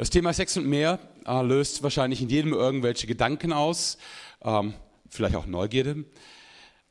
[0.00, 3.98] Das Thema Sex und mehr äh, löst wahrscheinlich in jedem irgendwelche Gedanken aus,
[4.40, 4.72] ähm,
[5.10, 6.06] vielleicht auch Neugierde.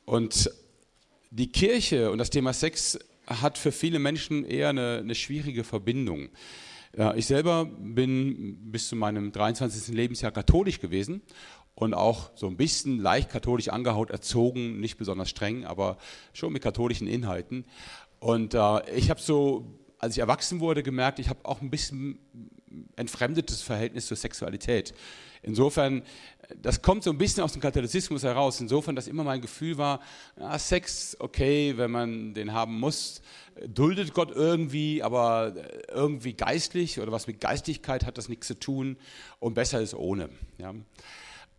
[0.05, 0.51] Und
[1.31, 6.29] die Kirche und das Thema Sex hat für viele Menschen eher eine, eine schwierige Verbindung.
[6.95, 9.91] Ja, ich selber bin bis zu meinem 23.
[9.95, 11.23] Lebensjahr katholisch gewesen
[11.73, 15.97] und auch so ein bisschen leicht katholisch angehaut, erzogen, nicht besonders streng, aber
[16.31, 17.65] schon mit katholischen Inhalten.
[18.19, 19.65] Und äh, ich habe so,
[19.97, 22.19] als ich erwachsen wurde, gemerkt, ich habe auch ein bisschen
[22.95, 24.93] entfremdetes Verhältnis zur Sexualität.
[25.41, 26.03] Insofern,
[26.61, 28.59] das kommt so ein bisschen aus dem Katholizismus heraus.
[28.59, 30.01] Insofern, dass immer mein Gefühl war,
[30.37, 33.21] ja, Sex, okay, wenn man den haben muss,
[33.67, 35.53] duldet Gott irgendwie, aber
[35.89, 38.97] irgendwie geistlich oder was mit Geistigkeit hat das nichts zu tun
[39.39, 40.29] und besser ist ohne.
[40.57, 40.73] Ja.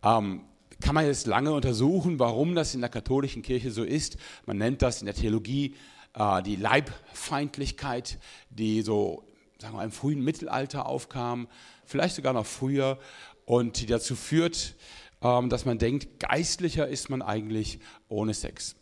[0.03, 0.41] Ähm,
[0.81, 4.17] kann man jetzt lange untersuchen, warum das in der katholischen Kirche so ist.
[4.45, 5.75] Man nennt das in der Theologie
[6.15, 9.23] äh, die Leibfeindlichkeit, die so
[9.61, 11.47] sagen wir, im frühen Mittelalter aufkam,
[11.85, 12.97] vielleicht sogar noch früher
[13.45, 14.75] und die dazu führt,
[15.21, 18.75] ähm, dass man denkt, geistlicher ist man eigentlich ohne Sex.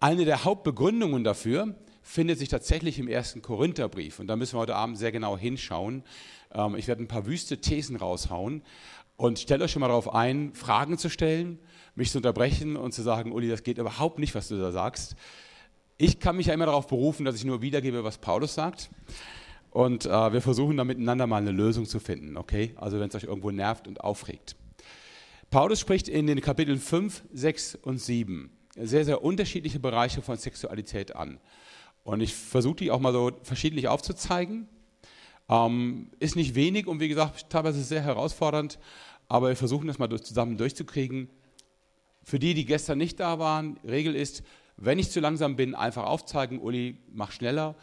[0.00, 4.76] Eine der Hauptbegründungen dafür findet sich tatsächlich im ersten Korintherbrief und da müssen wir heute
[4.76, 6.04] Abend sehr genau hinschauen.
[6.52, 8.62] Ähm, ich werde ein paar wüste Thesen raushauen
[9.16, 11.58] und stellt euch schon mal darauf ein, Fragen zu stellen,
[11.94, 15.16] mich zu unterbrechen und zu sagen, Uli, das geht überhaupt nicht, was du da sagst.
[15.96, 18.90] Ich kann mich ja immer darauf berufen, dass ich nur wiedergebe, was Paulus sagt.
[19.72, 22.74] Und äh, wir versuchen da miteinander mal eine Lösung zu finden, okay?
[22.76, 24.54] Also wenn es euch irgendwo nervt und aufregt.
[25.50, 31.16] Paulus spricht in den Kapiteln 5, 6 und 7 sehr, sehr unterschiedliche Bereiche von Sexualität
[31.16, 31.40] an.
[32.04, 34.68] Und ich versuche die auch mal so verschiedentlich aufzuzeigen.
[35.48, 38.78] Ähm, ist nicht wenig und wie gesagt, teilweise sehr herausfordernd,
[39.28, 41.30] aber wir versuchen das mal durch, zusammen durchzukriegen.
[42.22, 44.42] Für die, die gestern nicht da waren, Regel ist,
[44.76, 47.74] wenn ich zu langsam bin, einfach aufzeigen, Uli, mach schneller.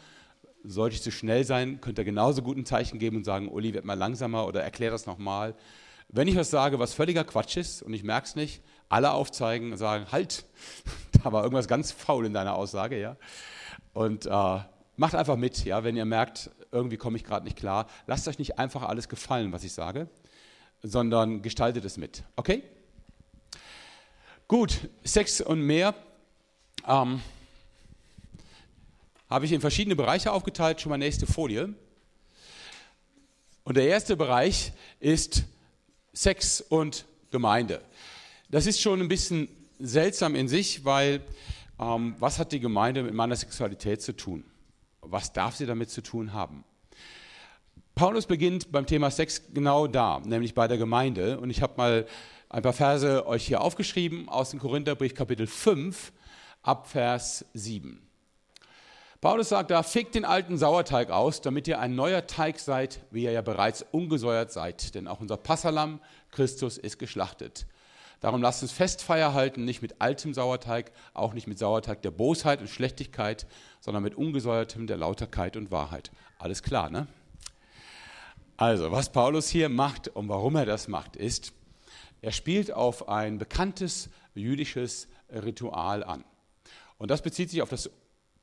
[0.62, 3.72] Sollte ich zu schnell sein, könnt ihr genauso gut ein Zeichen geben und sagen, Uli,
[3.72, 5.54] werd mal langsamer oder erklär das nochmal.
[6.08, 9.72] Wenn ich was sage, was völliger Quatsch ist und ich merke es nicht, alle aufzeigen
[9.72, 10.44] und sagen, halt,
[11.22, 13.16] da war irgendwas ganz faul in deiner Aussage, ja.
[13.92, 14.58] Und äh,
[14.96, 17.86] macht einfach mit, ja, wenn ihr merkt, irgendwie komme ich gerade nicht klar.
[18.06, 20.08] Lasst euch nicht einfach alles gefallen, was ich sage,
[20.82, 22.62] sondern gestaltet es mit, okay?
[24.48, 25.94] Gut, Sex und mehr.
[26.86, 27.20] Ähm,
[29.30, 30.80] habe ich in verschiedene Bereiche aufgeteilt.
[30.80, 31.72] Schon mal nächste Folie.
[33.62, 35.44] Und der erste Bereich ist
[36.12, 37.80] Sex und Gemeinde.
[38.50, 39.48] Das ist schon ein bisschen
[39.78, 41.22] seltsam in sich, weil
[41.78, 44.44] ähm, was hat die Gemeinde mit meiner Sexualität zu tun?
[45.00, 46.64] Was darf sie damit zu tun haben?
[47.94, 51.38] Paulus beginnt beim Thema Sex genau da, nämlich bei der Gemeinde.
[51.38, 52.06] Und ich habe mal
[52.48, 56.12] ein paar Verse euch hier aufgeschrieben aus dem Korintherbrief Kapitel 5
[56.62, 58.09] ab Vers 7.
[59.20, 63.24] Paulus sagt da, fickt den alten Sauerteig aus, damit ihr ein neuer Teig seid, wie
[63.24, 64.94] ihr ja bereits ungesäuert seid.
[64.94, 66.00] Denn auch unser Passalam,
[66.30, 67.66] Christus, ist geschlachtet.
[68.20, 72.62] Darum lasst uns Festfeier halten, nicht mit altem Sauerteig, auch nicht mit Sauerteig der Bosheit
[72.62, 73.46] und Schlechtigkeit,
[73.80, 76.10] sondern mit ungesäuertem der Lauterkeit und Wahrheit.
[76.38, 77.06] Alles klar, ne?
[78.56, 81.52] Also, was Paulus hier macht und warum er das macht, ist,
[82.22, 86.24] er spielt auf ein bekanntes jüdisches Ritual an.
[86.96, 87.90] Und das bezieht sich auf das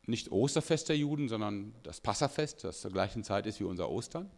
[0.07, 4.31] nicht Osterfest der Juden, sondern das Passafest, das zur gleichen Zeit ist wie unser Ostern.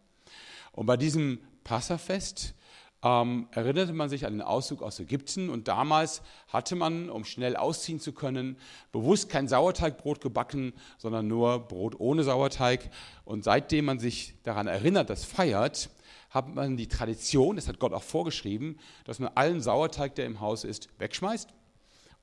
[0.72, 2.54] Und bei diesem Passafest
[3.02, 7.56] ähm, erinnerte man sich an den Auszug aus Ägypten und damals hatte man, um schnell
[7.56, 8.56] ausziehen zu können,
[8.92, 12.90] bewusst kein Sauerteigbrot gebacken, sondern nur Brot ohne Sauerteig.
[13.24, 15.90] Und seitdem man sich daran erinnert, das feiert,
[16.30, 20.40] hat man die Tradition, das hat Gott auch vorgeschrieben, dass man allen Sauerteig, der im
[20.40, 21.48] Haus ist, wegschmeißt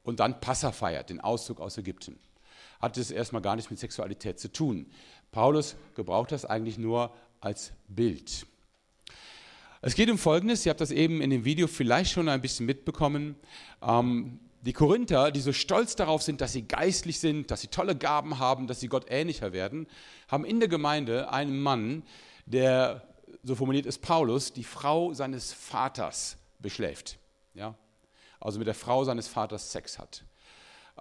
[0.03, 2.19] und dann Passa feiert, den Auszug aus Ägypten
[2.79, 4.87] hat es erstmal gar nichts mit Sexualität zu tun.
[5.31, 8.45] Paulus gebraucht das eigentlich nur als Bild.
[9.81, 12.65] Es geht um Folgendes, ihr habt das eben in dem Video vielleicht schon ein bisschen
[12.65, 13.35] mitbekommen.
[13.81, 17.95] Ähm, die Korinther, die so stolz darauf sind, dass sie geistlich sind, dass sie tolle
[17.95, 19.87] Gaben haben, dass sie Gott ähnlicher werden,
[20.27, 22.03] haben in der Gemeinde einen Mann,
[22.45, 23.07] der,
[23.43, 27.17] so formuliert ist Paulus, die Frau seines Vaters beschläft.
[27.53, 27.75] Ja?
[28.39, 30.23] Also mit der Frau seines Vaters Sex hat.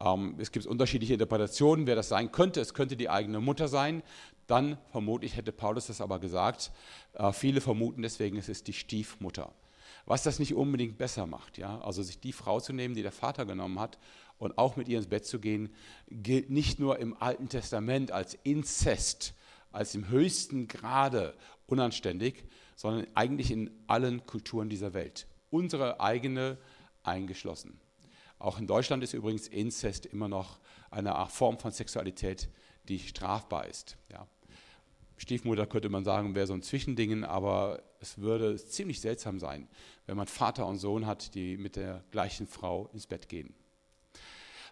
[0.00, 2.60] Ähm, es gibt unterschiedliche Interpretationen, wer das sein könnte.
[2.60, 4.02] Es könnte die eigene Mutter sein.
[4.46, 6.70] Dann vermutlich hätte Paulus das aber gesagt.
[7.14, 9.52] Äh, viele vermuten deswegen, es ist die Stiefmutter.
[10.04, 11.58] Was das nicht unbedingt besser macht.
[11.58, 11.81] Ja?
[11.81, 13.98] Also sich die Frau zu nehmen, die der Vater genommen hat
[14.38, 15.75] und auch mit ihr ins Bett zu gehen,
[16.08, 19.34] gilt nicht nur im Alten Testament als Inzest,
[19.72, 21.34] als im höchsten Grade
[21.66, 22.44] unanständig,
[22.76, 25.26] sondern eigentlich in allen Kulturen dieser Welt.
[25.50, 26.58] Unsere eigene
[27.02, 27.81] eingeschlossen.
[28.38, 30.58] Auch in Deutschland ist übrigens Inzest immer noch
[30.90, 32.48] eine Form von Sexualität,
[32.88, 33.96] die strafbar ist.
[34.12, 34.26] Ja.
[35.16, 39.68] Stiefmutter könnte man sagen, wäre so ein Zwischendingen, aber es würde ziemlich seltsam sein,
[40.04, 43.54] wenn man Vater und Sohn hat, die mit der gleichen Frau ins Bett gehen.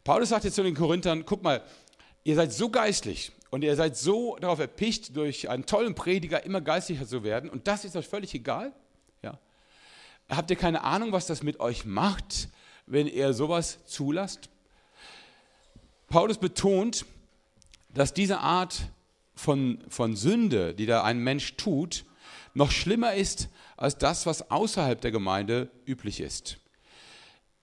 [0.05, 1.63] Paulus sagt jetzt zu den Korinthern, guck mal,
[2.25, 6.61] ihr seid so geistlich und ihr seid so darauf erpicht, durch einen tollen Prediger immer
[6.61, 8.75] geistlicher zu werden und das ist euch völlig egal.
[9.23, 9.39] Ja.
[10.29, 12.49] Habt ihr keine Ahnung, was das mit euch macht,
[12.87, 14.49] wenn ihr sowas zulasst?
[16.09, 17.07] Paulus betont,
[17.93, 18.91] dass diese Art
[19.35, 22.05] von, von Sünde, die da ein Mensch tut,
[22.55, 26.59] noch schlimmer ist als das, was außerhalb der Gemeinde üblich ist.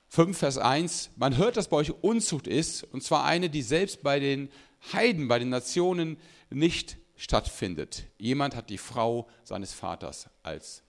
[0.10, 4.04] 5, Vers 1, man hört, dass bei euch Unzucht ist, und zwar eine, die selbst
[4.04, 4.50] bei den
[4.92, 6.18] Heiden, bei den Nationen
[6.50, 8.06] nicht stattfindet.
[8.18, 10.84] Jemand hat die Frau seines Vaters als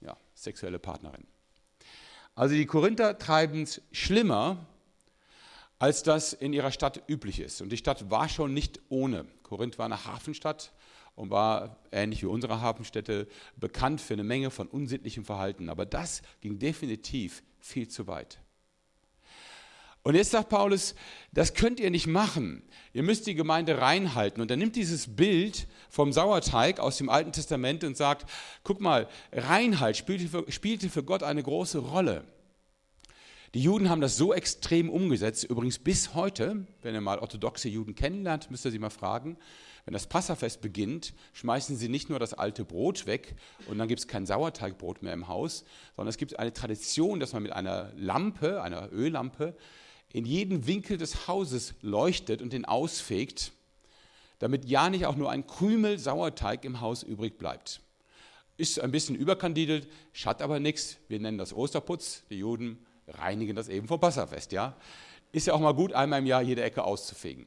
[0.00, 1.26] ja, sexuelle Partnerin.
[2.34, 4.66] Also die Korinther treiben es schlimmer,
[5.78, 7.60] als das in ihrer Stadt üblich ist.
[7.60, 9.26] Und die Stadt war schon nicht ohne.
[9.42, 10.72] Korinth war eine Hafenstadt
[11.14, 15.68] und war, ähnlich wie unsere Hafenstädte, bekannt für eine Menge von unsittlichem Verhalten.
[15.68, 18.40] Aber das ging definitiv viel zu weit.
[20.04, 20.94] Und jetzt sagt Paulus,
[21.32, 22.62] das könnt ihr nicht machen.
[22.92, 24.42] Ihr müsst die Gemeinde reinhalten.
[24.42, 28.30] Und er nimmt dieses Bild vom Sauerteig aus dem Alten Testament und sagt,
[28.64, 32.24] guck mal, Reinheit spielte für, spielte für Gott eine große Rolle.
[33.54, 37.94] Die Juden haben das so extrem umgesetzt, übrigens bis heute, wenn ihr mal orthodoxe Juden
[37.94, 39.38] kennenlernt, müsst ihr sie mal fragen,
[39.84, 43.36] wenn das Passafest beginnt, schmeißen sie nicht nur das alte Brot weg
[43.68, 45.64] und dann gibt es kein Sauerteigbrot mehr im Haus,
[45.94, 49.56] sondern es gibt eine Tradition, dass man mit einer Lampe, einer Öllampe,
[50.14, 53.50] in jeden Winkel des Hauses leuchtet und den ausfegt,
[54.38, 57.80] damit ja nicht auch nur ein Krümel Sauerteig im Haus übrig bleibt.
[58.56, 60.98] Ist ein bisschen überkandidelt, schadet aber nichts.
[61.08, 62.22] Wir nennen das Osterputz.
[62.30, 62.78] Die Juden
[63.08, 64.52] reinigen das eben vom Passafest.
[64.52, 64.76] Ja?
[65.32, 67.46] Ist ja auch mal gut, einmal im Jahr jede Ecke auszufegen.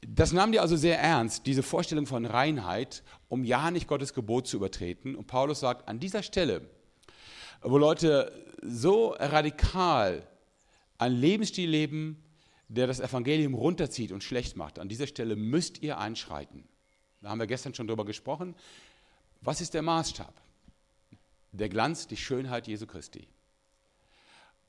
[0.00, 4.46] Das nahm die also sehr ernst, diese Vorstellung von Reinheit, um ja nicht Gottes Gebot
[4.46, 5.14] zu übertreten.
[5.14, 6.62] Und Paulus sagt, an dieser Stelle,
[7.60, 8.32] wo Leute
[8.62, 10.26] so radikal
[10.98, 12.22] ein Lebensstil leben,
[12.68, 14.78] der das Evangelium runterzieht und schlecht macht.
[14.78, 16.64] An dieser Stelle müsst ihr einschreiten.
[17.20, 18.54] Da haben wir gestern schon drüber gesprochen.
[19.40, 20.34] Was ist der Maßstab?
[21.52, 23.26] Der Glanz, die Schönheit Jesu Christi.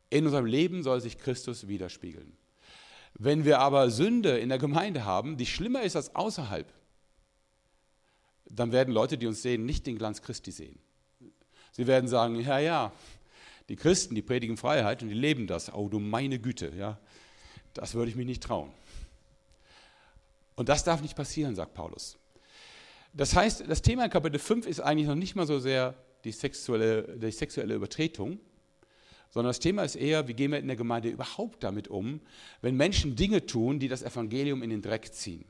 [0.09, 2.31] In unserem Leben soll sich Christus widerspiegeln.
[3.15, 6.71] Wenn wir aber Sünde in der Gemeinde haben, die schlimmer ist als außerhalb,
[8.45, 10.79] dann werden Leute, die uns sehen, nicht den Glanz Christi sehen.
[11.71, 12.91] Sie werden sagen, ja, ja,
[13.69, 15.73] die Christen, die predigen Freiheit und die leben das.
[15.73, 16.99] Oh, du meine Güte, ja.
[17.73, 18.71] Das würde ich mich nicht trauen.
[20.55, 22.17] Und das darf nicht passieren, sagt Paulus.
[23.13, 26.31] Das heißt, das Thema in Kapitel 5 ist eigentlich noch nicht mal so sehr die
[26.31, 28.39] sexuelle, die sexuelle Übertretung,
[29.29, 32.21] sondern das Thema ist eher, wie gehen wir in der Gemeinde überhaupt damit um,
[32.61, 35.45] wenn Menschen Dinge tun, die das Evangelium in den Dreck ziehen.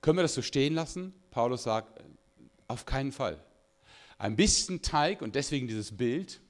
[0.00, 1.12] Können wir das so stehen lassen?
[1.30, 2.02] Paulus sagt,
[2.68, 3.38] auf keinen Fall.
[4.16, 6.40] Ein bisschen Teig und deswegen dieses Bild,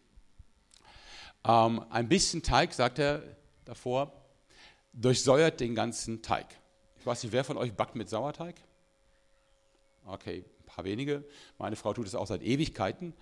[1.44, 3.22] ähm, ein bisschen Teig, sagt er
[3.64, 4.12] davor,
[4.92, 6.46] durchsäuert den ganzen Teig.
[6.98, 8.56] Ich weiß nicht, wer von euch backt mit Sauerteig?
[10.06, 11.24] Okay, ein paar wenige.
[11.58, 13.14] Meine Frau tut es auch seit Ewigkeiten,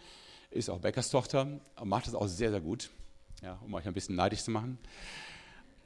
[0.51, 2.91] ist auch Bäckerstochter, macht es auch sehr, sehr gut,
[3.43, 4.79] ja, um euch ein bisschen neidisch zu machen.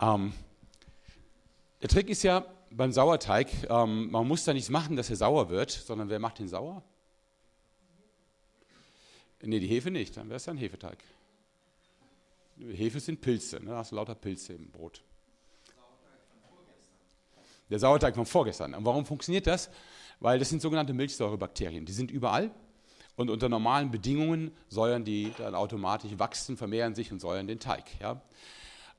[0.01, 0.33] Ähm,
[1.83, 5.49] der Trick ist ja beim Sauerteig, ähm, man muss da nichts machen, dass er sauer
[5.51, 6.83] wird, sondern wer macht den sauer?
[9.43, 10.99] Nee, die Hefe nicht, dann wäre es ja ein Hefeteig.
[12.73, 13.71] Hefe sind Pilze, ne?
[13.71, 15.03] da hast du lauter Pilze im Brot.
[17.71, 18.75] Der Sauerteig von vorgestern.
[18.75, 19.71] Und warum funktioniert das?
[20.21, 21.87] Weil das sind sogenannte Milchsäurebakterien.
[21.87, 22.51] Die sind überall
[23.17, 27.85] und unter normalen Bedingungen säuern die dann automatisch, wachsen, vermehren sich und säuern den Teig.
[28.01, 28.21] Ja?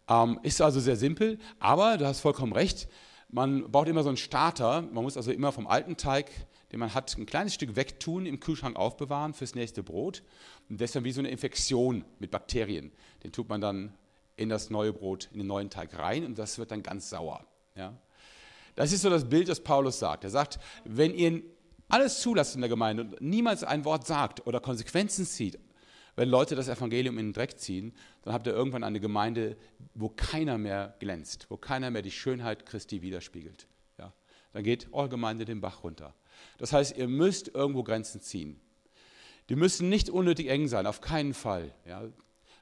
[0.08, 2.88] Ähm, ist also sehr simpel, aber du hast vollkommen recht.
[3.30, 4.82] Man braucht immer so einen Starter.
[4.82, 6.30] Man muss also immer vom alten Teig
[6.74, 10.24] den man hat, ein kleines Stück wegtun, im Kühlschrank aufbewahren fürs nächste Brot.
[10.70, 12.92] Und das ist dann wie so eine Infektion mit Bakterien.
[13.24, 13.94] Den tut man dann
[14.38, 17.46] in das neue Brot, in den neuen Teig rein und das wird dann ganz sauer.
[17.76, 17.94] Ja?
[18.74, 20.24] Das ist so das Bild, das Paulus sagt.
[20.24, 21.44] Er sagt, wenn ihr
[21.90, 25.60] alles zulasst in der Gemeinde und niemals ein Wort sagt oder Konsequenzen zieht,
[26.16, 29.58] wenn Leute das Evangelium in den Dreck ziehen, dann habt ihr irgendwann eine Gemeinde,
[29.94, 33.68] wo keiner mehr glänzt, wo keiner mehr die Schönheit Christi widerspiegelt.
[34.00, 34.12] Ja?
[34.54, 36.16] Dann geht eure Gemeinde den Bach runter.
[36.58, 38.60] Das heißt, ihr müsst irgendwo Grenzen ziehen.
[39.50, 41.74] Die müssen nicht unnötig eng sein, auf keinen Fall.
[41.88, 42.04] Ja.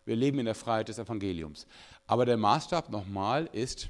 [0.05, 1.67] Wir leben in der Freiheit des Evangeliums.
[2.07, 3.89] Aber der Maßstab nochmal ist,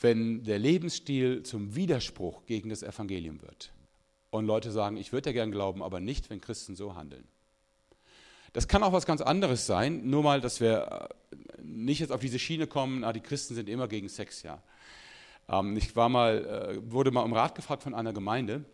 [0.00, 3.72] wenn der Lebensstil zum Widerspruch gegen das Evangelium wird.
[4.30, 7.24] Und Leute sagen, ich würde ja gern glauben, aber nicht, wenn Christen so handeln.
[8.52, 12.20] Das kann auch was ganz anderes sein, nur mal, dass wir äh, nicht jetzt auf
[12.20, 14.62] diese Schiene kommen, ah, die Christen sind immer gegen Sex, ja.
[15.48, 18.64] Ähm, ich war mal, äh, wurde mal um Rat gefragt von einer Gemeinde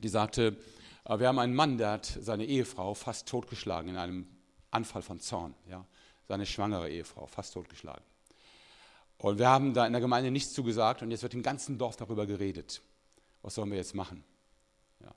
[0.00, 0.56] die sagte,
[1.04, 4.26] äh, wir haben einen Mann, der hat seine Ehefrau fast totgeschlagen in einem
[4.70, 5.54] Anfall von Zorn.
[5.68, 5.84] Ja?
[6.26, 8.04] Seine schwangere Ehefrau fast totgeschlagen.
[9.18, 11.96] Und wir haben da in der Gemeinde nichts zugesagt und jetzt wird im ganzen Dorf
[11.96, 12.80] darüber geredet.
[13.42, 14.22] Was sollen wir jetzt machen?
[15.00, 15.12] Ja.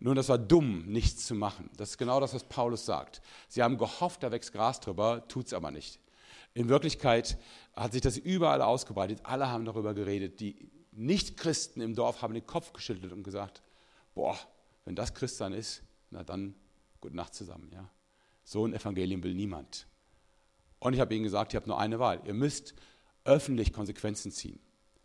[0.00, 1.70] Nun, das war dumm, nichts zu machen.
[1.76, 3.22] Das ist genau das, was Paulus sagt.
[3.48, 6.00] Sie haben gehofft, da wächst Gras drüber, tut es aber nicht.
[6.52, 7.38] In Wirklichkeit
[7.74, 9.20] hat sich das überall ausgebreitet.
[9.22, 10.40] Alle haben darüber geredet.
[10.40, 13.62] Die Nichtchristen im Dorf haben den Kopf geschüttelt und gesagt,
[14.18, 14.36] boah,
[14.84, 16.56] wenn das Christsein ist, na dann
[17.00, 17.70] gute Nacht zusammen.
[17.72, 17.88] Ja.
[18.42, 19.86] So ein Evangelium will niemand.
[20.80, 22.20] Und ich habe ihnen gesagt, ihr habt nur eine Wahl.
[22.24, 22.74] Ihr müsst
[23.24, 24.58] öffentlich Konsequenzen ziehen.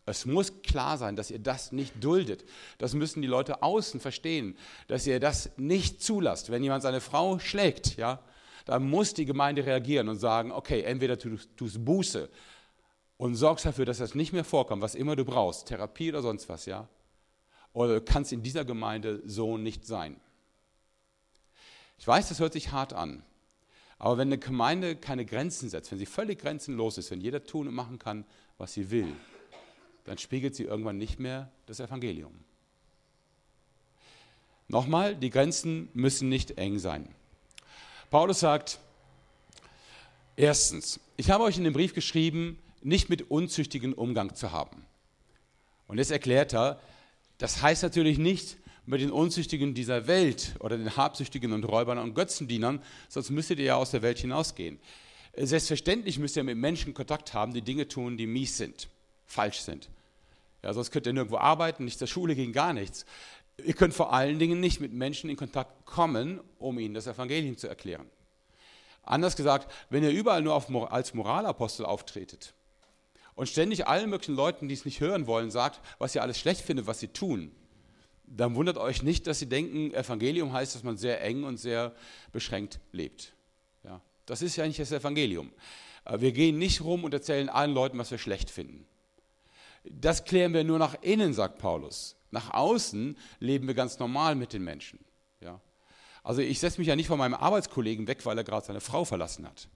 [0.08, 2.44] Es muss klar sein, dass ihr das nicht duldet.
[2.80, 6.50] Das müssen die Leute außen verstehen, dass ihr das nicht zulasst.
[6.50, 8.20] Wenn jemand seine Frau schlägt, ja,
[8.66, 12.32] dann muss die Gemeinde reagieren und sagen, okay, entweder du tust Buße
[13.18, 16.50] und sorgst dafür, dass das nicht mehr vorkommt, was immer du brauchst, Therapie oder sonst
[16.50, 16.90] was, ja,
[17.74, 20.16] oder du kannst in dieser Gemeinde so nicht sein.
[21.98, 23.24] Ich weiß, das hört sich hart an,
[23.98, 27.68] aber wenn eine Gemeinde keine Grenzen setzt, wenn sie völlig grenzenlos ist, wenn jeder tun
[27.68, 28.26] und machen kann,
[28.58, 29.14] was sie will,
[30.06, 32.34] dann spiegelt sie irgendwann nicht mehr das Evangelium.
[34.68, 37.08] Nochmal, die Grenzen müssen nicht eng sein.
[38.10, 38.80] Paulus sagt,
[40.36, 44.86] erstens, ich habe euch in dem Brief geschrieben, nicht mit unzüchtigen Umgang zu haben.
[45.88, 46.80] Und jetzt erklärt er,
[47.38, 52.14] das heißt natürlich nicht mit den Unzüchtigen dieser Welt oder den Habsüchtigen und Räubern und
[52.16, 54.80] Götzendienern, sonst müsstet ihr ja aus der Welt hinausgehen.
[55.36, 58.90] Selbstverständlich müsst ihr mit Menschen Kontakt haben, die Dinge tun, die mies sind,
[59.26, 59.90] falsch sind.
[60.62, 63.06] Ja, sonst könnt ihr nirgendwo arbeiten, nicht zur Schule gehen, gar nichts.
[63.64, 67.58] Ihr könnt vor allen Dingen nicht mit Menschen in Kontakt kommen, um ihnen das Evangelium
[67.58, 68.10] zu erklären.
[69.04, 72.54] Anders gesagt, wenn ihr überall nur auf, als Moralapostel auftretet
[73.36, 76.62] und ständig allen möglichen Leuten, die es nicht hören wollen, sagt, was ihr alles schlecht
[76.62, 77.52] findet, was sie tun,
[78.26, 81.94] dann wundert euch nicht, dass sie denken, Evangelium heißt, dass man sehr eng und sehr
[82.32, 83.34] beschränkt lebt.
[83.84, 85.52] Ja, das ist ja nicht das Evangelium.
[86.06, 88.86] Äh, wir gehen nicht rum und erzählen allen Leuten, was wir schlecht finden.
[89.84, 92.16] Das klären wir nur nach innen, sagt Paulus.
[92.32, 95.00] Nach außen leben wir ganz normal mit den Menschen.
[95.42, 95.60] Ja?
[96.24, 99.04] Also ich setze mich ja nicht von meinem Arbeitskollegen weg, weil er gerade seine Frau
[99.06, 99.68] verlassen hat.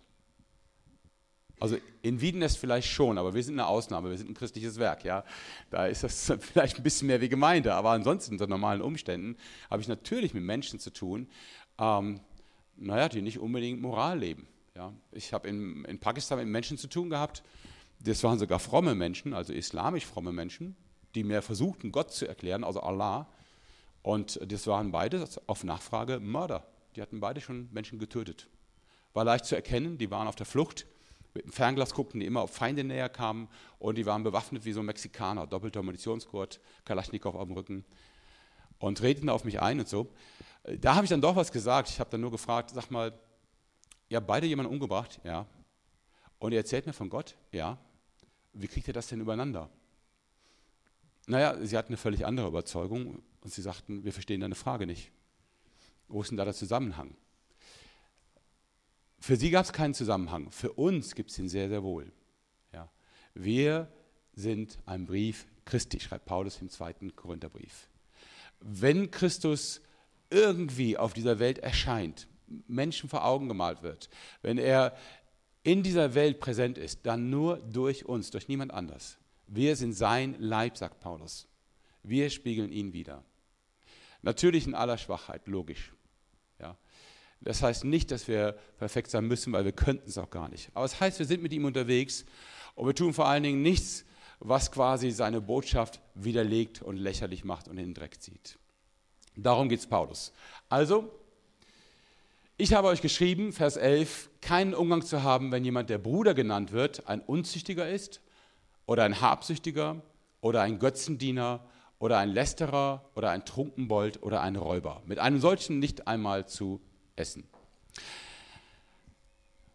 [1.60, 5.04] Also in Wiedenest vielleicht schon, aber wir sind eine Ausnahme, wir sind ein christliches Werk,
[5.04, 5.24] ja.
[5.72, 9.38] Da ist das vielleicht ein bisschen mehr wie Gemeinde, aber ansonsten unter normalen Umständen
[9.70, 11.28] habe ich natürlich mit Menschen zu tun,
[11.80, 12.20] ähm,
[12.76, 14.48] naja, die nicht unbedingt Moral leben.
[14.76, 14.94] Ja.
[15.12, 17.44] Ich habe in, in Pakistan mit Menschen zu tun gehabt,
[18.00, 20.76] das waren sogar fromme Menschen, also islamisch fromme Menschen,
[21.16, 23.28] die mir versuchten, Gott zu erklären, also Allah.
[24.04, 26.68] Und das waren beide auf Nachfrage Mörder.
[26.96, 28.48] Die hatten beide schon Menschen getötet.
[29.14, 30.86] War leicht zu erkennen, die waren auf der Flucht.
[31.38, 33.48] Mit dem Fernglas guckten die immer, ob Feinde näher kamen.
[33.78, 35.46] Und die waren bewaffnet wie so Mexikaner.
[35.46, 37.86] Doppelter Munitionsgurt, Kalaschnikow auf dem Rücken.
[38.80, 40.12] Und redeten auf mich ein und so.
[40.80, 41.90] Da habe ich dann doch was gesagt.
[41.90, 43.14] Ich habe dann nur gefragt, sag mal,
[44.10, 45.20] ihr habt beide jemanden umgebracht?
[45.24, 45.46] Ja.
[46.40, 47.36] Und ihr erzählt mir von Gott?
[47.52, 47.78] Ja.
[48.54, 49.70] Wie kriegt ihr das denn übereinander?
[51.28, 55.12] Naja, sie hatten eine völlig andere Überzeugung und sie sagten, wir verstehen deine Frage nicht.
[56.08, 57.16] Wo ist denn da der Zusammenhang?
[59.20, 62.12] Für sie gab es keinen Zusammenhang, für uns gibt es ihn sehr, sehr wohl.
[62.74, 62.90] Ja.
[63.34, 63.92] Wir
[64.34, 67.90] sind ein Brief Christi, schreibt Paulus im zweiten Korintherbrief.
[68.60, 69.82] Wenn Christus
[70.30, 72.28] irgendwie auf dieser Welt erscheint,
[72.68, 74.10] Menschen vor Augen gemalt wird,
[74.42, 74.96] wenn er
[75.64, 79.18] in dieser Welt präsent ist, dann nur durch uns, durch niemand anders.
[79.48, 81.48] Wir sind sein Leib, sagt Paulus.
[82.04, 83.24] Wir spiegeln ihn wieder.
[84.22, 85.94] Natürlich in aller Schwachheit, logisch.
[87.42, 90.70] Das heißt nicht, dass wir perfekt sein müssen, weil wir könnten es auch gar nicht.
[90.74, 92.26] Aber es heißt, wir sind mit ihm unterwegs
[92.76, 94.06] und wir tun vor allen Dingen nichts,
[94.40, 98.58] was quasi seine Botschaft widerlegt und lächerlich macht und in den Dreck zieht.
[99.36, 100.34] Darum geht es Paulus.
[100.70, 101.12] Also,
[102.58, 106.72] ich habe euch geschrieben, Vers 11, keinen Umgang zu haben, wenn jemand, der Bruder genannt
[106.72, 108.22] wird, ein Unzüchtiger ist
[108.88, 110.02] oder ein Habsüchtiger
[110.42, 111.64] oder ein Götzendiener
[112.00, 115.04] oder ein Lästerer oder ein Trunkenbold oder ein Räuber.
[115.06, 116.82] Mit einem solchen nicht einmal zu
[117.18, 117.44] essen.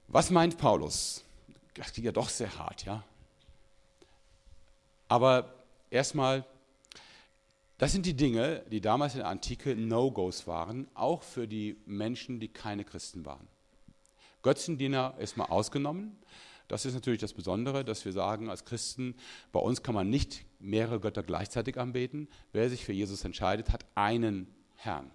[0.09, 1.25] Was meint Paulus?
[1.75, 3.05] Das klingt ja doch sehr hart, ja.
[5.09, 5.55] Aber
[5.91, 6.45] erstmal
[7.83, 12.39] das sind die Dinge, die damals in der Antike No-Gos waren, auch für die Menschen,
[12.39, 13.49] die keine Christen waren.
[14.43, 16.17] Götzendiener ist mal ausgenommen.
[16.69, 19.17] Das ist natürlich das Besondere, dass wir sagen, als Christen,
[19.51, 22.29] bei uns kann man nicht mehrere Götter gleichzeitig anbeten.
[22.53, 24.47] Wer sich für Jesus entscheidet, hat einen
[24.77, 25.11] Herrn.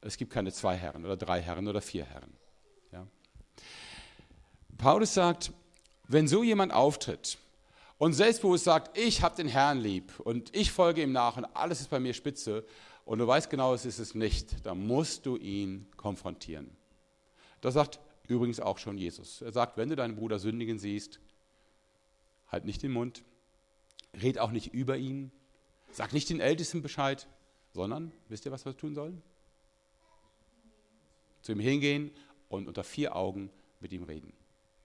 [0.00, 2.32] Es gibt keine zwei Herren oder drei Herren oder vier Herren.
[2.92, 3.06] Ja.
[4.76, 5.52] Paulus sagt,
[6.06, 7.38] wenn so jemand auftritt,
[7.98, 11.80] und selbstbewusst sagt, ich habe den Herrn lieb und ich folge ihm nach und alles
[11.80, 12.64] ist bei mir spitze
[13.04, 16.70] und du weißt genau, es ist es nicht, dann musst du ihn konfrontieren.
[17.60, 19.42] Das sagt übrigens auch schon Jesus.
[19.42, 21.18] Er sagt, wenn du deinen Bruder sündigen siehst,
[22.46, 23.24] halt nicht den Mund,
[24.22, 25.32] red auch nicht über ihn,
[25.90, 27.26] sag nicht den Ältesten Bescheid,
[27.72, 29.22] sondern, wisst ihr, was wir tun sollen?
[31.42, 32.10] Zu ihm hingehen
[32.48, 34.32] und unter vier Augen mit ihm reden.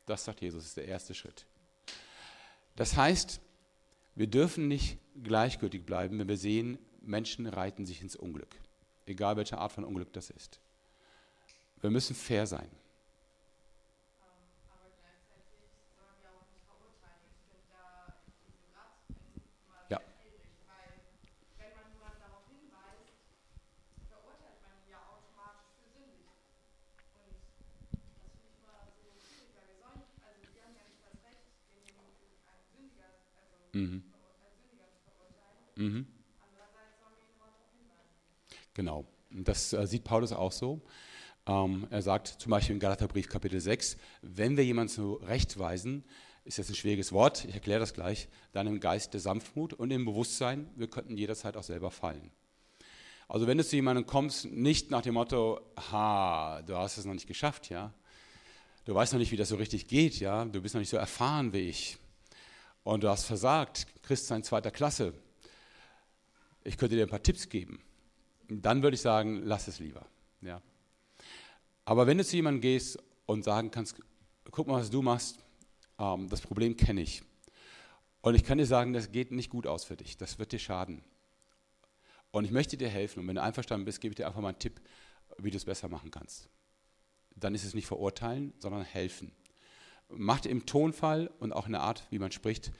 [0.05, 1.45] Das sagt Jesus, ist der erste Schritt.
[2.75, 3.41] Das heißt,
[4.15, 8.55] wir dürfen nicht gleichgültig bleiben, wenn wir sehen, Menschen reiten sich ins Unglück,
[9.05, 10.59] egal welche Art von Unglück das ist.
[11.81, 12.69] Wir müssen fair sein.
[33.73, 34.03] Mhm.
[35.75, 36.07] Mhm.
[38.73, 40.81] Genau, das äh, sieht Paulus auch so.
[41.45, 46.03] Ähm, er sagt zum Beispiel im Galaterbrief Kapitel 6, wenn wir jemanden zurechtweisen,
[46.45, 49.91] ist jetzt ein schwieriges Wort, ich erkläre das gleich, dann im Geist der Sanftmut und
[49.91, 52.31] im Bewusstsein, wir könnten jederzeit auch selber fallen.
[53.27, 55.61] Also wenn du zu jemandem kommst, nicht nach dem Motto,
[55.91, 57.93] ha, du hast es noch nicht geschafft, ja,
[58.85, 60.97] du weißt noch nicht, wie das so richtig geht, ja, du bist noch nicht so
[60.97, 61.97] erfahren wie ich,
[62.83, 65.13] und du hast versagt, Christsein zweiter Klasse,
[66.63, 67.81] ich könnte dir ein paar Tipps geben.
[68.49, 70.05] Dann würde ich sagen, lass es lieber.
[70.41, 70.61] Ja.
[71.85, 73.95] Aber wenn du zu jemandem gehst und sagen kannst,
[74.51, 75.39] guck mal, was du machst,
[75.99, 77.23] ähm, das Problem kenne ich.
[78.21, 80.59] Und ich kann dir sagen, das geht nicht gut aus für dich, das wird dir
[80.59, 81.03] schaden.
[82.31, 83.19] Und ich möchte dir helfen.
[83.19, 84.81] Und wenn du einverstanden bist, gebe ich dir einfach mal einen Tipp,
[85.37, 86.49] wie du es besser machen kannst.
[87.35, 89.31] Dann ist es nicht verurteilen, sondern helfen
[90.09, 92.71] macht im Tonfall und auch in der Art, wie man spricht,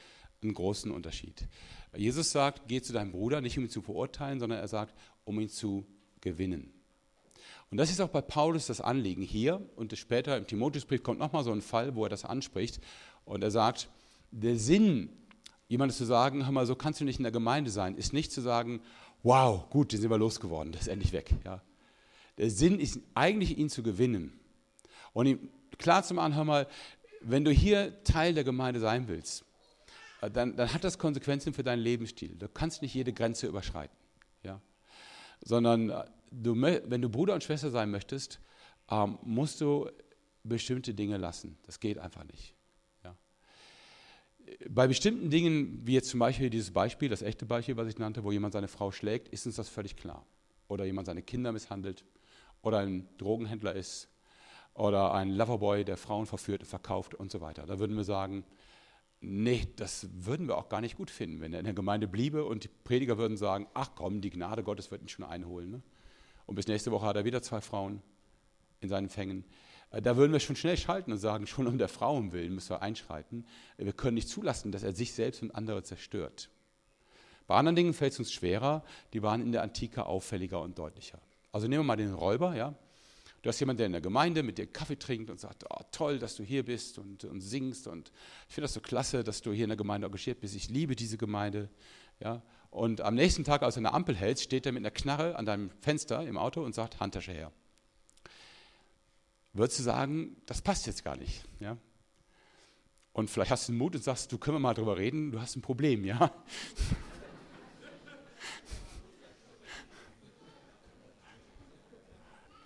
[0.41, 1.47] einen großen Unterschied.
[1.95, 5.39] Jesus sagt, geh zu deinem Bruder, nicht um ihn zu verurteilen, sondern er sagt, um
[5.39, 5.85] ihn zu
[6.21, 6.73] gewinnen.
[7.69, 11.43] Und das ist auch bei Paulus das Anliegen hier und später im Timotheusbrief kommt nochmal
[11.43, 12.79] so ein Fall, wo er das anspricht
[13.25, 13.89] und er sagt,
[14.31, 15.09] der Sinn,
[15.67, 18.31] jemandem zu sagen, hör mal, so kannst du nicht in der Gemeinde sein, ist nicht
[18.31, 18.81] zu sagen,
[19.23, 21.33] wow, gut, den sind wir losgeworden, das ist endlich weg.
[21.45, 21.62] Ja.
[22.38, 24.33] Der Sinn ist eigentlich, ihn zu gewinnen.
[25.13, 26.67] Und ihm klar zu machen, hör mal,
[27.23, 29.45] wenn du hier Teil der Gemeinde sein willst,
[30.21, 32.36] äh, dann, dann, hat das Konsequenzen für deinen Lebensstil.
[32.36, 33.95] Du kannst nicht jede Grenze überschreiten.
[34.43, 34.62] Ja?
[35.43, 38.39] Sondern äh, du, wenn du Bruder und Schwester sein möchtest,
[38.89, 39.89] ähm, musst du
[40.43, 41.57] bestimmte Dinge lassen.
[41.65, 42.53] Das geht einfach nicht.
[43.03, 43.15] Ja?
[44.69, 48.23] Bei bestimmten Dingen, wie jetzt zum Beispiel dieses Beispiel, das echte Beispiel, was ich nannte,
[48.23, 50.25] wo jemand seine Frau schlägt, ist uns das völlig klar.
[50.67, 52.03] Oder jemand seine Kinder misshandelt
[52.62, 54.07] oder ein Drogenhändler ist
[54.73, 57.65] oder ein Loverboy, der Frauen verführt verkauft und so weiter.
[57.65, 58.43] Da würden wir sagen,
[59.21, 62.43] nee, das würden wir auch gar nicht gut finden, wenn er in der Gemeinde bliebe
[62.45, 65.71] und die Prediger würden sagen, ach komm, die Gnade Gottes wird ihn schon einholen.
[65.71, 65.81] Ne?
[66.45, 68.01] Und bis nächste Woche hat er wieder zwei Frauen
[68.81, 69.45] in seinen Fängen.
[69.91, 72.71] Äh, da würden wir schon schnell schalten und sagen, schon um der Frauen willen müssen
[72.71, 73.45] wir einschreiten.
[73.77, 76.49] Wir können nicht zulassen, dass er sich selbst und andere zerstört.
[77.47, 78.83] Bei anderen Dingen fällt es uns schwerer,
[79.13, 81.19] die waren in der Antike auffälliger und deutlicher.
[81.51, 82.73] Also nehmen wir mal den Räuber, ja.
[83.43, 86.17] Du hast jemanden, der in der Gemeinde mit dir Kaffee trinkt und sagt, oh, toll,
[86.17, 88.10] dass du hier bist und, und singst und
[88.47, 90.56] ich finde das so klasse, dass du hier in der Gemeinde engagiert bist.
[90.56, 91.69] Ich liebe diese Gemeinde.
[92.21, 92.41] Ja?
[92.69, 95.45] Und am nächsten Tag, als du eine Ampel hältst, steht er mit einer Knarre an
[95.45, 97.51] deinem Fenster im Auto und sagt, Handtasche her.
[99.51, 101.43] Würdest du sagen, das passt jetzt gar nicht.
[101.60, 101.75] Ja?
[103.12, 105.41] Und vielleicht hast du den Mut und sagst, du können wir mal drüber reden, du
[105.41, 106.32] hast ein Problem, ja?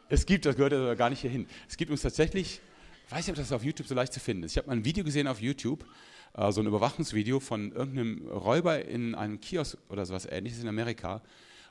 [0.09, 1.47] Es gibt, das gehört aber gar nicht hierhin.
[1.67, 2.61] Es gibt uns tatsächlich,
[3.05, 4.53] ich weiß nicht, ob das auf YouTube so leicht zu finden ist.
[4.53, 5.85] Ich habe mal ein Video gesehen auf YouTube,
[6.33, 11.21] äh, so ein Überwachungsvideo von irgendeinem Räuber in einem Kiosk oder sowas ähnliches in Amerika,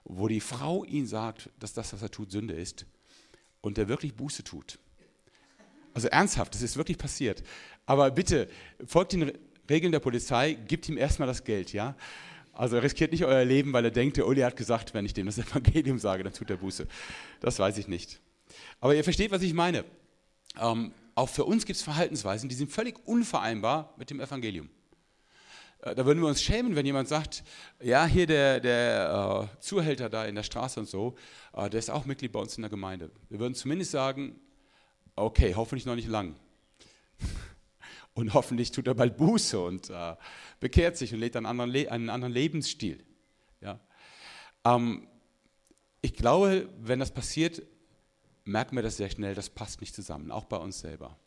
[0.05, 2.87] wo die Frau ihn sagt, dass das, was er tut, Sünde ist
[3.62, 4.79] und der wirklich Buße tut.
[5.94, 7.42] Also ernsthaft, das ist wirklich passiert.
[7.87, 8.49] Aber bitte,
[8.85, 9.33] folgt den
[9.68, 11.96] Regeln der Polizei, gibt ihm erstmal das Geld, ja?
[12.53, 15.27] Also riskiert nicht euer Leben, weil er denkt, der Uli hat gesagt, wenn ich dem
[15.27, 16.87] das Evangelium sage, dann tut er Buße.
[17.40, 18.20] Das weiß ich nicht.
[18.81, 19.85] Aber ihr versteht, was ich meine.
[20.61, 24.69] Ähm, auch für uns gibt es Verhaltensweisen, die sind völlig unvereinbar mit dem Evangelium.
[25.81, 27.45] Äh, da würden wir uns schämen, wenn jemand sagt,
[27.83, 31.14] ja, hier der, der äh, Zuhälter da in der Straße und so,
[31.55, 33.11] äh, der ist auch Mitglied bei uns in der Gemeinde.
[33.29, 34.38] Wir würden zumindest sagen,
[35.14, 36.37] okay, hoffentlich noch nicht lang.
[38.14, 40.16] Und hoffentlich tut er bald Buße und äh,
[40.59, 43.05] bekehrt sich und lebt einen anderen, Le einen anderen Lebensstil.
[43.61, 43.79] Ja.
[44.64, 45.07] Ähm,
[46.01, 47.61] ich glaube, wenn das passiert,
[48.47, 51.19] merken wir das sehr schnell, das passt nicht zusammen, auch bei uns selber.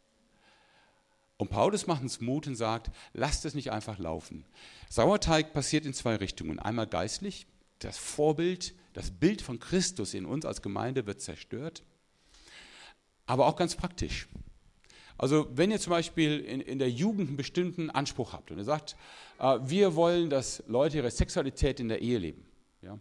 [1.38, 4.46] Und Paulus macht uns Mut und sagt, lasst es nicht einfach laufen.
[4.90, 6.60] Sauerteig passiert in zwei Richtungen.
[6.60, 7.48] Einmal geistlich,
[7.80, 11.84] das Vorbild, das Bild von Christus in uns als Gemeinde wird zerstört.
[13.26, 14.28] Aber auch ganz praktisch.
[15.18, 18.64] Also wenn ihr zum Beispiel in, in der Jugend einen bestimmten Anspruch habt und ihr
[18.64, 18.96] sagt,
[19.40, 22.46] äh, wir wollen, dass Leute ihre Sexualität in der Ehe leben.
[22.82, 22.98] Ja?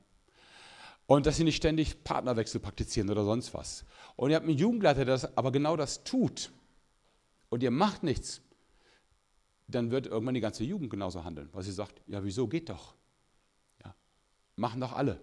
[1.09, 3.87] Und dass sie nicht ständig Partnerwechsel praktizieren oder sonst was.
[4.14, 6.53] Und ihr habt einen Jugendleiter, der das, aber genau das tut.
[7.49, 8.42] Und ihr macht nichts.
[9.68, 12.94] Dann wird irgendwann die ganze Jugend genauso handeln, weil sie sagt, ja wieso, geht doch.
[13.83, 13.94] Ja,
[14.57, 15.18] machen doch alle.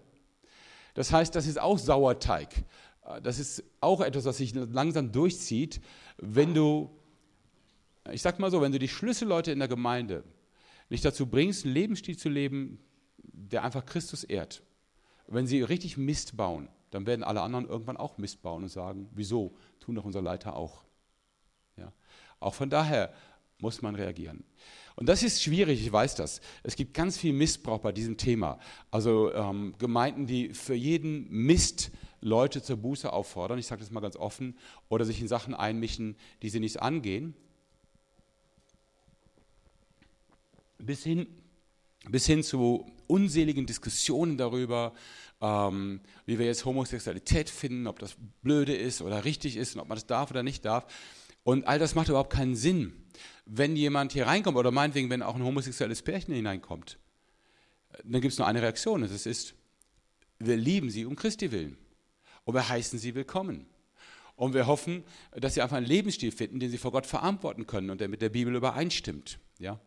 [0.94, 2.64] Das heißt, das ist auch Sauerteig.
[3.04, 5.80] Äh, das ist auch etwas, was sich langsam durchzieht,
[6.18, 6.90] wenn du,
[8.10, 10.24] ich sag mal so, wenn du die Schlüsselleute in der Gemeinde
[10.88, 12.80] nicht dazu bringst, einen Lebensstil zu leben,
[13.22, 14.64] der einfach Christus ehrt.
[15.28, 19.08] Wenn sie richtig Mist bauen, dann werden alle anderen irgendwann auch Mist bauen und sagen,
[19.12, 20.82] wieso, tun doch unser Leiter auch.
[21.76, 21.92] Ja.
[22.40, 23.12] Auch von daher
[23.58, 24.44] muss man reagieren.
[24.94, 26.40] Und das ist schwierig, ich weiß das.
[26.62, 28.58] Es gibt ganz viel Missbrauch bei diesem Thema.
[28.90, 34.00] Also ähm, Gemeinden, die für jeden Mist Leute zur Buße auffordern, ich sage das mal
[34.00, 34.56] ganz offen,
[34.88, 37.34] oder sich in Sachen einmischen, die sie nicht angehen,
[40.78, 41.26] bis hin,
[42.08, 44.92] bis hin zu unseligen Diskussionen darüber,
[45.40, 49.88] ähm, wie wir jetzt Homosexualität finden, ob das blöde ist oder richtig ist und ob
[49.88, 50.86] man das darf oder nicht darf.
[51.42, 52.92] Und all das macht überhaupt keinen Sinn.
[53.44, 56.98] Wenn jemand hier reinkommt, oder meinetwegen, wenn auch ein homosexuelles Pärchen hineinkommt,
[58.02, 59.02] dann gibt es nur eine Reaktion.
[59.02, 59.54] Das ist,
[60.38, 61.78] wir lieben sie um Christi willen.
[62.44, 63.66] Und wir heißen sie willkommen.
[64.34, 67.90] Und wir hoffen, dass sie einfach einen Lebensstil finden, den sie vor Gott verantworten können
[67.90, 69.38] und der mit der Bibel übereinstimmt.
[69.58, 69.80] Ja?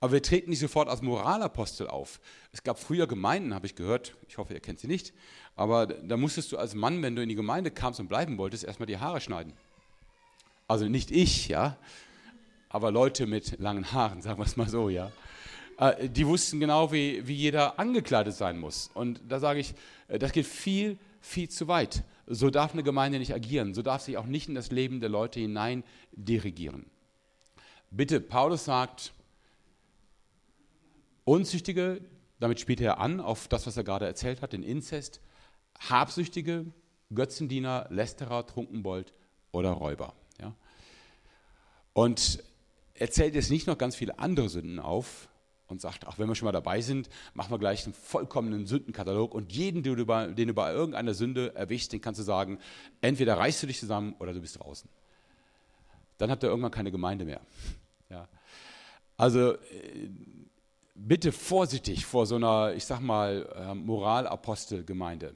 [0.00, 2.20] Aber wir treten nicht sofort als Moralapostel auf.
[2.52, 5.12] Es gab früher Gemeinden, habe ich gehört, ich hoffe, ihr kennt sie nicht,
[5.56, 8.64] aber da musstest du als Mann, wenn du in die Gemeinde kamst und bleiben wolltest,
[8.64, 9.52] erstmal die Haare schneiden.
[10.68, 11.76] Also nicht ich, ja,
[12.70, 15.12] aber Leute mit langen Haaren, sagen wir es mal so, ja.
[15.76, 18.90] Äh, die wussten genau, wie, wie jeder angekleidet sein muss.
[18.94, 19.74] Und da sage ich,
[20.08, 22.04] äh, das geht viel, viel zu weit.
[22.26, 23.74] So darf eine Gemeinde nicht agieren.
[23.74, 25.82] So darf sich auch nicht in das Leben der Leute hinein
[26.12, 26.86] dirigieren.
[27.90, 29.12] Bitte, Paulus sagt,
[31.24, 32.00] Unzüchtige,
[32.38, 35.20] damit spielt er an auf das, was er gerade erzählt hat, den Inzest,
[35.78, 36.66] Habsüchtige,
[37.14, 39.12] Götzendiener, Lästerer, Trunkenbold
[39.52, 40.14] oder Räuber.
[40.40, 40.54] Ja?
[41.92, 42.42] Und
[42.94, 45.28] er zählt jetzt nicht noch ganz viele andere Sünden auf
[45.66, 49.34] und sagt, ach, wenn wir schon mal dabei sind, machen wir gleich einen vollkommenen Sündenkatalog
[49.34, 52.58] und jeden, den du, bei, den du bei irgendeiner Sünde erwischst, den kannst du sagen,
[53.00, 54.88] entweder reißt du dich zusammen oder du bist draußen.
[56.18, 57.40] Dann habt ihr irgendwann keine Gemeinde mehr.
[58.10, 58.28] Ja.
[59.16, 60.10] Also äh,
[61.06, 65.34] bitte vorsichtig vor so einer, ich sag mal, äh, Moralapostelgemeinde,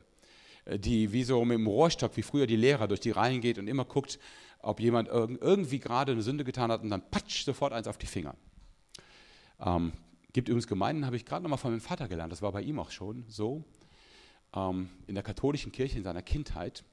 [0.64, 3.58] äh, die wie so mit dem Rohrstock, wie früher die Lehrer durch die Reihen geht
[3.58, 4.18] und immer guckt,
[4.60, 8.06] ob jemand irgendwie gerade eine Sünde getan hat und dann patsch sofort eins auf die
[8.06, 8.34] Finger.
[9.60, 9.92] Ähm,
[10.32, 12.78] gibt übrigens Gemeinden, habe ich gerade nochmal von meinem Vater gelernt, das war bei ihm
[12.78, 13.64] auch schon so,
[14.54, 16.84] ähm, in der katholischen Kirche in seiner Kindheit.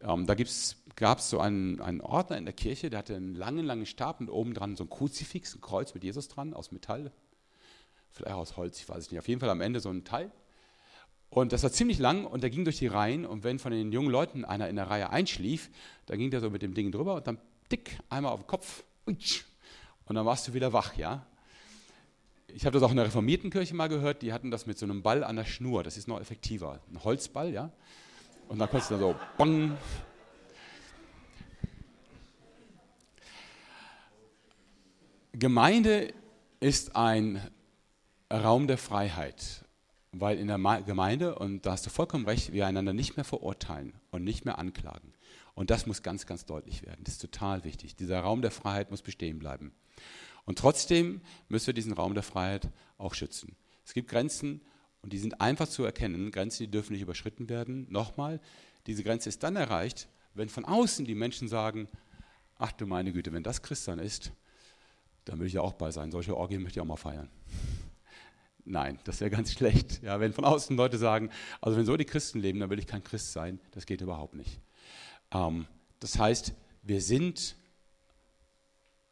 [0.00, 0.34] Ähm, da
[0.96, 4.20] gab es so einen, einen Ordner in der Kirche, der hatte einen langen, langen Stab
[4.20, 7.12] und oben dran so ein Kruzifix, ein Kreuz mit Jesus dran aus Metall,
[8.14, 10.30] vielleicht aus Holz, ich weiß es nicht, auf jeden Fall am Ende so ein Teil.
[11.30, 13.90] Und das war ziemlich lang und der ging durch die Reihen und wenn von den
[13.90, 15.68] jungen Leuten einer in der Reihe einschlief,
[16.06, 17.38] dann ging der so mit dem Ding drüber und dann
[17.72, 19.44] dick einmal auf den Kopf und
[20.08, 21.26] dann warst du wieder wach, ja.
[22.46, 24.86] Ich habe das auch in der reformierten Kirche mal gehört, die hatten das mit so
[24.86, 27.72] einem Ball an der Schnur, das ist noch effektiver, ein Holzball, ja.
[28.48, 29.76] Und dann konntest du dann so bang.
[35.32, 36.14] Gemeinde
[36.60, 37.40] ist ein
[38.32, 39.64] Raum der Freiheit,
[40.12, 43.94] weil in der Gemeinde, und da hast du vollkommen recht, wir einander nicht mehr verurteilen
[44.10, 45.12] und nicht mehr anklagen.
[45.54, 47.04] Und das muss ganz, ganz deutlich werden.
[47.04, 47.96] Das ist total wichtig.
[47.96, 49.72] Dieser Raum der Freiheit muss bestehen bleiben.
[50.46, 53.56] Und trotzdem müssen wir diesen Raum der Freiheit auch schützen.
[53.84, 54.60] Es gibt Grenzen
[55.02, 56.30] und die sind einfach zu erkennen.
[56.30, 57.86] Grenzen, die dürfen nicht überschritten werden.
[57.90, 58.40] Nochmal,
[58.86, 61.88] diese Grenze ist dann erreicht, wenn von außen die Menschen sagen,
[62.58, 64.32] ach du meine Güte, wenn das Christian ist,
[65.24, 66.10] dann will ich ja auch bei sein.
[66.10, 67.30] Solche Orgien möchte ich auch mal feiern.
[68.64, 70.02] Nein, das wäre ganz schlecht.
[70.02, 72.86] Ja, wenn von außen Leute sagen, also wenn so die Christen leben, dann will ich
[72.86, 74.60] kein Christ sein, das geht überhaupt nicht.
[75.32, 75.66] Ähm,
[76.00, 77.56] das heißt, wir sind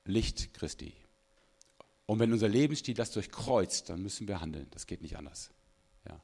[0.04, 0.94] Licht Christi.
[2.06, 4.66] Und wenn unser Lebensstil das durchkreuzt, dann müssen wir handeln.
[4.70, 5.50] Das geht nicht anders.
[6.08, 6.20] Ja.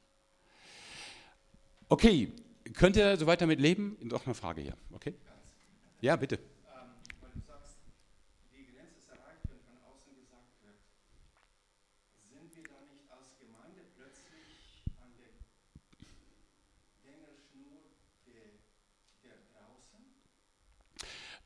[1.88, 2.32] Okay,
[2.74, 3.96] könnt ihr so weiter mit leben?
[4.02, 4.76] Noch eine Frage hier.
[4.92, 5.14] Okay?
[6.00, 6.38] Ja, bitte.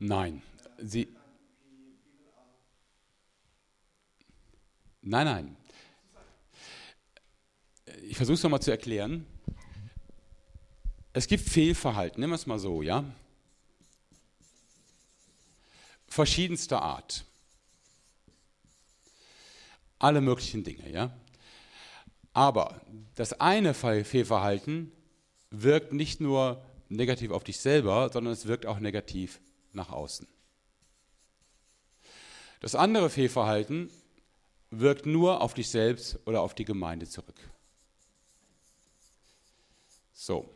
[0.05, 0.41] Nein.
[0.79, 1.07] Sie,
[5.01, 5.57] nein, nein.
[8.09, 9.25] ich versuche es nochmal zu erklären.
[11.13, 13.05] Es gibt Fehlverhalten, nehmen wir es mal so, ja.
[16.07, 17.23] Verschiedenster Art.
[19.99, 21.17] Alle möglichen Dinge, ja.
[22.33, 22.81] Aber
[23.15, 24.91] das eine Fehlverhalten
[25.49, 29.39] wirkt nicht nur negativ auf dich selber, sondern es wirkt auch negativ
[29.73, 30.27] nach außen.
[32.59, 33.89] Das andere Fehlverhalten
[34.69, 37.35] wirkt nur auf dich selbst oder auf die Gemeinde zurück.
[40.13, 40.49] So.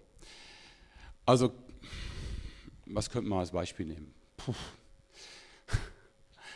[1.25, 1.53] Also,
[2.85, 4.13] was könnte man als Beispiel nehmen?
[4.37, 4.53] Puh.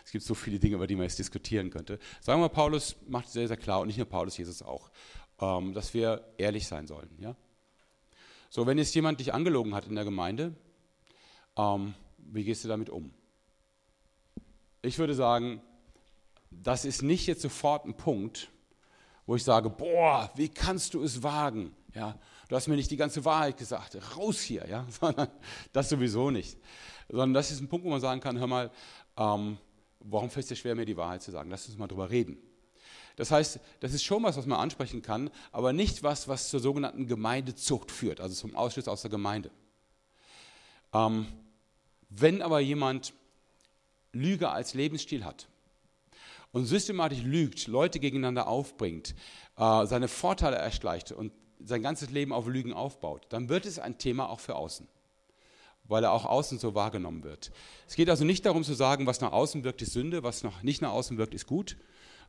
[0.06, 1.97] Es gibt so viele Dinge, über die man jetzt diskutieren könnte.
[2.19, 4.89] Sagen wir, Paulus macht sehr, sehr klar, und nicht nur Paulus, Jesus auch,
[5.39, 7.10] ähm, dass wir ehrlich sein sollen.
[7.19, 7.36] Ja?
[8.50, 10.54] So, wenn jetzt jemand dich angelogen hat in der Gemeinde,
[11.56, 11.93] ähm,
[12.32, 13.13] wie gehst du damit um?
[14.82, 15.62] Ich würde sagen,
[16.50, 18.50] das ist nicht jetzt sofort ein Punkt,
[19.26, 21.76] wo ich sage, boah, wie kannst du es wagen?
[21.94, 22.17] Ja,
[22.50, 25.28] du hast mir nicht die ganze Wahrheit gesagt, raus hier, ja, sondern
[25.74, 26.58] das sowieso nicht.
[27.10, 28.72] Sondern das ist ein Punkt, wo man sagen kann, hör mal,
[29.17, 29.58] ähm,
[30.00, 31.50] warum fällt es dir schwer, mir die Wahrheit zu sagen?
[31.50, 32.38] Lass uns mal drüber reden.
[33.17, 36.62] Das heißt, das ist schon was, was man ansprechen kann, aber nicht was, was zur
[36.62, 39.52] sogenannten Gemeindezucht führt, also zum Ausschluss aus der Gemeinde.
[40.94, 41.28] Ähm,
[42.12, 43.13] wenn aber jemand
[44.12, 45.47] Lüge als Lebensstil hat
[46.52, 49.15] und systematisch lügt, Leute gegeneinander aufbringt,
[49.58, 51.32] äh, seine Vorteile erschleicht und
[51.63, 54.88] sein ganzes Leben auf Lügen aufbaut, dann wird es ein Thema auch für außen,
[55.86, 57.52] weil er auch außen so wahrgenommen wird.
[57.88, 60.63] Es geht also nicht darum zu sagen, was nach außen wirkt, ist Sünde, was noch
[60.63, 61.78] nicht nach außen wirkt, ist gut,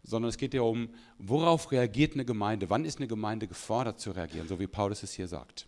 [0.04, 4.46] sondern es geht darum, worauf reagiert eine Gemeinde, wann ist eine Gemeinde gefordert zu reagieren,
[4.46, 5.66] so wie Paulus es hier sagt.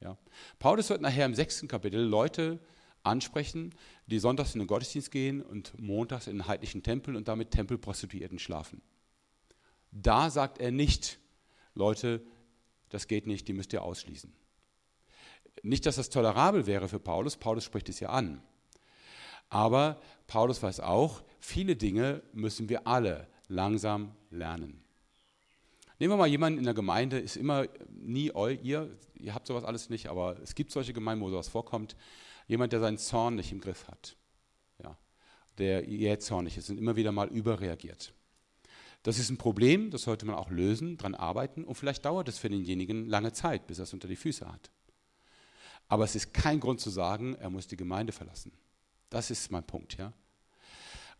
[0.00, 0.16] Ja.
[0.58, 2.60] Paulus wird nachher im sechsten Kapitel Leute
[3.06, 3.74] ansprechen,
[4.06, 8.38] die sonntags in den Gottesdienst gehen und montags in den heidnischen Tempel und damit Tempelprostituierten
[8.38, 8.82] schlafen.
[9.90, 11.18] Da sagt er nicht,
[11.74, 12.22] Leute,
[12.90, 14.32] das geht nicht, die müsst ihr ausschließen.
[15.62, 18.42] Nicht, dass das tolerabel wäre für Paulus, Paulus spricht es ja an.
[19.48, 24.82] Aber Paulus weiß auch, viele Dinge müssen wir alle langsam lernen.
[25.98, 29.64] Nehmen wir mal jemanden in der Gemeinde, ist immer nie eu, ihr, ihr habt sowas
[29.64, 31.96] alles nicht, aber es gibt solche Gemeinden, wo sowas vorkommt.
[32.46, 34.16] Jemand, der seinen Zorn nicht im Griff hat,
[34.82, 34.96] ja,
[35.58, 38.12] der jähzornig ist und immer wieder mal überreagiert.
[39.02, 42.38] Das ist ein Problem, das sollte man auch lösen, daran arbeiten und vielleicht dauert es
[42.38, 44.70] für denjenigen lange Zeit, bis er es unter die Füße hat.
[45.88, 48.52] Aber es ist kein Grund zu sagen, er muss die Gemeinde verlassen.
[49.10, 49.96] Das ist mein Punkt.
[49.96, 50.12] Ja?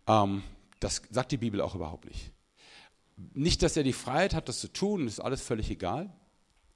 [0.07, 0.43] Ähm,
[0.81, 2.33] das sagt die Bibel auch überhaupt nicht.
[3.33, 6.13] Nicht, dass er die Freiheit hat, das zu tun, ist alles völlig egal.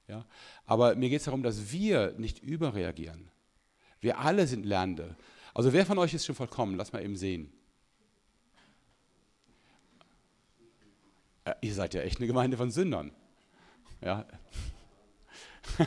[0.07, 0.25] Ja?
[0.65, 3.29] Aber mir geht es darum, dass wir nicht überreagieren.
[4.01, 5.15] Wir alle sind Lernende.
[5.53, 6.75] Also wer von euch ist schon vollkommen?
[6.75, 7.53] Lass mal eben sehen.
[11.45, 13.11] Äh, ihr seid ja echt eine Gemeinde von Sündern.
[14.01, 14.25] Ja.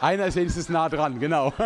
[0.00, 1.52] Einer ist wenigstens nah dran, genau.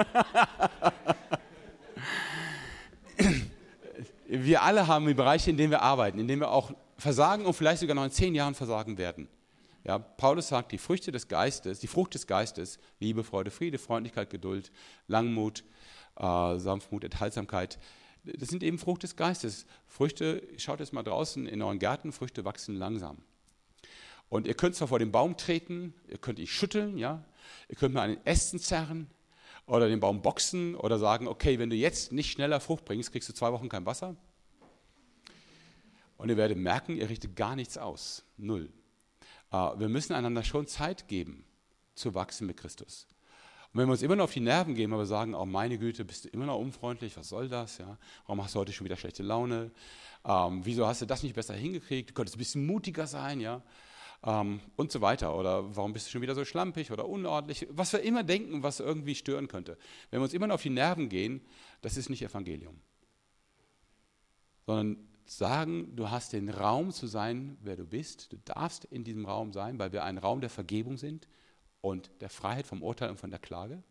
[4.26, 7.54] wir alle haben die Bereiche, in denen wir arbeiten, in denen wir auch versagen und
[7.54, 9.28] vielleicht sogar noch in zehn Jahren versagen werden.
[9.84, 14.30] Ja, Paulus sagt, die Früchte des Geistes, die Frucht des Geistes, Liebe, Freude, Friede, Freundlichkeit,
[14.30, 14.72] Geduld,
[15.08, 15.62] Langmut,
[16.16, 17.78] äh, Sanftmut, Enthaltsamkeit,
[18.24, 19.66] das sind eben Frucht des Geistes.
[19.86, 23.18] Früchte, schaut jetzt mal draußen in euren Gärten, Früchte wachsen langsam.
[24.30, 27.22] Und ihr könnt zwar vor den Baum treten, ihr könnt ihn schütteln, ja,
[27.68, 29.08] ihr könnt mal an den Ästen zerren
[29.66, 33.28] oder den Baum boxen oder sagen, okay, wenn du jetzt nicht schneller Frucht bringst, kriegst
[33.28, 34.16] du zwei Wochen kein Wasser.
[36.16, 38.24] Und ihr werdet merken, ihr richtet gar nichts aus.
[38.38, 38.72] Null.
[39.54, 41.44] Äh, wir müssen einander schon Zeit geben,
[41.94, 43.06] zu wachsen mit Christus.
[43.72, 46.04] Und wenn wir uns immer noch auf die Nerven weil wir sagen, oh meine Güte,
[46.04, 47.78] bist du immer noch unfreundlich, was soll das?
[47.78, 47.98] Ja?
[48.26, 49.70] Warum hast du heute schon wieder schlechte Laune?
[50.24, 52.10] Ähm, wieso hast du das nicht besser hingekriegt?
[52.10, 53.62] Du könntest ein bisschen mutiger sein, ja?
[54.24, 55.36] Ähm, und so weiter.
[55.36, 57.68] Oder warum bist du schon wieder so schlampig oder unordentlich?
[57.70, 59.76] Was wir immer denken, was irgendwie stören könnte.
[60.10, 61.42] Wenn wir uns immer noch auf die Nerven gehen,
[61.82, 62.80] das ist nicht Evangelium.
[64.66, 68.32] Sondern sagen, du hast den Raum zu sein, wer du bist.
[68.32, 71.28] Du darfst in diesem Raum sein, weil wir ein Raum der Vergebung sind
[71.80, 73.82] und der Freiheit vom Urteil und von der Klage.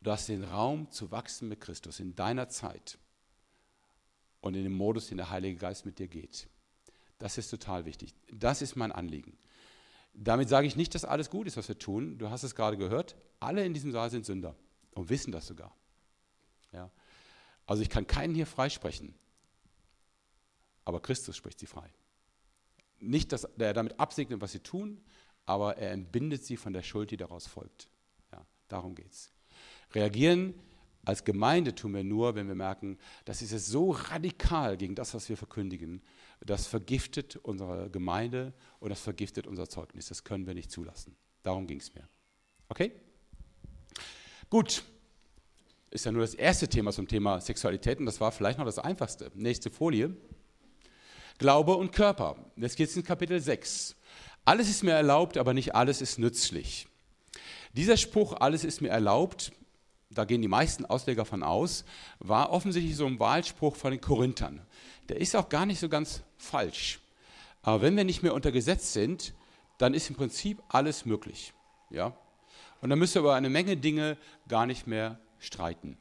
[0.00, 2.98] Du hast den Raum zu wachsen mit Christus in deiner Zeit
[4.40, 6.48] und in dem Modus, den der Heilige Geist mit dir geht.
[7.18, 8.14] Das ist total wichtig.
[8.32, 9.36] Das ist mein Anliegen.
[10.14, 12.18] Damit sage ich nicht, dass alles gut ist, was wir tun.
[12.18, 13.16] Du hast es gerade gehört.
[13.40, 14.54] Alle in diesem Saal sind Sünder
[14.92, 15.74] und wissen das sogar.
[16.72, 16.90] Ja.
[17.66, 19.14] Also ich kann keinen hier freisprechen
[20.88, 21.86] aber Christus spricht sie frei.
[22.98, 25.02] Nicht, dass er damit absegnet, was sie tun,
[25.44, 27.90] aber er entbindet sie von der Schuld, die daraus folgt.
[28.32, 29.30] Ja, darum geht es.
[29.92, 30.54] Reagieren
[31.04, 32.96] als Gemeinde tun wir nur, wenn wir merken,
[33.26, 36.00] das ist so radikal gegen das, was wir verkündigen,
[36.40, 40.08] das vergiftet unsere Gemeinde und das vergiftet unser Zeugnis.
[40.08, 41.14] Das können wir nicht zulassen.
[41.42, 42.08] Darum ging es mir.
[42.70, 42.92] Okay?
[44.48, 44.84] Gut.
[45.90, 48.78] Ist ja nur das erste Thema zum Thema Sexualität und das war vielleicht noch das
[48.78, 49.30] einfachste.
[49.34, 50.16] Nächste Folie.
[51.38, 52.36] Glaube und Körper.
[52.56, 53.94] Jetzt geht es in Kapitel 6.
[54.44, 56.88] Alles ist mir erlaubt, aber nicht alles ist nützlich.
[57.74, 59.52] Dieser Spruch, alles ist mir erlaubt,
[60.10, 61.84] da gehen die meisten Ausleger von aus,
[62.18, 64.66] war offensichtlich so ein Wahlspruch von den Korinthern.
[65.08, 67.00] Der ist auch gar nicht so ganz falsch.
[67.62, 69.34] Aber wenn wir nicht mehr unter Gesetz sind,
[69.76, 71.52] dann ist im Prinzip alles möglich.
[71.90, 72.16] Ja?
[72.80, 74.16] Und dann müsst ihr über eine Menge Dinge
[74.48, 75.98] gar nicht mehr streiten.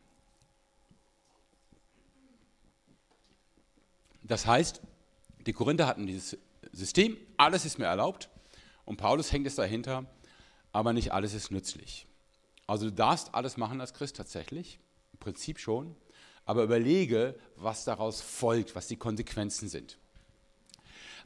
[4.24, 4.82] Das heißt,
[5.48, 6.38] die Korinther hatten dieses
[6.72, 8.30] System, alles ist mir erlaubt.
[8.86, 10.06] Und Paulus hängt es dahinter,
[10.72, 12.06] aber nicht alles ist nützlich.
[12.68, 14.80] Also du darfst alles machen als Christ tatsächlich,
[15.14, 15.96] im Prinzip schon,
[16.46, 19.98] aber überlege, was daraus folgt, was die Konsequenzen sind.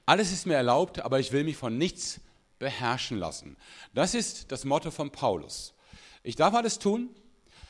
[0.05, 2.21] Alles ist mir erlaubt, aber ich will mich von nichts
[2.57, 3.57] beherrschen lassen.
[3.93, 5.73] Das ist das Motto von Paulus.
[6.23, 7.09] Ich darf alles tun,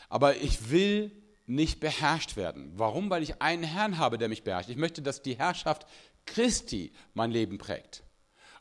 [0.09, 1.11] aber ich will
[1.47, 2.71] nicht beherrscht werden.
[2.75, 3.09] Warum?
[3.09, 4.69] Weil ich einen Herrn habe, der mich beherrscht.
[4.69, 5.85] Ich möchte, dass die Herrschaft
[6.25, 8.03] Christi mein Leben prägt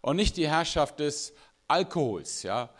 [0.00, 1.32] und nicht die Herrschaft des
[1.68, 2.70] Alkohols, ja,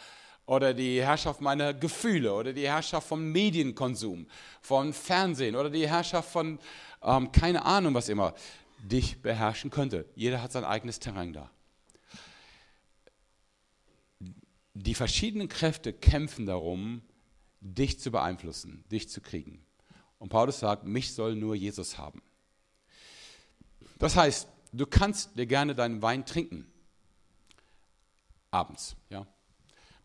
[0.46, 4.26] oder die Herrschaft meiner Gefühle oder die Herrschaft von Medienkonsum,
[4.60, 6.58] von Fernsehen oder die Herrschaft von
[7.02, 8.34] ähm, keine Ahnung was immer
[8.78, 10.06] dich beherrschen könnte.
[10.14, 11.50] Jeder hat sein eigenes Terrain da.
[14.74, 17.02] Die verschiedenen Kräfte kämpfen darum,
[17.60, 19.64] dich zu beeinflussen, dich zu kriegen.
[20.18, 22.22] Und Paulus sagt, mich soll nur Jesus haben.
[23.98, 26.66] Das heißt, du kannst dir gerne deinen Wein trinken.
[28.50, 29.26] Abends, ja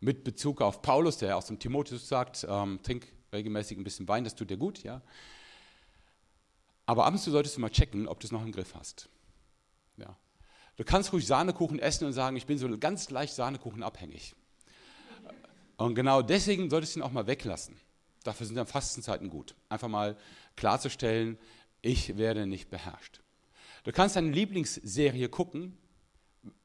[0.06, 4.23] mit Bezug auf Paulus, der aus dem Timotheus sagt, ähm, trink regelmäßig ein bisschen Wein,
[4.23, 5.01] das tut dir gut, ja.
[6.86, 9.10] Aber abends solltest du mal checken, ob du es noch im Griff hast.
[9.97, 10.15] Ja.
[10.78, 14.36] Du kannst ruhig Sahnekuchen essen und sagen, ich bin so ganz leicht Sahnekuchen abhängig.
[15.78, 17.75] Und genau deswegen solltest du ihn auch mal weglassen.
[18.23, 19.56] Dafür sind dann Fastenzeiten gut.
[19.67, 20.15] Einfach mal
[20.56, 21.38] klarzustellen,
[21.82, 23.21] ich werde nicht beherrscht.
[23.86, 25.78] Du kannst deine Lieblingsserie gucken,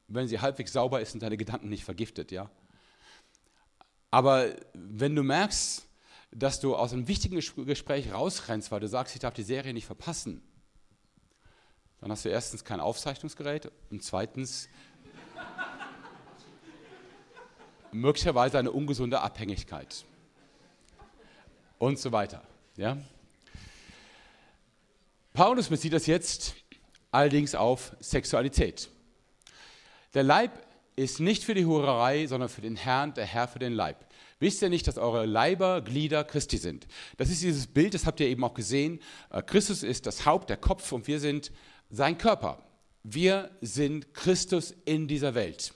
[0.07, 2.49] wenn sie halbwegs sauber ist und deine Gedanken nicht vergiftet, ja.
[4.09, 5.87] Aber wenn du merkst,
[6.31, 9.85] dass du aus einem wichtigen Gespräch rausrennst, weil du sagst, ich darf die Serie nicht
[9.85, 10.41] verpassen,
[11.99, 14.67] dann hast du erstens kein Aufzeichnungsgerät und zweitens
[17.91, 20.05] möglicherweise eine ungesunde Abhängigkeit
[21.77, 22.43] und so weiter.
[22.77, 22.97] Ja?
[25.33, 26.55] Paulus bezieht das jetzt
[27.11, 28.89] allerdings auf Sexualität.
[30.13, 30.51] Der Leib
[30.95, 34.05] ist nicht für die Hurerei, sondern für den Herrn, der Herr für den Leib.
[34.39, 36.87] Wisst ihr nicht, dass eure Leiber Glieder Christi sind?
[37.17, 38.99] Das ist dieses Bild, das habt ihr eben auch gesehen.
[39.29, 41.51] Äh, Christus ist das Haupt, der Kopf und wir sind
[41.89, 42.63] sein Körper.
[43.03, 45.73] Wir sind Christus in dieser Welt.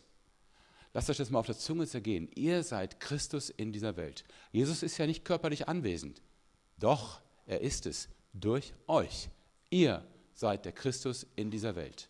[0.94, 2.30] Lasst euch das mal auf der Zunge zergehen.
[2.36, 4.24] Ihr seid Christus in dieser Welt.
[4.52, 6.22] Jesus ist ja nicht körperlich anwesend.
[6.80, 9.30] Doch, er ist es durch euch.
[9.70, 10.04] Ihr
[10.36, 12.10] seid der Christus in dieser Welt.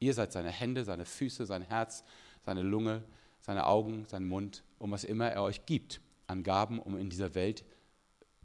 [0.00, 2.04] Ihr seid seine Hände, seine Füße, sein Herz,
[2.44, 3.02] seine Lunge,
[3.40, 7.34] seine Augen, sein Mund und was immer er euch gibt an Gaben, um in dieser
[7.34, 7.64] Welt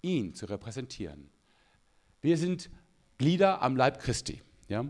[0.02, 1.30] ihn zu repräsentieren.
[2.22, 2.70] Wir sind
[3.18, 4.42] Glieder am Leib Christi.
[4.68, 4.86] Ja?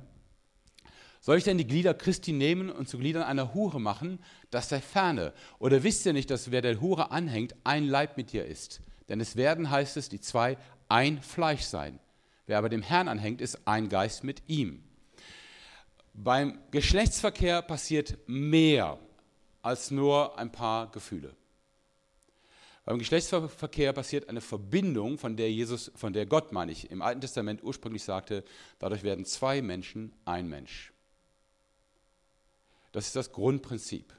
[1.20, 4.20] Soll ich denn die Glieder Christi nehmen und zu Gliedern einer Hure machen?
[4.52, 5.34] Das sei ferne.
[5.58, 8.82] Oder wisst ihr nicht, dass wer der Hure anhängt, ein Leib mit dir ist?
[9.10, 10.58] Denn es werden, heißt es, die zwei
[10.90, 12.00] ein Fleisch sein.
[12.46, 14.84] Wer aber dem Herrn anhängt, ist ein Geist mit ihm.
[16.14, 19.00] Beim Geschlechtsverkehr passiert mehr
[19.62, 21.36] als nur ein paar Gefühle.
[22.86, 27.22] Beim Geschlechtsverkehr passiert eine Verbindung, von der Jesus, von der Gott, meine ich, im Alten
[27.22, 28.44] Testament ursprünglich sagte,
[28.78, 30.92] dadurch werden zwei Menschen ein Mensch.
[32.92, 34.14] Das ist das Grundprinzip.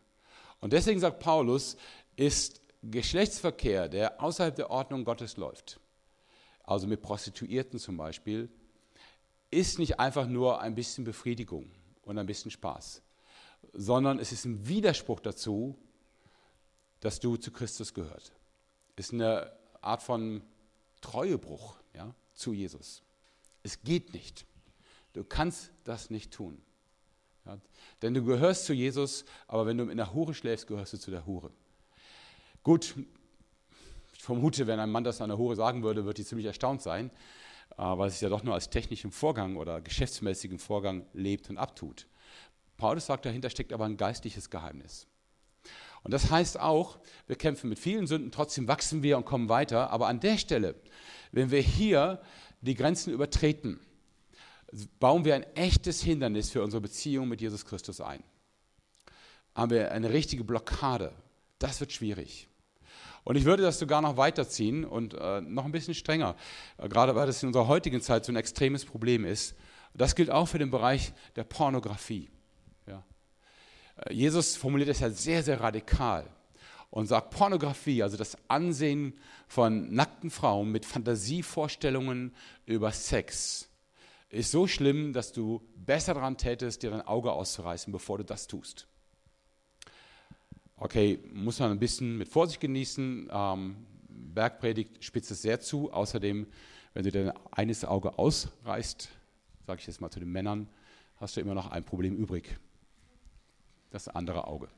[0.60, 1.76] Und deswegen sagt Paulus,
[2.16, 5.78] ist Geschlechtsverkehr, der außerhalb der Ordnung Gottes läuft,
[6.64, 8.48] also mit Prostituierten zum Beispiel,
[9.50, 11.70] ist nicht einfach nur ein bisschen Befriedigung
[12.02, 13.02] und ein bisschen Spaß,
[13.72, 15.78] sondern es ist ein Widerspruch dazu,
[17.00, 18.32] dass du zu Christus gehört.
[18.96, 20.42] Ist eine Art von
[21.00, 23.02] Treuebruch ja, zu Jesus.
[23.62, 24.46] Es geht nicht.
[25.12, 26.60] Du kannst das nicht tun.
[27.44, 27.58] Ja,
[28.00, 31.10] denn du gehörst zu Jesus, aber wenn du in der Hure schläfst, gehörst du zu
[31.10, 31.52] der Hure.
[32.62, 32.94] Gut,
[34.24, 37.10] ich vermute, wenn ein Mann das einer Hure sagen würde, wird die ziemlich erstaunt sein.
[37.76, 42.06] Äh, weil es ja doch nur als technischen Vorgang oder geschäftsmäßigen Vorgang lebt und abtut.
[42.78, 45.06] Paulus sagt, dahinter steckt aber ein geistliches Geheimnis.
[46.04, 49.90] Und das heißt auch, wir kämpfen mit vielen Sünden, trotzdem wachsen wir und kommen weiter.
[49.90, 50.74] Aber an der Stelle,
[51.30, 52.22] Wenn wir hier
[52.62, 53.78] die Grenzen übertreten,
[55.00, 58.24] bauen wir ein echtes Hindernis für unsere Beziehung mit Jesus Christus ein.
[59.54, 61.12] Haben wir eine richtige Blockade.
[61.58, 62.48] Das wird schwierig.
[63.24, 66.36] Und ich würde das sogar noch weiterziehen und äh, noch ein bisschen strenger,
[66.76, 69.56] äh, gerade weil das in unserer heutigen Zeit so ein extremes Problem ist.
[69.94, 72.30] Das gilt auch für den Bereich der Pornografie.
[72.86, 73.02] Ja.
[73.96, 76.28] Äh, Jesus formuliert es ja sehr, sehr radikal
[76.90, 79.18] und sagt, Pornografie, also das Ansehen
[79.48, 82.34] von nackten Frauen mit Fantasievorstellungen
[82.66, 83.68] über Sex,
[84.28, 88.46] ist so schlimm, dass du besser daran tätest, dir dein Auge auszureißen, bevor du das
[88.46, 88.86] tust.
[90.76, 93.28] Okay, muss man ein bisschen mit Vorsicht genießen.
[93.30, 93.76] Ähm,
[94.08, 95.92] Bergpredigt spitzt es sehr zu.
[95.92, 96.46] Außerdem,
[96.94, 99.08] wenn du dein eines Auge ausreißt,
[99.66, 100.68] sage ich jetzt mal zu den Männern,
[101.16, 102.58] hast du immer noch ein Problem übrig.
[103.90, 104.68] Das andere Auge.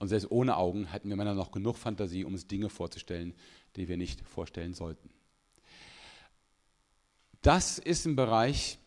[0.00, 3.34] Und selbst ohne Augen hätten wir Männer noch genug Fantasie, um uns Dinge vorzustellen,
[3.76, 5.10] die wir nicht vorstellen sollten.
[7.42, 8.79] Das ist ein Bereich,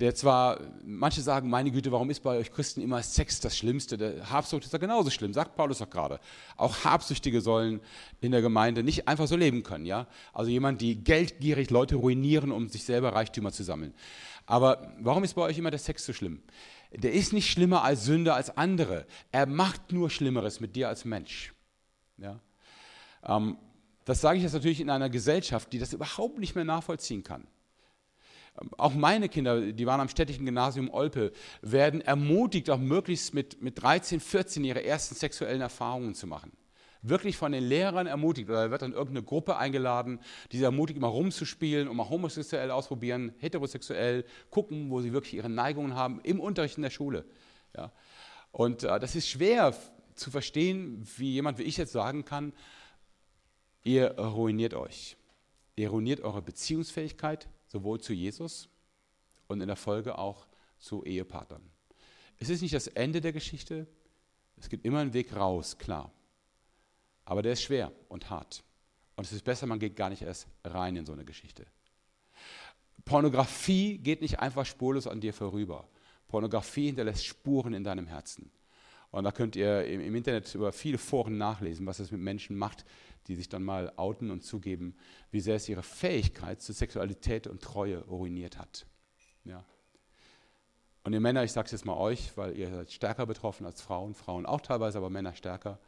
[0.00, 3.98] der zwar, manche sagen, meine Güte, warum ist bei euch Christen immer Sex das Schlimmste?
[3.98, 6.20] Der Habsucht ist ja genauso schlimm, sagt Paulus doch gerade.
[6.56, 7.80] Auch Habsüchtige sollen
[8.22, 10.06] in der Gemeinde nicht einfach so leben können, ja?
[10.32, 13.92] Also jemand, die geldgierig Leute ruinieren, um sich selber Reichtümer zu sammeln.
[14.46, 16.42] Aber warum ist bei euch immer der Sex so schlimm?
[16.92, 19.06] Der ist nicht schlimmer als Sünder als andere.
[19.32, 21.52] Er macht nur Schlimmeres mit dir als Mensch.
[22.16, 22.40] Ja?
[23.22, 23.58] Ähm,
[24.06, 27.46] das sage ich jetzt natürlich in einer Gesellschaft, die das überhaupt nicht mehr nachvollziehen kann.
[28.76, 31.32] Auch meine Kinder, die waren am städtischen Gymnasium Olpe,
[31.62, 36.52] werden ermutigt, auch möglichst mit, mit 13, 14 ihre ersten sexuellen Erfahrungen zu machen.
[37.02, 38.50] Wirklich von den Lehrern ermutigt.
[38.50, 40.20] Oder wird dann irgendeine Gruppe eingeladen,
[40.52, 45.48] die sie ermutigt, immer rumzuspielen und mal homosexuell ausprobieren, heterosexuell, gucken, wo sie wirklich ihre
[45.48, 47.24] Neigungen haben, im Unterricht in der Schule.
[47.74, 47.92] Ja.
[48.52, 49.74] Und äh, das ist schwer
[50.14, 52.52] zu verstehen, wie jemand wie ich jetzt sagen kann,
[53.82, 55.16] ihr ruiniert euch.
[55.76, 58.68] Ihr ruiniert eure Beziehungsfähigkeit, sowohl zu Jesus
[59.46, 60.46] und in der Folge auch
[60.78, 61.62] zu Ehepartnern.
[62.38, 63.86] Es ist nicht das Ende der Geschichte,
[64.56, 66.12] es gibt immer einen Weg raus, klar.
[67.24, 68.64] Aber der ist schwer und hart.
[69.16, 71.66] Und es ist besser, man geht gar nicht erst rein in so eine Geschichte.
[73.04, 75.88] Pornografie geht nicht einfach spurlos an dir vorüber.
[76.28, 78.50] Pornografie hinterlässt Spuren in deinem Herzen.
[79.10, 82.84] Und da könnt ihr im, Internet über viele Foren nachlesen, was es mit Menschen macht,
[83.26, 84.94] die sich dann mal outen und zugeben,
[85.30, 88.86] wie sehr es ihre Fähigkeit zur Sexualität und Treue ruiniert hat.
[89.44, 89.64] Ja.
[91.02, 93.80] Und ihr Männer, ich sage es jetzt mal euch, weil ihr seid stärker betroffen als
[93.80, 95.80] Frauen, Frauen auch teilweise, aber Männer stärker.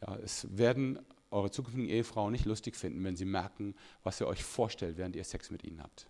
[0.00, 0.98] Ja, es werden
[1.30, 5.24] eure zukünftigen Ehefrauen nicht lustig finden, wenn sie merken, was ihr euch vorstellt, während ihr
[5.24, 6.08] Sex mit ihnen habt.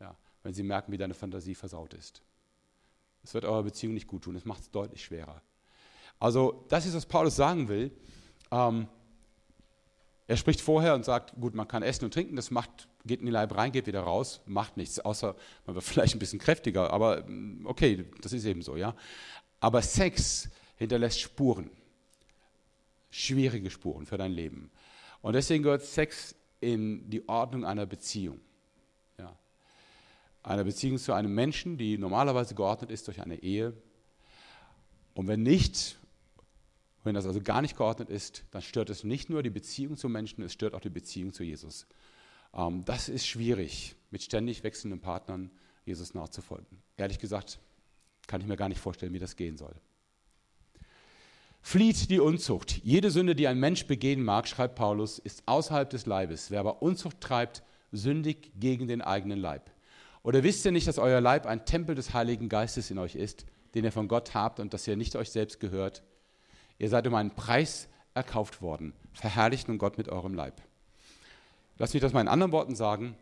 [0.00, 2.22] Ja, wenn sie merken, wie deine Fantasie versaut ist.
[3.24, 5.42] Es wird eurer Beziehung nicht gut tun, es macht es deutlich schwerer.
[6.22, 7.90] Also, das ist, was Paulus sagen will.
[8.52, 8.86] Ähm,
[10.28, 13.26] er spricht vorher und sagt, gut, man kann essen und trinken, das macht, geht in
[13.26, 15.34] den Leib rein, geht wieder raus, macht nichts, außer
[15.66, 18.94] man wird vielleicht ein bisschen kräftiger, aber mm, okay, das ist eben so, ja.
[19.58, 21.72] Aber Sex hinterlässt Spuren,
[23.10, 24.70] schwierige Spuren für dein Leben.
[25.22, 28.38] Und deswegen gehört Sex in die Ordnung einer Beziehung.
[29.18, 29.36] Ja.
[30.44, 33.72] Eine Beziehung zu einem Menschen, die normalerweise geordnet ist durch eine Ehe.
[35.14, 35.98] Und wenn nicht,
[37.04, 40.08] wenn das also gar nicht geordnet ist, dann stört es nicht nur die Beziehung zu
[40.08, 41.86] Menschen, es stört auch die Beziehung zu Jesus.
[42.54, 45.50] Ähm, das ist schwierig, mit ständig wechselnden Partnern
[45.84, 46.78] Jesus nachzufolgen.
[46.96, 47.58] Ehrlich gesagt,
[48.26, 49.74] kann ich mir gar nicht vorstellen, wie das gehen soll.
[51.60, 52.80] Flieht die Unzucht.
[52.82, 56.50] Jede Sünde, die ein Mensch begehen mag, schreibt Paulus, ist außerhalb des Leibes.
[56.50, 59.70] Wer aber Unzucht treibt, sündigt gegen den eigenen Leib.
[60.24, 63.44] Oder wisst ihr nicht, dass euer Leib ein Tempel des Heiligen Geistes in euch ist,
[63.74, 66.02] den ihr von Gott habt und dass ihr nicht euch selbst gehört?
[66.82, 68.92] Ihr seid um einen Preis erkauft worden.
[69.12, 70.60] Verherrlicht nun Gott mit eurem Leib.
[71.78, 73.16] Lass mich das mal in anderen Worten sagen.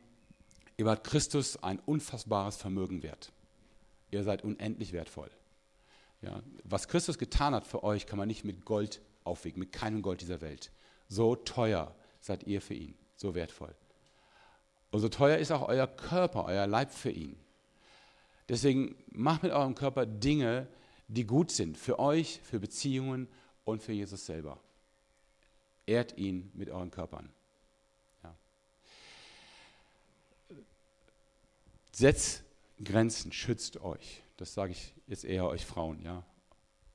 [0.78, 3.32] Ihr wart Christus ein unfassbares Vermögen wert.
[4.10, 5.28] Ihr seid unendlich wertvoll.
[6.22, 10.00] Ja, was Christus getan hat für euch, kann man nicht mit Gold aufwiegen, mit keinem
[10.00, 10.70] Gold dieser Welt.
[11.10, 13.74] So teuer seid ihr für ihn, so wertvoll.
[14.90, 17.38] Und so teuer ist auch euer Körper, euer Leib für ihn.
[18.48, 20.66] Deswegen macht mit eurem Körper Dinge,
[21.08, 23.28] die gut sind für euch, für Beziehungen
[23.64, 24.58] und für Jesus selber.
[25.86, 27.30] Ehrt ihn mit euren Körpern.
[28.22, 28.36] Ja.
[31.92, 32.44] Setzt
[32.82, 34.22] Grenzen, schützt euch.
[34.36, 36.24] Das sage ich jetzt eher euch Frauen, ja.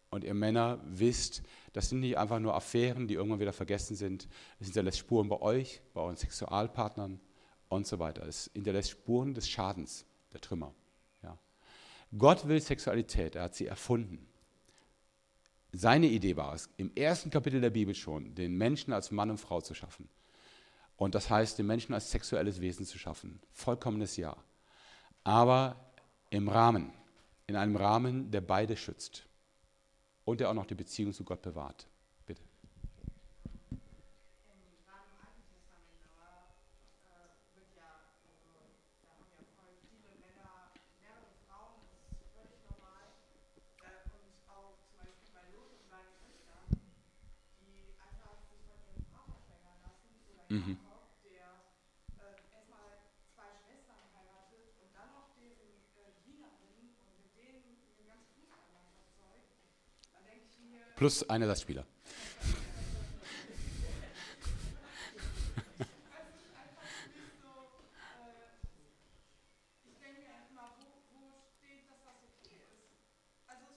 [0.10, 1.44] Und ihr Männer wisst,
[1.74, 4.28] das sind nicht einfach nur Affären, die irgendwann wieder vergessen sind.
[4.60, 7.20] Es hinterlässt Spuren bei euch, bei euren Sexualpartnern
[7.68, 8.26] und so weiter.
[8.26, 10.74] Es hinterlässt Spuren des Schadens, der Trümmer.
[11.22, 11.38] Ja.
[12.18, 14.26] Gott will Sexualität, er hat sie erfunden.
[15.78, 19.40] Seine Idee war es, im ersten Kapitel der Bibel schon, den Menschen als Mann und
[19.40, 20.08] Frau zu schaffen.
[20.96, 23.42] Und das heißt, den Menschen als sexuelles Wesen zu schaffen.
[23.52, 24.38] Vollkommenes Ja.
[25.26, 25.76] Aber
[26.30, 26.94] im Rahmen,
[27.48, 29.26] in einem Rahmen, der beide schützt
[30.24, 31.88] und der auch noch die Beziehung zu Gott bewahrt.
[32.26, 32.42] Bitte.
[50.50, 50.78] Mhm.
[60.96, 61.86] Plus ein Ersatzspieler.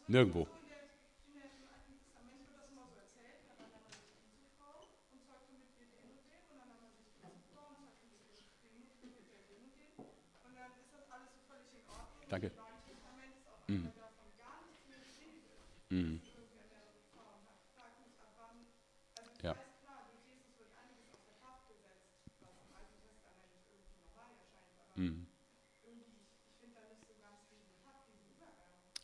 [0.07, 0.47] Nirgendwo.
[12.31, 12.68] Danke.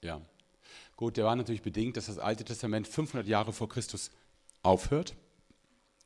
[0.05, 0.21] Ja.
[0.97, 4.11] Gut, der war natürlich bedingt, dass das Alte Testament 500 Jahre vor Christus
[4.63, 5.17] aufhört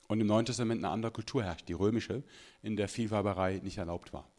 [0.06, 2.22] und im Neuen Testament eine andere Kultur herrscht, die römische,
[2.62, 4.30] in der Vielweiberei nicht erlaubt war.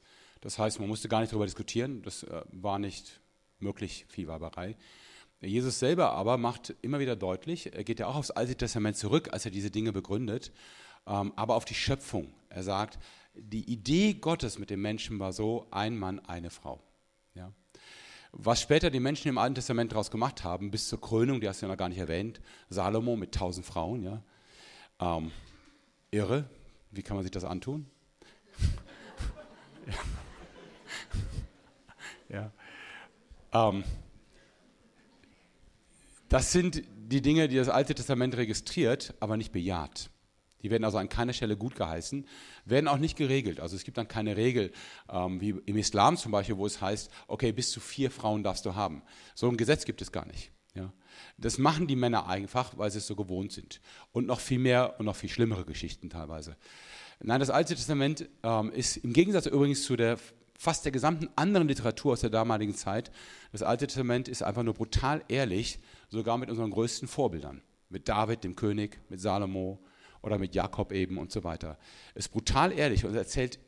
[0.42, 3.20] Das heißt, man musste gar nicht darüber diskutieren, das äh, war nicht
[3.60, 4.78] möglich, Vielweiberei.
[5.42, 9.30] Jesus selber aber macht immer wieder deutlich, er geht ja auch aufs Alte Testament zurück,
[9.34, 10.54] als er diese Dinge begründet,
[11.06, 12.34] ähm, aber auf die Schöpfung.
[12.48, 12.98] Er sagt,
[13.34, 16.82] die Idee Gottes mit dem Menschen war so, ein Mann, eine Frau.
[17.36, 17.52] Ja.
[18.32, 21.62] Was später die Menschen im Alten Testament daraus gemacht haben, bis zur Krönung, die hast
[21.62, 24.22] du ja noch gar nicht erwähnt, Salomo mit tausend Frauen, ja.
[25.00, 25.32] Ähm,
[26.12, 26.46] irre,
[26.92, 27.88] wie kann man sich das antun?
[32.30, 32.34] ja.
[33.54, 33.70] ja.
[33.70, 33.84] Ähm,
[36.30, 40.12] das sind die Dinge, die das Alte Testament registriert, aber nicht bejaht.
[40.64, 42.28] Die werden also an keiner Stelle gut geheißen,
[42.66, 43.60] werden auch nicht geregelt.
[43.60, 44.72] Also es gibt dann keine Regel,
[45.10, 48.66] ähm, wie im Islam zum Beispiel, wo es heißt, okay, bis zu vier Frauen darfst
[48.66, 49.02] du haben.
[49.36, 50.52] So ein Gesetz gibt es gar nicht.
[50.76, 50.94] Ja.
[51.38, 53.82] Das machen die Männer einfach, weil sie es so gewohnt sind.
[54.12, 56.58] Und noch viel mehr und noch viel schlimmere Geschichten teilweise.
[57.22, 60.18] Nein, das Alte Testament ähm, ist im Gegensatz übrigens zu der
[60.60, 63.12] fast der gesamten anderen Literatur aus der damaligen Zeit,
[63.54, 65.80] das Alte Testament ist einfach nur brutal ehrlich,
[66.10, 67.62] sogar mit unseren größten Vorbildern.
[67.88, 69.80] Mit David, dem König, mit Salomo
[70.22, 71.78] oder mit Jakob eben und so weiter.
[72.16, 73.60] Ist brutal ehrlich und erzählt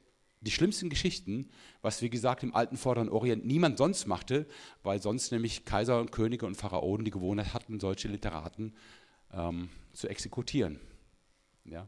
[0.41, 1.49] die schlimmsten Geschichten,
[1.82, 4.47] was wie gesagt im alten Vorderen Orient niemand sonst machte,
[4.82, 8.74] weil sonst nämlich Kaiser und Könige und Pharaonen die Gewohnheit hatten, solche Literaten
[9.32, 10.80] ähm, zu exekutieren.
[11.66, 11.88] Ja?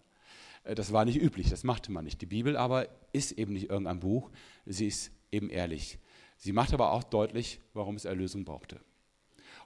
[0.63, 2.21] Äh, das war nicht üblich, das machte man nicht.
[2.21, 4.29] Die Bibel aber ist eben nicht irgendein Buch,
[4.65, 5.97] sie ist eben ehrlich.
[6.37, 8.79] Sie macht aber auch deutlich, warum es Erlösung brauchte.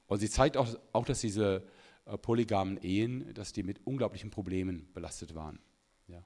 [0.07, 1.63] Und sie zeigt auch, auch dass diese
[2.07, 5.59] äh, polygamen Ehen, dass die mit unglaublichen Problemen belastet waren.
[6.07, 6.23] Ja.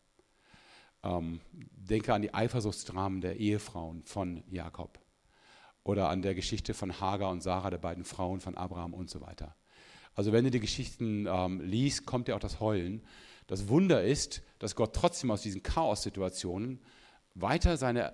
[1.04, 5.00] Ähm, denke an die Eifersuchtsdramen der Ehefrauen von Jakob
[5.84, 9.22] oder an der Geschichte von Hagar und Sarah, der beiden Frauen von Abraham und so
[9.22, 9.56] weiter.
[10.14, 13.02] Also wenn du die Geschichten ähm, liest, kommt dir auch das Heulen.
[13.48, 16.80] Das Wunder ist, dass Gott trotzdem aus diesen Chaos-Situationen
[17.34, 18.14] weiter seine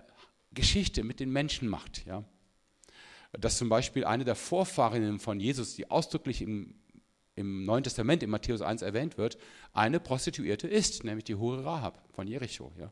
[0.54, 2.06] Geschichte mit den Menschen macht.
[2.06, 2.24] Ja?
[3.34, 6.76] Dass zum Beispiel eine der Vorfahrinnen von Jesus, die ausdrücklich im,
[7.38, 9.38] im Neuen Testament, in Matthäus 1 erwähnt wird,
[9.72, 12.72] eine Prostituierte ist, nämlich die Hure Rahab von Jericho.
[12.80, 12.92] Ja?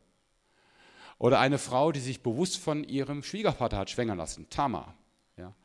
[1.17, 4.95] Oder eine Frau, die sich bewusst von ihrem Schwiegervater hat schwängern lassen, Tamar.
[5.35, 5.55] Ja?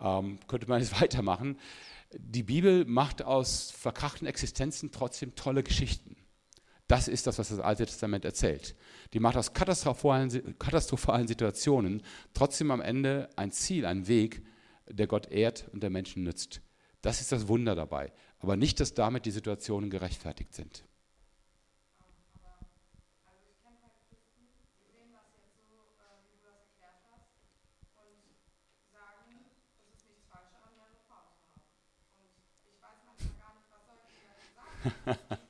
[0.00, 1.58] Ähm, könnte man jetzt weitermachen.
[2.12, 6.16] Die Bibel macht aus verkrachten Existenzen trotzdem tolle Geschichten.
[6.88, 8.76] Das ist das, was das Alte Testament erzählt.
[9.14, 12.02] Die macht aus katastrophalen, katastrophalen Situationen
[12.34, 14.42] trotzdem am Ende ein Ziel, einen Weg,
[14.86, 16.60] der Gott ehrt und der Menschen nützt.
[17.02, 18.12] Das ist das Wunder dabei.
[18.38, 20.84] Aber nicht, dass damit die Situationen gerechtfertigt sind.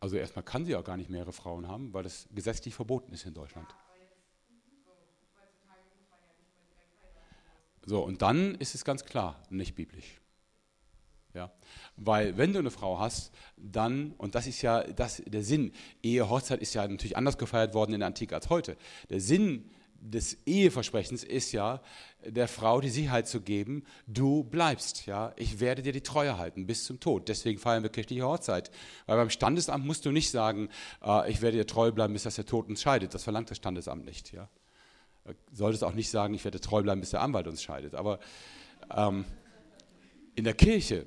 [0.00, 3.26] Also erstmal kann sie auch gar nicht mehrere Frauen haben, weil das gesetzlich verboten ist
[3.26, 3.68] in Deutschland.
[7.84, 10.20] So, und dann ist es ganz klar, nicht biblisch.
[11.34, 11.52] Ja?
[11.96, 15.72] Weil wenn du eine Frau hast, dann, und das ist ja das, der Sinn,
[16.02, 18.76] Ehe, Hochzeit ist ja natürlich anders gefeiert worden in der Antike als heute.
[19.08, 19.70] Der Sinn
[20.00, 21.82] des Eheversprechens ist ja,
[22.24, 26.66] der Frau die Sicherheit zu geben, du bleibst, ja, ich werde dir die Treue halten
[26.66, 27.28] bis zum Tod.
[27.28, 28.70] Deswegen feiern wir kirchliche Hochzeit.
[29.06, 30.68] Weil beim Standesamt musst du nicht sagen,
[31.02, 33.14] äh, ich werde dir treu bleiben, bis dass der Tod uns scheidet.
[33.14, 34.48] Das verlangt das Standesamt nicht, ja.
[35.24, 37.94] Äh, solltest auch nicht sagen, ich werde treu bleiben, bis der Anwalt uns scheidet.
[37.94, 38.20] Aber
[38.94, 39.24] ähm,
[40.34, 41.06] in der Kirche,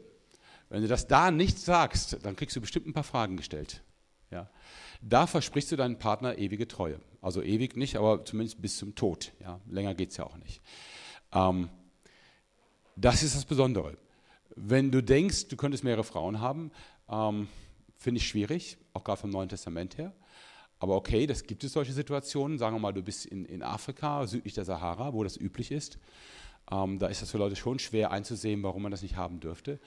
[0.69, 3.83] wenn du das da nicht sagst, dann kriegst du bestimmt ein paar Fragen gestellt.
[4.31, 4.49] Ja.
[5.01, 6.99] Da versprichst du deinem Partner ewige Treue.
[7.23, 9.31] Also ewig nicht, aber zumindest bis zum Tod.
[9.39, 9.61] Ja.
[9.69, 10.61] Länger geht es ja auch nicht.
[11.31, 11.69] Ähm,
[12.97, 13.97] das ist das Besondere.
[14.57, 16.69] Wenn du denkst, du könntest mehrere Frauen haben,
[17.09, 17.47] ähm,
[17.95, 20.13] finde ich schwierig, auch gerade vom Neuen Testament her.
[20.79, 22.57] Aber okay, das gibt es solche Situationen.
[22.57, 25.99] Sagen wir mal, du bist in, in Afrika, südlich der Sahara, wo das üblich ist.
[26.69, 29.79] Ähm, da ist das für Leute schon schwer einzusehen, warum man das nicht haben dürfte.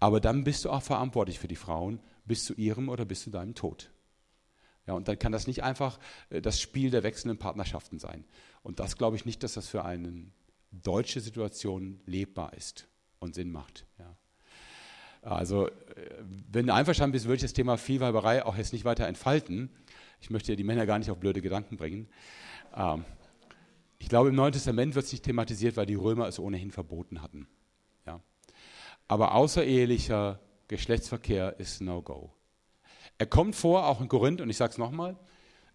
[0.00, 3.30] Aber dann bist du auch verantwortlich für die Frauen bis zu ihrem oder bis zu
[3.30, 3.92] deinem Tod.
[4.90, 8.24] Ja, und dann kann das nicht einfach äh, das Spiel der wechselnden Partnerschaften sein.
[8.64, 10.26] Und das glaube ich nicht, dass das für eine
[10.72, 12.88] deutsche Situation lebbar ist
[13.20, 13.86] und Sinn macht.
[14.00, 14.16] Ja.
[15.22, 15.72] Also, äh,
[16.50, 19.70] wenn du einverstanden bist, würde ich das Thema Vielweiberei auch jetzt nicht weiter entfalten.
[20.20, 22.08] Ich möchte ja die Männer gar nicht auf blöde Gedanken bringen.
[22.74, 23.04] Ähm,
[24.00, 27.22] ich glaube, im Neuen Testament wird es nicht thematisiert, weil die Römer es ohnehin verboten
[27.22, 27.46] hatten.
[28.06, 28.20] Ja.
[29.06, 32.32] Aber außerehelicher Geschlechtsverkehr ist No-Go.
[33.20, 35.14] Er kommt vor, auch in Korinth, und ich sage es nochmal,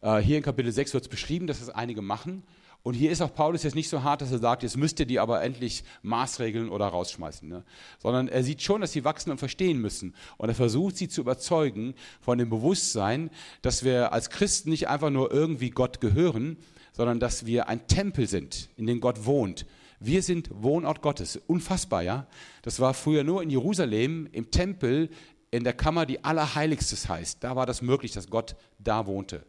[0.02, 2.42] äh, hier in Kapitel 6 wird es beschrieben, dass es einige machen.
[2.82, 5.06] Und hier ist auch Paulus jetzt nicht so hart, dass er sagt, jetzt müsst ihr
[5.06, 7.48] die aber endlich maßregeln oder rausschmeißen.
[7.48, 7.64] Ne?
[8.00, 10.16] Sondern er sieht schon, dass sie wachsen und verstehen müssen.
[10.38, 13.30] Und er versucht sie zu überzeugen von dem Bewusstsein,
[13.62, 16.58] dass wir als Christen nicht einfach nur irgendwie Gott gehören,
[16.94, 19.68] sondern dass wir ein Tempel sind, in dem Gott wohnt.
[20.00, 21.40] Wir sind Wohnort Gottes.
[21.48, 22.28] Unfassbar, ja?
[22.64, 25.10] Das war früher nur in Jerusalem, im Tempel,
[25.56, 27.44] in der Kammer, die Allerheiligstes heißt.
[27.44, 29.46] Da war das möglich, dass Gott da wohnte.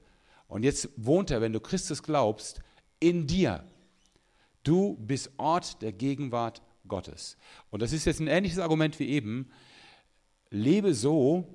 [0.49, 2.61] Und jetzt wohnt er, wenn du Christus glaubst,
[3.01, 3.65] in dir.
[4.63, 7.37] Du bist Ort der Gegenwart Gottes.
[7.71, 9.51] Und das ist jetzt ein ähnliches Argument wie eben.
[10.51, 11.47] Lebe so,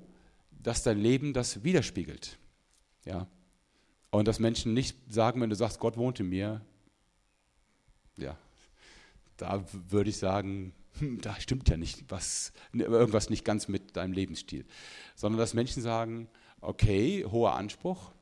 [0.50, 2.38] dass dein Leben das widerspiegelt.
[3.04, 3.26] Ja.
[4.10, 6.60] Und dass Menschen nicht sagen, wenn du sagst, Gott wohnt in mir,
[8.16, 8.36] ja,
[9.38, 14.12] da würde ich sagen, hm, da stimmt ja nicht was, irgendwas nicht ganz mit deinem
[14.12, 14.66] Lebensstil.
[15.14, 16.28] Sondern dass Menschen sagen,
[16.60, 18.12] okay, hoher Anspruch,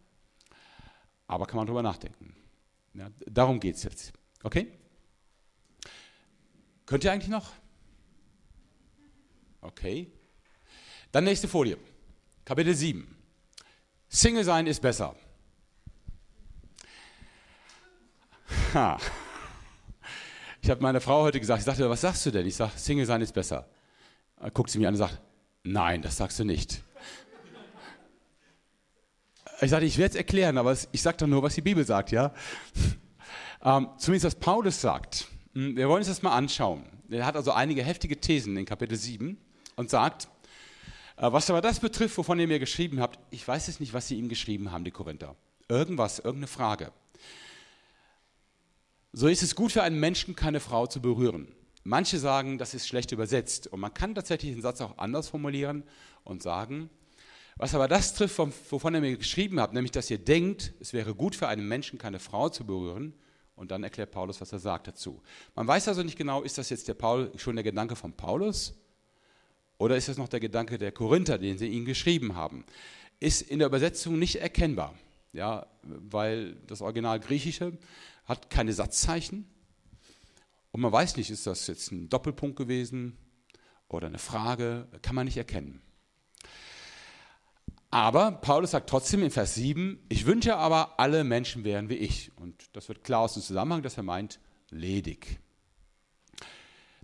[1.26, 2.34] aber kann man darüber nachdenken.
[2.94, 4.12] Ja, darum geht es jetzt.
[4.42, 4.72] Okay?
[6.86, 7.52] Könnt ihr eigentlich noch?
[9.60, 10.10] Okay.
[11.12, 11.76] Dann nächste Folie.
[12.44, 13.16] Kapitel 7.
[14.08, 15.14] Single sein ist besser.
[18.74, 18.98] Ha.
[20.62, 22.46] Ich habe meiner Frau heute gesagt, ich sagte, was sagst du denn?
[22.46, 23.66] Ich sage, Single sein ist besser.
[24.38, 25.20] Dann guckt sie mich an und sagt,
[25.62, 26.82] nein, das sagst du nicht.
[29.62, 32.12] Ich sagte, ich werde es erklären, aber ich sage doch nur, was die Bibel sagt,
[32.12, 32.32] ja.
[33.62, 35.26] Ähm, zumindest was Paulus sagt.
[35.54, 36.84] Hm, wir wollen uns das mal anschauen.
[37.10, 39.36] Er hat also einige heftige Thesen in Kapitel 7
[39.76, 40.28] und sagt,
[41.18, 44.08] äh, was aber das betrifft, wovon ihr mir geschrieben habt, ich weiß jetzt nicht, was
[44.08, 45.36] sie ihm geschrieben haben, die Korinther.
[45.68, 46.92] Irgendwas, irgendeine Frage.
[49.12, 51.48] So ist es gut für einen Menschen, keine Frau zu berühren.
[51.82, 53.66] Manche sagen, das ist schlecht übersetzt.
[53.66, 55.82] Und man kann tatsächlich den Satz auch anders formulieren
[56.22, 56.90] und sagen,
[57.56, 61.14] was aber das trifft, wovon er mir geschrieben hat, nämlich, dass ihr denkt, es wäre
[61.14, 63.14] gut für einen Menschen, keine Frau zu berühren.
[63.56, 65.20] Und dann erklärt Paulus, was er sagt dazu.
[65.54, 68.74] Man weiß also nicht genau, ist das jetzt der Paul, schon der Gedanke von Paulus
[69.76, 72.64] oder ist das noch der Gedanke der Korinther, den sie ihm geschrieben haben.
[73.18, 74.94] Ist in der Übersetzung nicht erkennbar,
[75.32, 77.76] ja, weil das Original Griechische
[78.30, 79.46] hat keine Satzzeichen.
[80.70, 83.18] Und man weiß nicht, ist das jetzt ein Doppelpunkt gewesen
[83.88, 85.82] oder eine Frage, kann man nicht erkennen.
[87.90, 92.30] Aber Paulus sagt trotzdem in Vers 7, ich wünsche aber, alle Menschen wären wie ich.
[92.36, 94.38] Und das wird klar aus dem Zusammenhang, dass er meint,
[94.70, 95.40] ledig.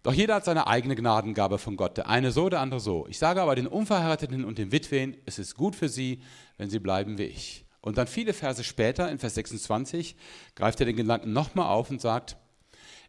[0.04, 3.08] Doch jeder hat seine eigene Gnadengabe von Gott, der eine so, der andere so.
[3.08, 6.22] Ich sage aber den Unverheirateten und den Witwen, es ist gut für sie,
[6.56, 7.65] wenn sie bleiben wie ich.
[7.86, 10.16] Und dann viele Verse später, in Vers 26,
[10.56, 12.36] greift er den Gedanken nochmal auf und sagt,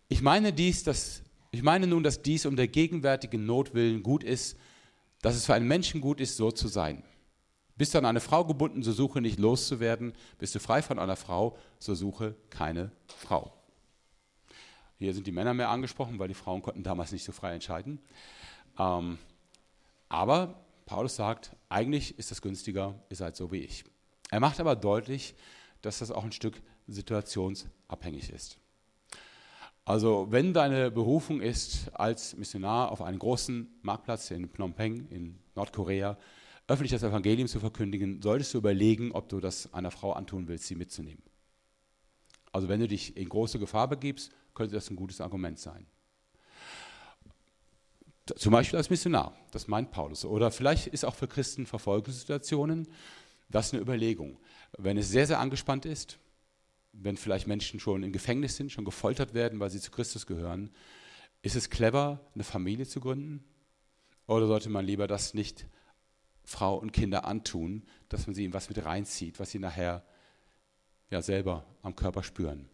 [0.07, 4.23] ich meine, dies, dass, ich meine nun, dass dies um der gegenwärtigen Not willen gut
[4.23, 4.55] ist,
[5.23, 7.01] dass es für einen Menschen gut ist, so zu sein.
[7.75, 10.13] Bist du an eine Frau gebunden, so suche nicht loszuwerden.
[10.37, 13.51] Bist du frei von einer Frau, so suche keine Frau.
[14.99, 17.97] Hier sind die Männer mehr angesprochen, weil die Frauen konnten damals nicht so frei entscheiden.
[18.77, 19.17] Ähm,
[20.07, 23.83] aber Paulus sagt, eigentlich ist das günstiger, ihr seid so wie ich.
[24.29, 25.35] Er macht aber deutlich,
[25.81, 28.57] dass das auch ein Stück situationsabhängig ist.
[29.85, 35.39] Also wenn deine Berufung ist, als Missionar auf einem großen Marktplatz in Phnom Penh in
[35.55, 36.17] Nordkorea
[36.67, 40.65] öffentlich das Evangelium zu verkündigen, solltest du überlegen, ob du das einer Frau antun willst,
[40.65, 41.23] sie mitzunehmen.
[42.51, 45.85] Also wenn du dich in große Gefahr begibst, könnte das ein gutes Argument sein.
[48.35, 50.25] Zum Beispiel als Missionar, das meint Paulus.
[50.25, 52.89] Oder vielleicht ist auch für Christen Verfolgungssituationen
[53.49, 54.39] das eine Überlegung.
[54.77, 56.19] Wenn es sehr, sehr angespannt ist,
[56.93, 60.71] wenn vielleicht Menschen schon im Gefängnis sind, schon gefoltert werden, weil sie zu Christus gehören,
[61.41, 63.43] ist es clever, eine Familie zu gründen?
[64.25, 65.67] Oder sollte man lieber das nicht
[66.43, 70.03] Frau und Kinder antun, dass man sie in was mit reinzieht, was sie nachher
[71.09, 72.67] ja selber am Körper spüren?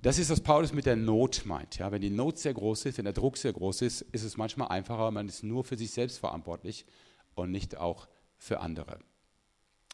[0.00, 1.78] Das ist, was Paulus mit der Not meint.
[1.78, 4.36] Ja, wenn die Not sehr groß ist, wenn der Druck sehr groß ist, ist es
[4.36, 6.86] manchmal einfacher, man ist nur für sich selbst verantwortlich
[7.34, 9.00] und nicht auch für andere.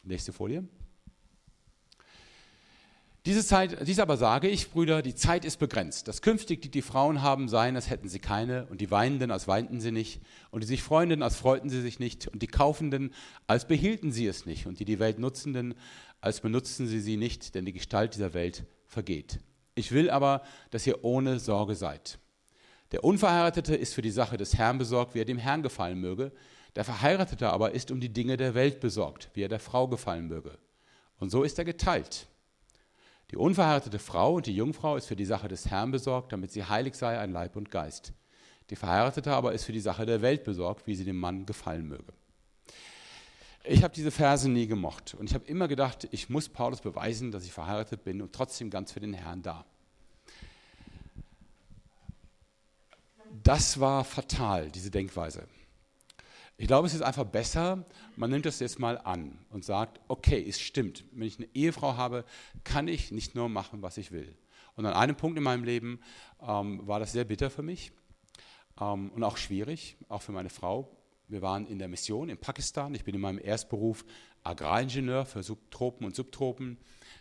[0.05, 0.63] Nächste Folie.
[3.25, 6.07] Diese Zeit, dies aber sage ich, Brüder, die Zeit ist begrenzt.
[6.07, 9.47] Das künftig, die die Frauen haben, seien, als hätten sie keine, und die Weinenden, als
[9.47, 13.15] weinten sie nicht, und die sich Freunden, als freuten sie sich nicht, und die Kaufenden,
[13.47, 15.73] als behielten sie es nicht, und die die Welt Nutzenden,
[16.21, 19.39] als benutzten sie sie nicht, denn die Gestalt dieser Welt vergeht.
[19.73, 22.19] Ich will aber, dass ihr ohne Sorge seid.
[22.91, 26.31] Der Unverheiratete ist für die Sache des Herrn besorgt, wie er dem Herrn gefallen möge.
[26.75, 30.27] Der Verheiratete aber ist um die Dinge der Welt besorgt, wie er der Frau gefallen
[30.27, 30.57] möge.
[31.19, 32.27] Und so ist er geteilt.
[33.31, 36.65] Die unverheiratete Frau und die Jungfrau ist für die Sache des Herrn besorgt, damit sie
[36.65, 38.13] heilig sei an Leib und Geist.
[38.69, 41.87] Die Verheiratete aber ist für die Sache der Welt besorgt, wie sie dem Mann gefallen
[41.87, 42.13] möge.
[43.63, 47.31] Ich habe diese Verse nie gemocht und ich habe immer gedacht, ich muss Paulus beweisen,
[47.31, 49.65] dass ich verheiratet bin und trotzdem ganz für den Herrn da.
[53.43, 55.47] Das war fatal, diese Denkweise.
[56.57, 57.85] Ich glaube, es ist einfach besser,
[58.15, 61.97] man nimmt das jetzt mal an und sagt, okay, es stimmt, wenn ich eine Ehefrau
[61.97, 62.23] habe,
[62.63, 64.37] kann ich nicht nur machen, was ich will.
[64.75, 65.99] Und an einem Punkt in meinem Leben
[66.41, 67.91] ähm, war das sehr bitter für mich
[68.79, 70.89] ähm, und auch schwierig, auch für meine Frau,
[71.27, 72.93] wir waren in der Mission in Pakistan.
[72.93, 74.05] Ich bin in meinem Erstberuf
[74.43, 76.77] Agraringenieur für Subtropen und Subtropen.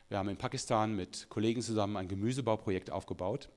[0.08, 3.48] Wir haben in Pakistan mit Kollegen zusammen ein Gemüsebauprojekt aufgebaut.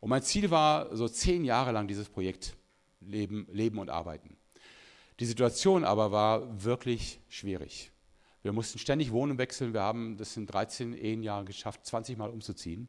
[0.00, 2.56] Und mein Ziel war, so zehn Jahre lang dieses Projekt
[3.00, 4.38] leben, leben und arbeiten.
[5.20, 7.92] Die Situation aber war wirklich schwierig.
[8.42, 9.72] Wir mussten ständig Wohnen wechseln.
[9.72, 12.88] Wir haben das in 13 Ehenjahren geschafft, 20 Mal umzuziehen.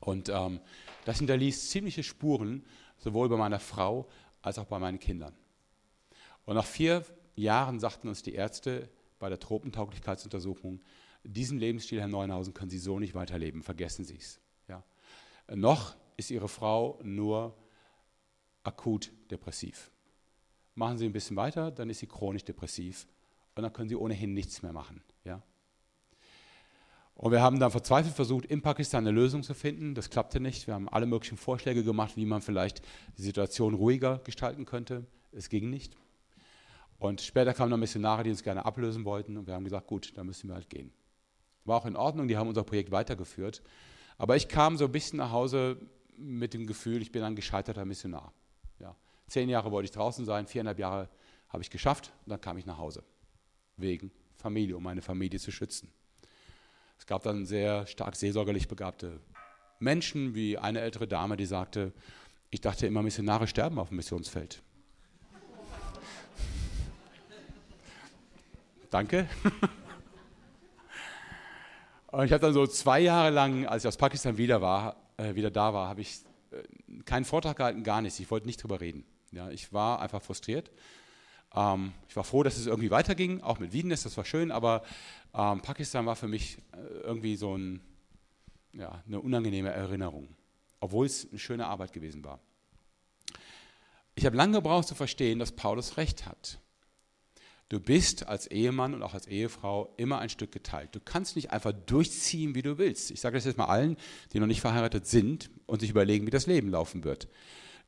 [0.00, 0.60] Und ähm,
[1.04, 2.64] das hinterließ ziemliche Spuren,
[2.98, 4.08] sowohl bei meiner Frau
[4.42, 5.34] als auch bei meinen Kindern.
[6.44, 7.04] Und nach vier
[7.36, 10.80] Jahren sagten uns die Ärzte bei der Tropentauglichkeitsuntersuchung,
[11.22, 14.40] diesen Lebensstil, Herr Neuenhausen, können Sie so nicht weiterleben, vergessen Sie es.
[14.68, 14.82] Ja.
[15.54, 17.56] Noch ist Ihre Frau nur
[18.62, 19.90] akut depressiv.
[20.74, 23.06] Machen Sie ein bisschen weiter, dann ist sie chronisch depressiv
[23.54, 25.02] und dann können Sie ohnehin nichts mehr machen.
[25.24, 25.42] Ja.
[27.14, 29.94] Und wir haben dann verzweifelt versucht, in Pakistan eine Lösung zu finden.
[29.94, 30.66] Das klappte nicht.
[30.66, 32.80] Wir haben alle möglichen Vorschläge gemacht, wie man vielleicht
[33.18, 35.04] die Situation ruhiger gestalten könnte.
[35.32, 35.98] Es ging nicht.
[36.98, 40.16] Und später kamen dann Missionare, die uns gerne ablösen wollten und wir haben gesagt, gut,
[40.16, 40.92] dann müssen wir halt gehen.
[41.64, 43.62] War auch in Ordnung, die haben unser Projekt weitergeführt.
[44.18, 45.78] Aber ich kam so ein bisschen nach Hause
[46.16, 48.32] mit dem Gefühl, ich bin ein gescheiterter Missionar.
[48.78, 48.94] Ja.
[49.30, 51.08] Zehn Jahre wollte ich draußen sein, viereinhalb Jahre
[51.50, 53.04] habe ich geschafft und dann kam ich nach Hause.
[53.76, 55.92] Wegen Familie, um meine Familie zu schützen.
[56.98, 59.20] Es gab dann sehr stark seelsorgerlich begabte
[59.78, 61.92] Menschen, wie eine ältere Dame, die sagte,
[62.50, 64.60] ich dachte immer, Missionare sterben auf dem Missionsfeld.
[68.90, 69.28] Danke.
[72.08, 75.36] Und ich habe dann so zwei Jahre lang, als ich aus Pakistan wieder, war, äh,
[75.36, 76.18] wieder da war, habe ich
[76.50, 76.64] äh,
[77.04, 78.18] keinen Vortrag gehalten, gar nichts.
[78.18, 79.04] Ich wollte nicht drüber reden.
[79.32, 80.70] Ja, ich war einfach frustriert.
[81.54, 84.82] Ähm, ich war froh, dass es irgendwie weiterging, auch mit Wiedenest, das war schön, aber
[85.34, 87.80] ähm, Pakistan war für mich äh, irgendwie so ein,
[88.72, 90.28] ja, eine unangenehme Erinnerung,
[90.80, 92.40] obwohl es eine schöne Arbeit gewesen war.
[94.14, 96.58] Ich habe lange gebraucht zu verstehen, dass Paulus recht hat.
[97.68, 100.92] Du bist als Ehemann und auch als Ehefrau immer ein Stück geteilt.
[100.92, 103.12] Du kannst nicht einfach durchziehen, wie du willst.
[103.12, 103.96] Ich sage das jetzt mal allen,
[104.32, 107.28] die noch nicht verheiratet sind und sich überlegen, wie das Leben laufen wird.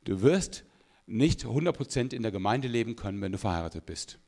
[0.05, 0.63] Du wirst
[1.05, 4.19] nicht 100% in der Gemeinde leben können, wenn du verheiratet bist.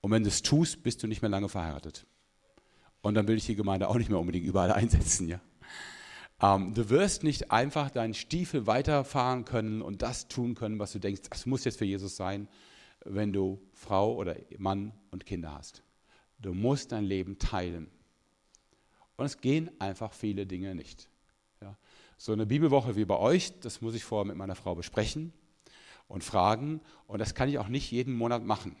[0.00, 2.06] Und wenn du es tust, bist du nicht mehr lange verheiratet.
[3.02, 5.28] Und dann will ich die Gemeinde auch nicht mehr unbedingt überall einsetzen.
[5.28, 5.40] Ja?
[6.40, 10.98] Ähm, du wirst nicht einfach deinen Stiefel weiterfahren können und das tun können, was du
[10.98, 12.48] denkst, das muss jetzt für Jesus sein
[13.08, 15.82] wenn du Frau oder Mann und Kinder hast.
[16.38, 17.88] Du musst dein Leben teilen.
[19.16, 21.08] Und es gehen einfach viele Dinge nicht.
[22.18, 25.32] So eine Bibelwoche wie bei euch, das muss ich vorher mit meiner Frau besprechen
[26.08, 26.80] und fragen.
[27.06, 28.76] Und das kann ich auch nicht jeden Monat machen.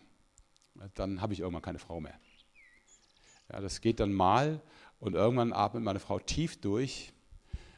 [0.94, 2.18] Dann habe ich irgendwann keine Frau mehr.
[3.52, 4.60] Ja, das geht dann mal
[4.98, 7.12] und irgendwann atmet meine Frau tief durch,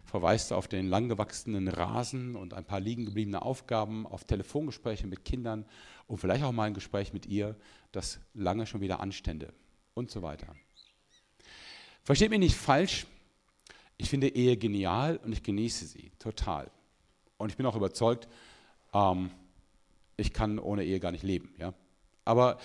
[0.04, 5.66] verweist auf den langgewachsenen Rasen und ein paar liegen gebliebene Aufgaben, auf Telefongespräche mit Kindern
[6.06, 7.56] und vielleicht auch mal ein Gespräch mit ihr,
[7.92, 9.52] das lange schon wieder anstände
[9.94, 10.54] und so weiter.
[12.02, 13.06] Versteht mich nicht falsch,
[13.98, 16.70] ich finde Ehe genial und ich genieße sie total.
[17.36, 18.28] Und ich bin auch überzeugt,
[18.94, 19.30] ähm,
[20.16, 21.52] ich kann ohne Ehe gar nicht leben.
[21.58, 21.74] Ja?
[22.24, 22.58] Aber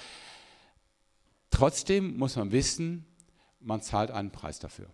[1.49, 3.05] trotzdem muss man wissen,
[3.59, 4.89] man zahlt einen Preis dafür.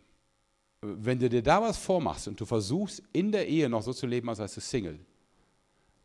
[0.82, 4.08] Wenn du dir da was vormachst und du versuchst, in der Ehe noch so zu
[4.08, 5.00] leben, als sei du Single,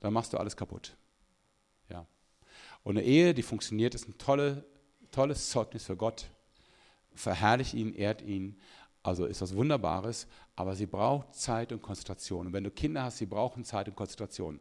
[0.01, 0.97] dann machst du alles kaputt.
[1.89, 2.07] Ja.
[2.82, 4.64] Und eine Ehe, die funktioniert, ist ein tolle,
[5.12, 6.28] tolles Zeugnis für Gott.
[7.14, 8.59] Verherrlicht ihn, ehrt ihn.
[9.05, 10.27] Also ist das Wunderbares,
[10.57, 12.49] aber sie braucht Zeit und Konzentration.
[12.49, 14.59] Und wenn du Kinder hast, sie brauchen Zeit und Konzentration.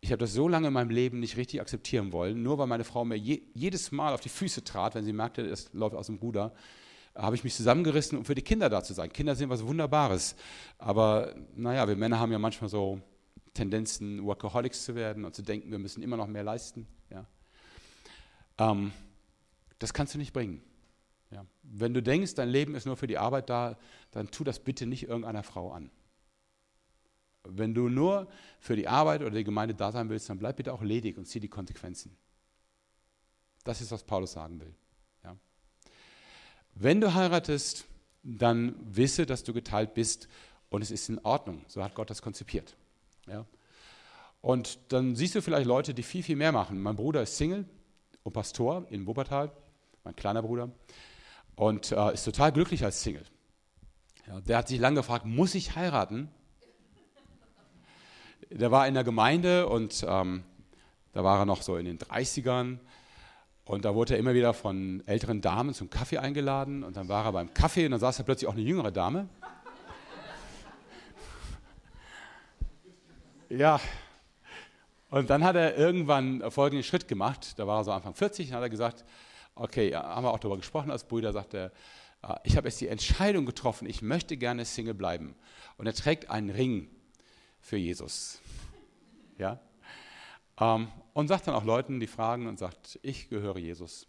[0.00, 2.84] Ich habe das so lange in meinem Leben nicht richtig akzeptieren wollen, nur weil meine
[2.84, 6.06] Frau mir je, jedes Mal auf die Füße trat, wenn sie merkte, es läuft aus
[6.06, 6.52] dem Ruder
[7.16, 9.12] habe ich mich zusammengerissen, um für die Kinder da zu sein.
[9.12, 10.34] Kinder sind was Wunderbares.
[10.78, 13.00] Aber naja, wir Männer haben ja manchmal so
[13.52, 16.86] Tendenzen, Workaholics zu werden und zu denken, wir müssen immer noch mehr leisten.
[17.10, 17.24] Ja.
[18.58, 18.92] Ähm,
[19.78, 20.60] das kannst du nicht bringen.
[21.34, 21.44] Ja.
[21.62, 23.76] Wenn du denkst, dein Leben ist nur für die Arbeit da,
[24.12, 25.90] dann tu das bitte nicht irgendeiner Frau an.
[27.42, 28.28] Wenn du nur
[28.58, 31.26] für die Arbeit oder die Gemeinde da sein willst, dann bleib bitte auch ledig und
[31.26, 32.16] zieh die Konsequenzen.
[33.64, 34.74] Das ist, was Paulus sagen will.
[36.74, 37.84] Wenn du heiratest,
[38.22, 40.28] dann wisse, dass du geteilt bist
[40.70, 41.64] und es ist in Ordnung.
[41.68, 42.76] So hat Gott das konzipiert.
[43.28, 43.46] Ja?
[44.40, 46.82] Und dann siehst du vielleicht Leute, die viel, viel mehr machen.
[46.82, 47.64] Mein Bruder ist Single
[48.24, 49.52] und Pastor in Wuppertal,
[50.02, 50.70] mein kleiner Bruder,
[51.56, 53.24] und äh, ist total glücklich als Single.
[54.26, 56.28] Ja, der hat sich lange gefragt, muss ich heiraten?
[58.50, 60.44] Der war in der Gemeinde und ähm,
[61.12, 62.78] da war er noch so in den 30ern
[63.66, 66.84] und da wurde er immer wieder von älteren Damen zum Kaffee eingeladen.
[66.84, 69.28] Und dann war er beim Kaffee und dann saß da plötzlich auch eine jüngere Dame.
[73.50, 73.78] Ja.
[75.10, 77.56] Und dann hat er irgendwann folgenden Schritt gemacht.
[77.56, 79.04] Da war er so Anfang 40 und hat er gesagt,
[79.54, 81.72] okay, haben wir auch darüber gesprochen als Brüder, sagt er,
[82.22, 85.34] äh, ich habe jetzt die Entscheidung getroffen, ich möchte gerne Single bleiben.
[85.76, 86.88] Und er trägt einen Ring
[87.60, 88.40] für Jesus.
[89.38, 89.60] Ja?
[90.58, 94.06] Ähm, und sagt dann auch Leuten, die fragen und sagt, ich gehöre Jesus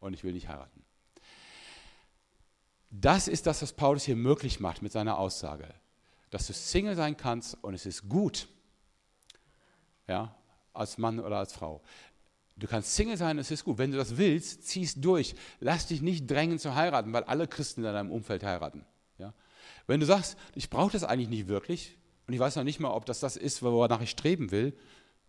[0.00, 0.82] und ich will nicht heiraten.
[2.90, 5.72] Das ist das, was Paulus hier möglich macht mit seiner Aussage,
[6.30, 8.48] dass du Single sein kannst und es ist gut,
[10.06, 10.34] ja,
[10.74, 11.82] als Mann oder als Frau.
[12.62, 13.78] Du kannst Single sein, es ist gut.
[13.78, 15.34] Wenn du das willst, ziehst durch.
[15.60, 18.84] Lass dich nicht drängen zu heiraten, weil alle Christen in deinem Umfeld heiraten.
[19.18, 19.34] Ja?
[19.86, 22.90] Wenn du sagst, ich brauche das eigentlich nicht wirklich und ich weiß noch nicht mal,
[22.90, 24.74] ob das das ist, wonach ich streben will,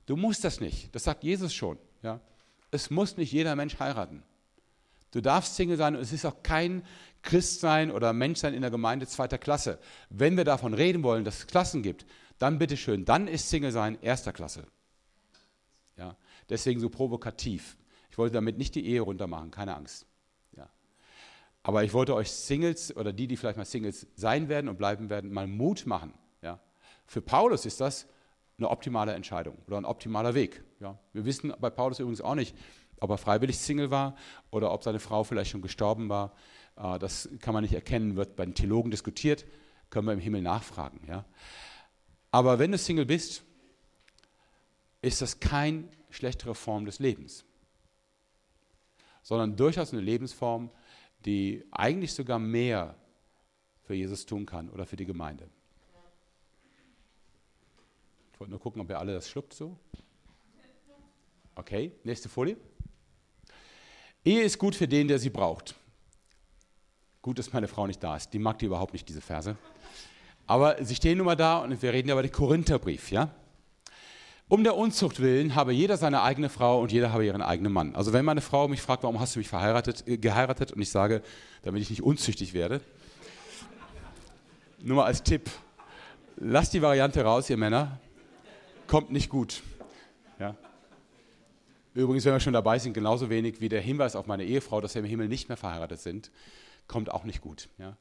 [0.06, 0.94] Du musst das nicht.
[0.94, 1.78] Das sagt Jesus schon.
[2.02, 2.20] Ja?
[2.72, 4.24] Es muss nicht jeder Mensch heiraten.
[5.12, 6.84] Du darfst Single sein und es ist auch kein
[7.22, 9.80] Christsein oder Menschsein in der Gemeinde zweiter Klasse.
[10.10, 12.06] Wenn wir davon reden wollen, dass es Klassen gibt,
[12.40, 14.66] dann bitteschön, dann ist Single sein erster Klasse.
[15.98, 16.18] Ja?
[16.50, 17.78] Deswegen so provokativ.
[18.12, 20.06] Ich wollte damit nicht die Ehe runtermachen, keine Angst.
[20.56, 20.70] Ja.
[21.64, 25.10] Aber ich wollte euch Singles oder die, die vielleicht mal Singles sein werden und bleiben
[25.10, 26.14] werden, mal Mut machen.
[26.42, 26.60] Ja.
[27.08, 28.08] Für Paulus ist das
[28.58, 30.64] eine optimale Entscheidung oder ein optimaler Weg.
[30.80, 31.00] Ja.
[31.12, 32.56] Wir wissen bei Paulus übrigens auch nicht,
[33.00, 34.16] ob er freiwillig Single war
[34.52, 36.34] oder ob seine Frau vielleicht schon gestorben war.
[36.78, 39.46] Äh, das kann man nicht erkennen, wird bei den Theologen diskutiert,
[39.90, 41.02] können wir im Himmel nachfragen.
[41.08, 41.26] Ja.
[42.32, 43.44] Aber wenn du Single bist,
[45.04, 47.46] ist das keine schlechtere Form des Lebens,
[49.22, 50.72] sondern durchaus eine Lebensform,
[51.26, 52.96] die eigentlich sogar mehr
[53.84, 55.48] für Jesus tun kann oder für die Gemeinde
[58.44, 59.78] wollte nur gucken, ob ihr alle das schluckt so.
[61.56, 62.58] Okay, nächste Folie.
[64.26, 65.76] Ehe ist gut für den, der sie braucht.
[67.22, 68.34] Gut, dass meine Frau nicht da ist.
[68.34, 69.56] Die mag die überhaupt nicht, diese Verse.
[70.46, 73.34] Aber sie stehen nun mal da und wir reden ja über den Korintherbrief, ja?
[74.54, 77.96] Um der Unzucht willen habe jeder seine eigene Frau und jeder habe ihren eigenen Mann.
[77.96, 80.92] Also wenn meine Frau mich fragt, warum hast du mich verheiratet, äh, geheiratet und ich
[80.92, 81.24] sage,
[81.64, 82.80] damit ich nicht unzüchtig werde,
[84.80, 85.50] nur mal als Tipp,
[86.36, 88.00] lasst die Variante raus, ihr Männer
[88.86, 89.64] kommt nicht gut.
[90.38, 90.56] Ja.
[91.96, 94.94] Übrigens, wenn wir schon dabei sind, genauso wenig wie der Hinweis auf meine Ehefrau, dass
[94.94, 96.30] wir im Himmel nicht mehr verheiratet sind,
[96.88, 97.70] kommt auch nicht gut.
[97.80, 97.98] Ja.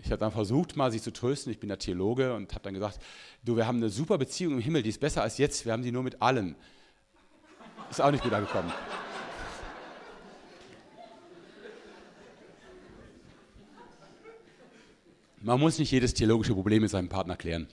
[0.00, 1.50] Ich habe dann versucht, mal sie zu trösten.
[1.52, 3.00] Ich bin der Theologe und habe dann gesagt:
[3.44, 5.64] Du, wir haben eine super Beziehung im Himmel, die ist besser als jetzt.
[5.64, 6.54] Wir haben sie nur mit allen.
[7.90, 8.72] Ist auch nicht gut angekommen.
[15.40, 17.68] Man muss nicht jedes theologische Problem mit seinem Partner klären.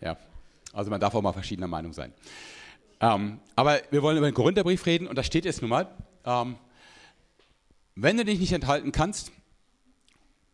[0.00, 0.16] Ja.
[0.72, 2.12] Also man darf auch mal verschiedener Meinung sein.
[3.00, 5.88] Ähm, aber wir wollen über den Korintherbrief reden und da steht jetzt nun mal,
[6.24, 6.56] ähm,
[7.94, 9.32] wenn du dich nicht enthalten kannst,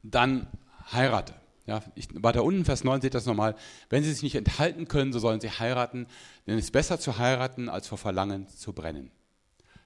[0.02, 0.46] dann
[0.92, 1.34] heirate.
[1.66, 3.54] Ja, ich, weiter unten, Vers 9, seht das nochmal.
[3.90, 6.06] Wenn sie sich nicht enthalten können, so sollen sie heiraten,
[6.46, 9.10] denn es ist besser zu heiraten, als vor Verlangen zu brennen.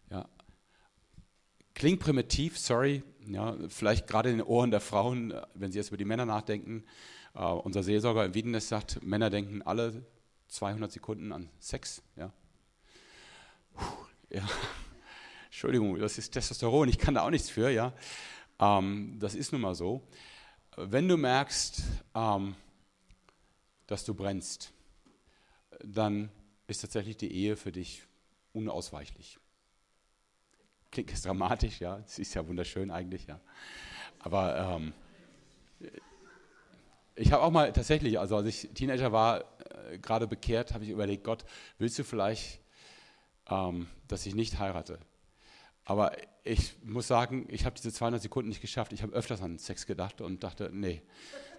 [0.08, 0.28] Ja.
[1.74, 5.96] Klingt primitiv, sorry, ja, vielleicht gerade in den Ohren der Frauen, wenn sie jetzt über
[5.96, 6.84] die Männer nachdenken.
[7.34, 10.04] Uh, unser Seelsorger im Wiedenest sagt, Männer denken alle
[10.48, 12.02] 200 Sekunden an Sex.
[12.14, 12.30] Ja.
[13.74, 13.84] Puh,
[14.30, 14.46] ja.
[15.46, 17.70] Entschuldigung, das ist Testosteron, ich kann da auch nichts für.
[17.70, 17.92] Ja.
[18.62, 20.06] Um, das ist nun mal so.
[20.76, 21.82] Wenn du merkst,
[22.14, 22.54] ähm,
[23.88, 24.72] dass du brennst,
[25.82, 26.30] dann
[26.68, 28.04] ist tatsächlich die Ehe für dich
[28.52, 29.40] unausweichlich.
[30.92, 33.40] Klingt jetzt dramatisch, ja, es ist ja wunderschön eigentlich, ja.
[34.20, 34.92] Aber ähm,
[37.16, 39.40] ich habe auch mal tatsächlich, also als ich Teenager war,
[39.90, 41.44] äh, gerade bekehrt, habe ich überlegt, Gott,
[41.78, 42.60] willst du vielleicht,
[43.50, 45.00] ähm, dass ich nicht heirate?
[45.84, 46.12] Aber
[46.45, 48.93] ich muss sagen, ich habe diese 200 Sekunden nicht geschafft.
[48.93, 51.03] Ich habe öfters an Sex gedacht und dachte, nee,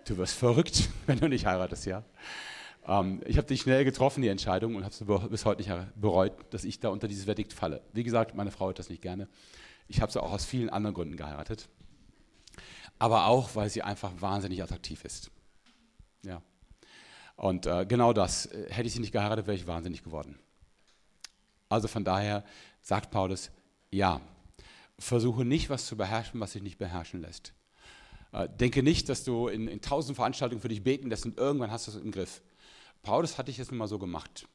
[0.06, 2.04] du wirst verrückt, wenn du nicht heiratest, ja.
[2.86, 6.34] Ähm, ich habe dich schnell getroffen, die Entscheidung, und habe es bis heute nicht bereut,
[6.50, 7.82] dass ich da unter dieses Verdikt falle.
[7.94, 9.30] Wie gesagt, meine Frau hat das nicht gerne.
[9.88, 11.70] Ich habe sie auch aus vielen anderen Gründen geheiratet.
[13.00, 15.32] Aber auch, weil sie einfach wahnsinnig attraktiv ist.
[16.26, 16.42] Ja.
[17.36, 20.38] Und äh, genau das, hätte ich sie nicht geheiratet, wäre ich wahnsinnig geworden.
[21.70, 22.44] Also von daher
[22.82, 23.50] sagt Paulus,
[23.90, 24.22] ja,
[25.00, 27.54] versuche nicht, was zu beherrschen, was sich nicht beherrschen lässt.
[28.32, 31.72] Äh, denke nicht, dass du in, in tausend Veranstaltungen für dich beten lässt und irgendwann
[31.72, 32.42] hast du es im Griff.
[33.02, 34.48] Paulus hatte ich es nun mal so gemacht.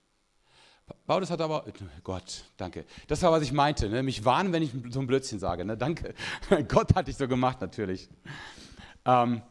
[1.06, 1.64] Paulus hat aber,
[2.02, 2.86] Gott, danke.
[3.06, 3.88] Das war, was ich meinte.
[3.88, 4.02] Ne?
[4.02, 5.64] Mich warnen, wenn ich so ein Blödsinn sage.
[5.64, 5.76] Ne?
[5.76, 6.14] Danke.
[6.68, 8.08] Gott hat dich so gemacht, natürlich.
[9.04, 9.42] Ähm,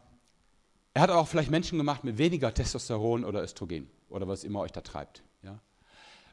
[0.94, 4.72] er hat auch vielleicht Menschen gemacht mit weniger Testosteron oder Östrogen oder was immer euch
[4.72, 5.24] da treibt.
[5.44, 5.60] Ja?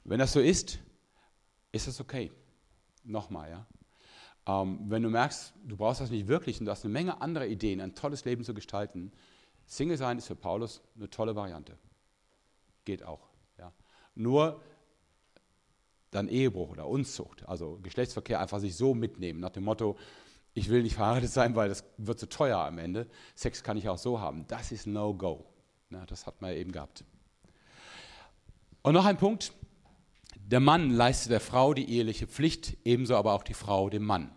[0.05, 0.79] Wenn das so ist,
[1.71, 2.33] ist das okay.
[3.03, 3.67] Nochmal, ja.
[4.47, 7.47] Ähm, wenn du merkst, du brauchst das nicht wirklich und du hast eine Menge anderer
[7.47, 9.13] Ideen, ein tolles Leben zu gestalten,
[9.67, 11.79] Single sein ist für Paulus eine tolle Variante.
[12.85, 13.29] Geht auch.
[13.59, 13.73] Ja.
[14.15, 14.61] Nur
[16.11, 19.97] dann Ehebruch oder Unzucht, also Geschlechtsverkehr einfach sich so mitnehmen, nach dem Motto,
[20.53, 23.09] ich will nicht verheiratet sein, weil das wird zu teuer am Ende.
[23.35, 24.47] Sex kann ich auch so haben.
[24.47, 25.45] Das ist No-Go.
[26.07, 27.05] Das hat man eben gehabt.
[28.83, 29.53] Und noch ein Punkt,
[30.37, 34.31] der Mann leistet der Frau die eheliche Pflicht, ebenso aber auch die Frau dem Mann.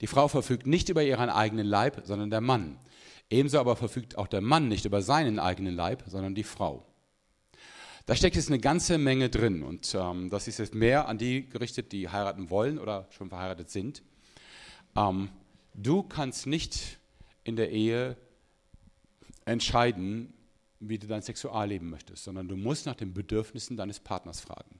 [0.00, 2.78] Die Frau verfügt nicht über ihren eigenen Leib, sondern der Mann.
[3.28, 6.86] Ebenso aber verfügt auch der Mann nicht über seinen eigenen Leib, sondern die Frau.
[8.06, 11.48] Da steckt jetzt eine ganze Menge drin und ähm, das ist jetzt mehr an die
[11.48, 14.02] gerichtet, die heiraten wollen oder schon verheiratet sind.
[14.96, 15.28] Ähm,
[15.74, 16.98] du kannst nicht
[17.44, 18.16] in der Ehe
[19.44, 20.32] entscheiden,
[20.80, 24.79] wie du dein Sexualleben möchtest, sondern du musst nach den Bedürfnissen deines Partners fragen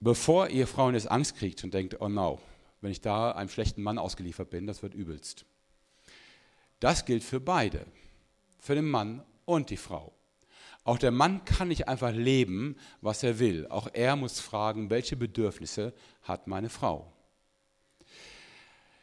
[0.00, 2.40] bevor ihr Frauen jetzt Angst kriegt und denkt, oh no,
[2.80, 5.46] wenn ich da einem schlechten Mann ausgeliefert bin, das wird übelst.
[6.80, 7.86] Das gilt für beide,
[8.58, 10.12] für den Mann und die Frau.
[10.84, 13.66] Auch der Mann kann nicht einfach leben, was er will.
[13.68, 17.10] Auch er muss fragen, welche Bedürfnisse hat meine Frau.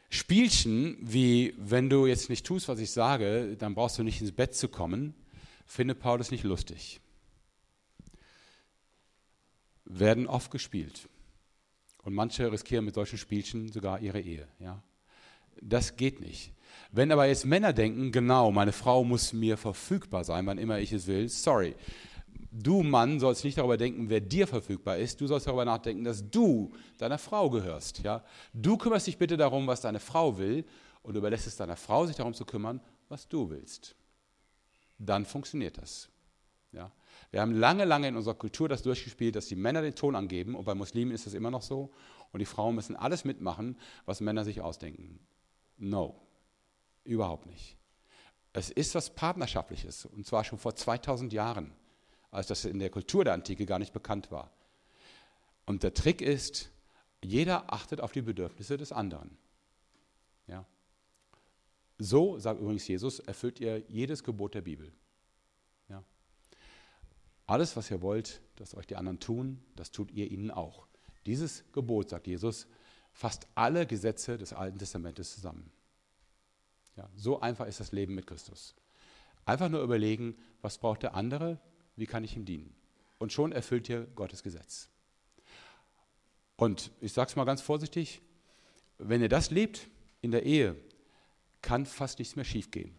[0.10, 4.34] Spielchen wie, wenn du jetzt nicht tust, was ich sage, dann brauchst du nicht ins
[4.34, 5.16] Bett zu kommen,
[5.66, 7.02] findet Paulus nicht lustig
[10.00, 11.10] werden oft gespielt.
[12.04, 14.48] Und manche riskieren mit solchen Spielchen sogar ihre Ehe.
[14.60, 14.82] Ja?
[15.62, 16.54] Das geht nicht.
[16.92, 20.92] Wenn aber jetzt Männer denken, genau, meine Frau muss mir verfügbar sein, wann immer ich
[20.94, 21.76] es will, sorry.
[22.52, 25.22] Du Mann sollst nicht darüber denken, wer dir verfügbar ist.
[25.22, 28.00] Du sollst darüber nachdenken, dass du deiner Frau gehörst.
[28.00, 28.24] Ja?
[28.54, 30.66] Du kümmerst dich bitte darum, was deine Frau will
[31.04, 33.96] und überlässt es deiner Frau, sich darum zu kümmern, was du willst.
[34.98, 36.10] Dann funktioniert das.
[36.72, 36.92] Ja?
[37.32, 40.54] Wir haben lange, lange in unserer Kultur das durchgespielt, dass die Männer den Ton angeben
[40.54, 41.92] und bei Muslimen ist das immer noch so
[42.34, 45.20] und die Frauen müssen alles mitmachen, was Männer sich ausdenken.
[45.78, 46.22] No,
[47.06, 47.78] überhaupt nicht.
[48.54, 51.72] Es ist was Partnerschaftliches und zwar schon vor 2000 Jahren,
[52.32, 54.52] als das in der Kultur der Antike gar nicht bekannt war.
[55.66, 56.70] Und der Trick ist,
[57.24, 59.38] jeder achtet auf die Bedürfnisse des anderen.
[60.48, 60.66] Ja.
[61.98, 64.92] So, sagt übrigens Jesus, erfüllt ihr jedes Gebot der Bibel.
[67.52, 70.88] Alles, was ihr wollt, dass euch die anderen tun, das tut ihr ihnen auch.
[71.26, 72.66] Dieses Gebot, sagt Jesus,
[73.12, 75.70] fasst alle Gesetze des Alten Testamentes zusammen.
[76.96, 78.74] Ja, so einfach ist das Leben mit Christus.
[79.44, 81.60] Einfach nur überlegen, was braucht der andere,
[81.98, 82.74] wie kann ich ihm dienen.
[83.20, 84.88] Und schon erfüllt ihr Gottes Gesetz.
[86.56, 88.22] Und ich sage es mal ganz vorsichtig,
[88.98, 89.90] wenn ihr das lebt
[90.22, 90.78] in der Ehe,
[91.62, 92.98] kann fast nichts mehr schiefgehen.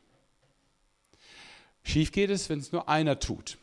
[1.85, 3.57] Schief geht es, wenn es nur einer tut.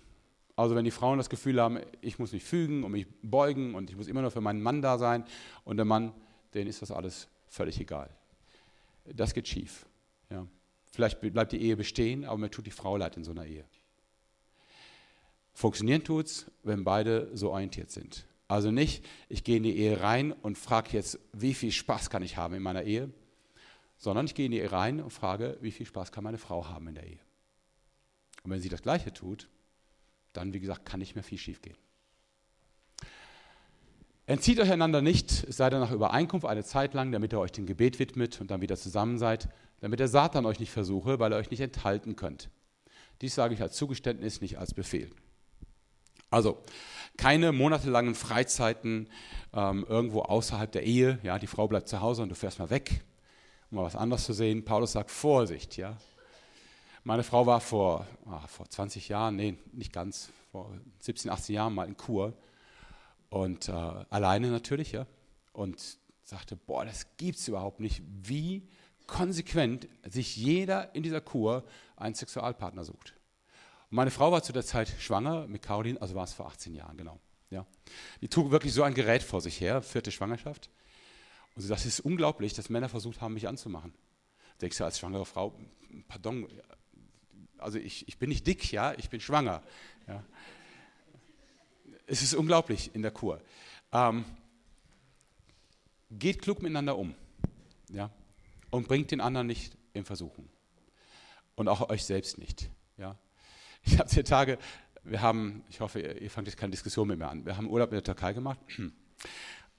[0.59, 3.89] Also wenn die Frauen das Gefühl haben, ich muss mich fügen und mich beugen und
[3.89, 5.23] ich muss immer nur für meinen Mann da sein
[5.63, 6.11] und der Mann,
[6.53, 8.09] denen ist das alles völlig egal.
[9.05, 9.85] Das geht schief.
[10.29, 10.45] Ja.
[10.91, 13.63] Vielleicht bleibt die Ehe bestehen, aber mir tut die Frau leid in so einer Ehe.
[15.53, 18.27] Funktionieren tut's, wenn beide so orientiert sind.
[18.49, 22.21] Also nicht, ich gehe in die Ehe rein und frage jetzt, wie viel Spaß kann
[22.21, 23.09] ich haben in meiner Ehe,
[23.97, 26.67] sondern ich gehe in die Ehe rein und frage, wie viel Spaß kann meine Frau
[26.67, 27.19] haben in der Ehe.
[28.43, 29.47] Und wenn sie das Gleiche tut,
[30.33, 31.77] dann, wie gesagt, kann nicht mehr viel schiefgehen.
[34.25, 37.51] Entzieht euch einander nicht, es sei denn nach Übereinkunft eine Zeit lang, damit ihr euch
[37.51, 39.49] dem Gebet widmet und dann wieder zusammen seid,
[39.79, 42.49] damit der Satan euch nicht versuche, weil ihr euch nicht enthalten könnt.
[43.21, 45.09] Dies sage ich als Zugeständnis, nicht als Befehl.
[46.29, 46.63] Also,
[47.17, 49.09] keine monatelangen Freizeiten
[49.51, 51.17] ähm, irgendwo außerhalb der Ehe.
[51.23, 53.03] Ja, die Frau bleibt zu Hause und du fährst mal weg,
[53.71, 54.63] um mal was anderes zu sehen.
[54.63, 55.97] Paulus sagt, Vorsicht, ja.
[57.03, 61.73] Meine Frau war vor, ach, vor 20 Jahren, nee, nicht ganz, vor 17, 18 Jahren
[61.73, 62.33] mal in Kur
[63.29, 65.05] und äh, alleine natürlich, ja,
[65.53, 68.67] und sagte, boah, das gibt's überhaupt nicht, wie
[69.07, 71.63] konsequent sich jeder in dieser Kur
[71.95, 73.15] einen Sexualpartner sucht.
[73.89, 76.75] Und meine Frau war zu der Zeit schwanger mit Caroline, also war es vor 18
[76.75, 77.19] Jahren, genau.
[77.49, 77.65] Ja.
[78.21, 80.69] Die trug wirklich so ein Gerät vor sich her, vierte Schwangerschaft.
[81.55, 83.93] Und sie sagt, es ist unglaublich, dass Männer versucht haben, mich anzumachen.
[84.61, 85.57] Denkst du als schwangere Frau,
[86.07, 86.47] pardon,
[87.59, 89.61] also ich, ich bin nicht dick, ja, ich bin schwanger.
[90.07, 90.23] Ja.
[92.07, 93.41] Es ist unglaublich in der Kur.
[93.91, 94.25] Ähm,
[96.11, 97.15] geht klug miteinander um.
[97.91, 98.11] Ja,
[98.69, 100.47] und bringt den anderen nicht in Versuchung.
[101.55, 102.69] Und auch euch selbst nicht.
[102.97, 103.17] Ja.
[103.83, 104.57] Ich habe vier Tage,
[105.03, 107.89] wir haben, ich hoffe, ihr fangt jetzt keine Diskussion mit mir an, wir haben Urlaub
[107.89, 108.59] in der Türkei gemacht.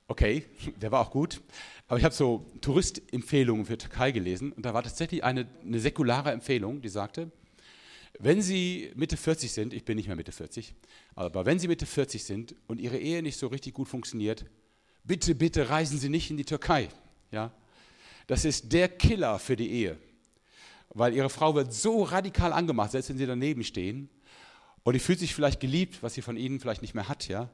[0.07, 0.45] Okay,
[0.83, 1.41] der war auch gut.
[1.87, 6.33] Aber ich habe so Touristempfehlungen für Türkei gelesen und da war tatsächlich eine, eine säkulare
[6.33, 7.31] Empfehlung, die sagte,
[8.23, 10.75] wenn Sie Mitte 40 sind, ich bin nicht mehr Mitte 40,
[11.15, 14.45] aber wenn Sie Mitte 40 sind und Ihre Ehe nicht so richtig gut funktioniert,
[15.05, 16.89] bitte, bitte reisen Sie nicht in die Türkei.
[17.31, 17.53] Ja?
[18.27, 19.99] Das ist der Killer für die Ehe.
[20.91, 24.11] Weil Ihre Frau wird so radikal angemacht, selbst wenn Sie daneben stehen.
[24.83, 27.29] Und die fühlt sich vielleicht geliebt, was sie von Ihnen vielleicht nicht mehr hat.
[27.29, 27.49] Ja?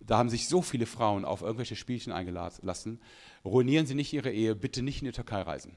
[0.00, 3.00] Da haben sich so viele Frauen auf irgendwelche Spielchen eingelassen.
[3.44, 5.76] Ruinieren Sie nicht Ihre Ehe, bitte nicht in die Türkei reisen.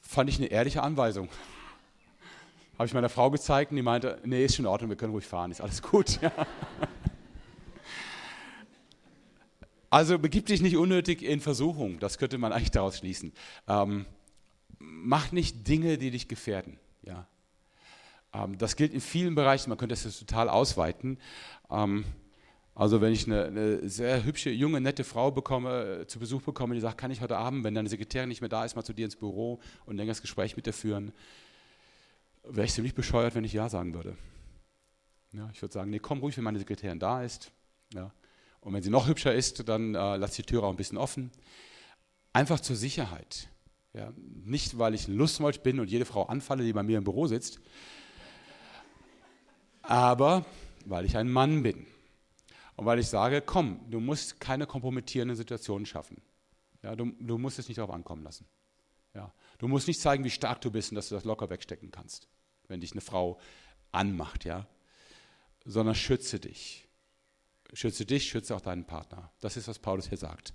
[0.00, 1.28] Fand ich eine ehrliche Anweisung.
[2.78, 5.12] Habe ich meiner Frau gezeigt und die meinte, nee, ist schon in Ordnung, wir können
[5.12, 6.18] ruhig fahren, ist alles gut.
[6.26, 6.32] Ja.
[9.88, 13.32] Also begib dich nicht unnötig in Versuchung, das könnte man eigentlich daraus schließen.
[13.68, 14.04] Ähm,
[14.78, 16.78] mach nicht Dinge, die dich gefährden.
[17.02, 17.26] Ja.
[18.34, 21.18] Ähm, das gilt in vielen Bereichen, man könnte das total ausweiten.
[21.70, 22.04] Ähm,
[22.74, 26.74] also wenn ich eine, eine, sehr hübsche, junge, nette Frau bekomme, äh, zu Besuch bekomme,
[26.74, 28.92] die sagt, kann ich heute Abend, wenn deine Sekretärin nicht mehr da ist, mal zu
[28.92, 31.12] dir ins Büro und ein längeres Gespräch mit dir führen,
[32.48, 34.16] wäre ich ziemlich bescheuert, wenn ich Ja sagen würde.
[35.32, 37.52] Ja, ich würde sagen, nee, komm ruhig, wenn meine Sekretärin da ist.
[37.92, 38.12] Ja.
[38.60, 41.30] Und wenn sie noch hübscher ist, dann äh, lass die Tür auch ein bisschen offen.
[42.32, 43.48] Einfach zur Sicherheit.
[43.92, 44.12] Ja.
[44.16, 47.26] Nicht, weil ich ein Lustmolch bin und jede Frau anfalle, die bei mir im Büro
[47.26, 47.60] sitzt,
[49.82, 50.44] aber
[50.84, 51.86] weil ich ein Mann bin.
[52.76, 56.20] Und weil ich sage, komm, du musst keine kompromittierenden Situationen schaffen.
[56.82, 58.46] Ja, du, du musst es nicht darauf ankommen lassen.
[59.14, 59.32] Ja.
[59.58, 62.28] Du musst nicht zeigen, wie stark du bist und dass du das locker wegstecken kannst
[62.68, 63.38] wenn dich eine Frau
[63.92, 64.66] anmacht, ja,
[65.64, 66.86] sondern schütze dich.
[67.72, 69.32] Schütze dich, schütze auch deinen Partner.
[69.40, 70.54] Das ist, was Paulus hier sagt.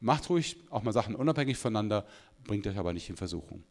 [0.00, 2.06] Macht ruhig auch mal Sachen unabhängig voneinander,
[2.44, 3.62] bringt euch aber nicht in Versuchung.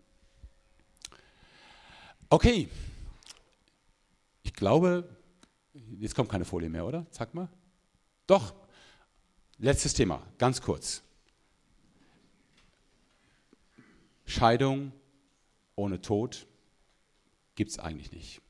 [2.30, 2.70] Okay,
[4.44, 5.10] ich glaube,
[6.00, 7.06] jetzt kommt keine Folie mehr, oder?
[7.12, 7.50] Zack mal.
[8.28, 8.54] Doch,
[9.58, 11.02] letztes Thema, ganz kurz.
[14.26, 14.92] Scheidung
[15.76, 16.46] ohne Tod
[17.60, 18.42] gibt es eigentlich nicht.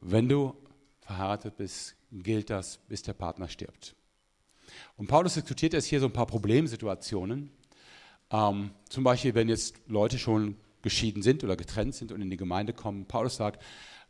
[0.00, 0.54] Wenn du
[1.00, 3.96] verheiratet bist, gilt das, bis der Partner stirbt.
[4.96, 7.50] Und Paulus diskutiert jetzt hier so ein paar Problemsituationen.
[8.30, 12.36] Ähm, zum Beispiel, wenn jetzt Leute schon geschieden sind oder getrennt sind und in die
[12.36, 13.06] Gemeinde kommen.
[13.06, 13.60] Paulus sagt,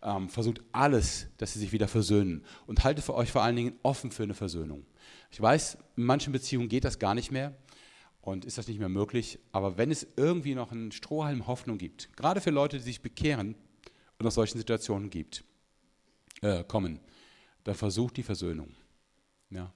[0.02, 3.78] ähm, versucht alles, dass sie sich wieder versöhnen und haltet für euch vor allen Dingen
[3.82, 4.84] offen für eine Versöhnung.
[5.30, 7.56] Ich weiß, in manchen Beziehungen geht das gar nicht mehr
[8.22, 9.38] und ist das nicht mehr möglich.
[9.50, 13.54] Aber wenn es irgendwie noch einen Strohhalm Hoffnung gibt, gerade für Leute, die sich bekehren
[14.18, 15.44] und aus solchen Situationen gibt,
[16.40, 17.00] äh, kommen,
[17.64, 18.74] dann versucht die Versöhnung.
[19.50, 19.72] Ja.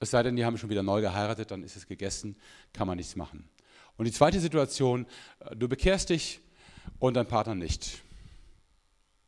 [0.00, 2.36] Es sei denn, die haben schon wieder neu geheiratet, dann ist es gegessen,
[2.72, 3.48] kann man nichts machen.
[3.96, 5.06] Und die zweite Situation,
[5.38, 6.40] äh, du bekehrst dich
[6.98, 8.02] und dein Partner nicht.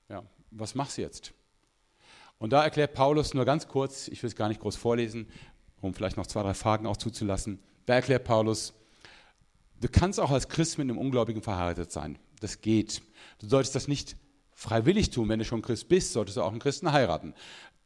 [0.09, 1.32] Ja, was machst du jetzt?
[2.39, 5.28] Und da erklärt Paulus nur ganz kurz, ich will es gar nicht groß vorlesen,
[5.81, 7.61] um vielleicht noch zwei, drei Fragen auch zuzulassen.
[7.86, 8.73] Da erklärt Paulus,
[9.81, 12.19] du kannst auch als Christ mit einem Ungläubigen verheiratet sein.
[12.40, 13.02] Das geht.
[13.39, 14.16] Du solltest das nicht
[14.52, 15.28] freiwillig tun.
[15.28, 17.35] Wenn du schon Christ bist, solltest du auch einen Christen heiraten.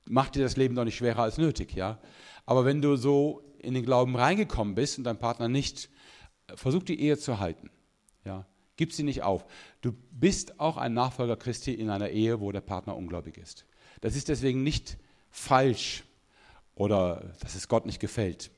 [0.05, 1.99] Macht dir das Leben doch nicht schwerer als nötig, ja.
[2.47, 5.91] Aber wenn du so in den Glauben reingekommen bist und dein Partner nicht,
[6.55, 7.71] versuch die Ehe zu halten.
[8.25, 8.47] Ja,
[8.77, 9.45] gib sie nicht auf.
[9.81, 13.67] Du bist auch ein Nachfolger Christi in einer Ehe, wo der Partner ungläubig ist.
[14.01, 14.97] Das ist deswegen nicht
[15.31, 16.05] falsch
[16.75, 18.51] oder dass es Gott nicht gefällt.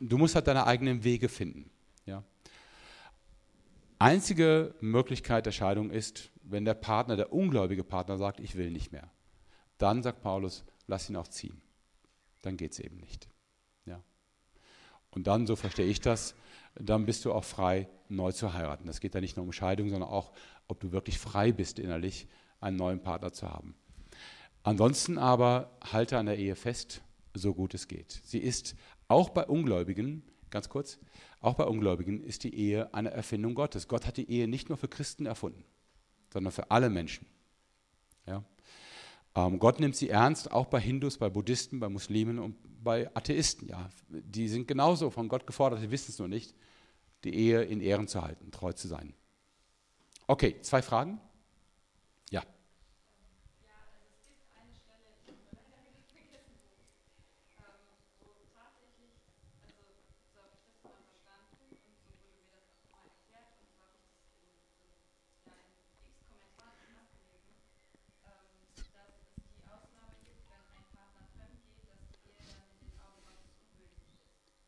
[0.00, 1.70] Du musst halt deine eigenen Wege finden.
[2.06, 2.24] Ja.
[3.98, 8.92] Einzige Möglichkeit der Scheidung ist, wenn der Partner, der ungläubige Partner sagt, ich will nicht
[8.92, 9.10] mehr.
[9.78, 11.60] Dann sagt Paulus, lass ihn auch ziehen.
[12.42, 13.28] Dann geht es eben nicht.
[13.86, 14.02] Ja.
[15.10, 16.34] Und dann, so verstehe ich das,
[16.74, 18.86] dann bist du auch frei, neu zu heiraten.
[18.86, 20.32] Das geht da nicht nur um Scheidung, sondern auch,
[20.68, 22.28] ob du wirklich frei bist innerlich,
[22.60, 23.74] einen neuen Partner zu haben.
[24.62, 27.02] Ansonsten aber halte an der Ehe fest,
[27.34, 28.20] so gut es geht.
[28.24, 28.76] Sie ist
[29.08, 30.98] auch bei Ungläubigen, ganz kurz,
[31.40, 33.88] auch bei Ungläubigen ist die Ehe eine Erfindung Gottes.
[33.88, 35.64] Gott hat die Ehe nicht nur für Christen erfunden,
[36.32, 37.26] sondern für alle Menschen.
[38.26, 38.44] Ja?
[39.34, 43.68] Ähm, Gott nimmt sie ernst, auch bei Hindus, bei Buddhisten, bei Muslimen und bei Atheisten.
[43.68, 43.90] Ja?
[44.08, 46.54] Die sind genauso von Gott gefordert, sie wissen es nur nicht,
[47.24, 49.14] die Ehe in Ehren zu halten, treu zu sein.
[50.26, 51.20] Okay, zwei Fragen?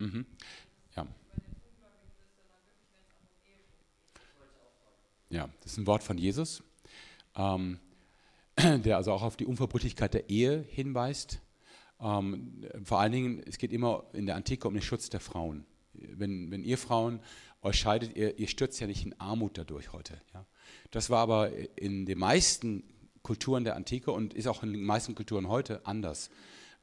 [0.06, 0.26] Mhm.
[0.96, 1.06] Ja.
[5.30, 6.62] Ja, das ist ein Wort von Jesus,
[7.34, 7.80] ähm,
[8.58, 11.40] der also auch auf die Unverbrüchlichkeit der Ehe hinweist.
[12.00, 15.66] Ähm, vor allen Dingen, es geht immer in der Antike um den Schutz der Frauen.
[15.92, 17.20] Wenn, wenn ihr Frauen
[17.62, 20.20] euch scheidet, ihr, ihr stürzt ja nicht in Armut dadurch heute.
[20.34, 20.46] Ja?
[20.92, 22.84] Das war aber in den meisten
[23.22, 26.30] Kulturen der Antike und ist auch in den meisten Kulturen heute anders.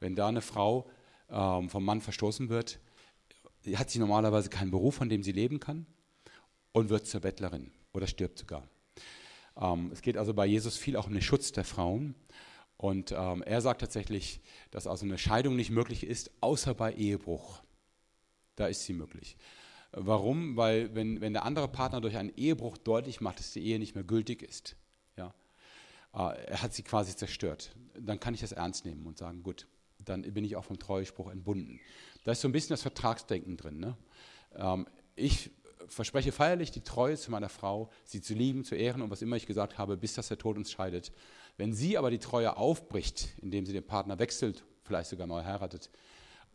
[0.00, 0.90] Wenn da eine Frau
[1.30, 2.80] ähm, vom Mann verstoßen wird,
[3.72, 5.86] hat sie normalerweise keinen Beruf, von dem sie leben kann
[6.72, 8.68] und wird zur Bettlerin oder stirbt sogar.
[9.56, 12.14] Ähm, es geht also bei Jesus viel auch um den Schutz der Frauen.
[12.76, 17.62] Und ähm, er sagt tatsächlich, dass also eine Scheidung nicht möglich ist, außer bei Ehebruch.
[18.56, 19.36] Da ist sie möglich.
[19.92, 20.56] Warum?
[20.56, 23.94] Weil wenn, wenn der andere Partner durch einen Ehebruch deutlich macht, dass die Ehe nicht
[23.94, 24.76] mehr gültig ist,
[25.16, 25.32] ja,
[26.12, 29.68] äh, er hat sie quasi zerstört, dann kann ich das ernst nehmen und sagen, gut,
[30.04, 31.80] dann bin ich auch vom Treuespruch entbunden.
[32.24, 33.78] Da ist so ein bisschen das Vertragsdenken drin.
[33.78, 33.96] Ne?
[34.56, 34.86] Ähm,
[35.16, 35.50] ich
[35.88, 39.36] verspreche feierlich die Treue zu meiner Frau, sie zu lieben, zu ehren und was immer
[39.36, 41.12] ich gesagt habe, bis dass der Tod uns scheidet.
[41.56, 45.90] Wenn sie aber die Treue aufbricht, indem sie den Partner wechselt, vielleicht sogar neu heiratet,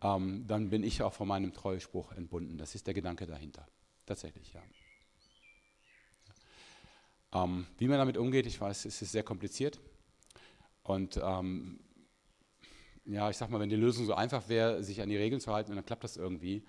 [0.02, 2.58] ähm, dann bin ich auch von meinem Treuespruch entbunden.
[2.58, 3.68] Das ist der Gedanke dahinter.
[4.06, 4.62] Tatsächlich, ja.
[7.32, 9.80] Ähm, wie man damit umgeht, ich weiß, es ist sehr kompliziert.
[10.84, 11.80] Und ähm,
[13.10, 15.52] ja, ich sag mal, wenn die Lösung so einfach wäre, sich an die Regeln zu
[15.52, 16.64] halten, dann klappt das irgendwie.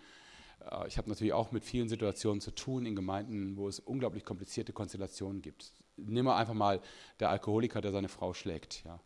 [0.71, 4.25] Äh, ich habe natürlich auch mit vielen Situationen zu tun in Gemeinden, wo es unglaublich
[4.25, 5.73] komplizierte Konstellationen gibt.
[5.97, 6.81] Nehmen wir einfach mal
[7.21, 8.85] der Alkoholiker, der seine Frau schlägt.
[8.85, 9.01] Ja.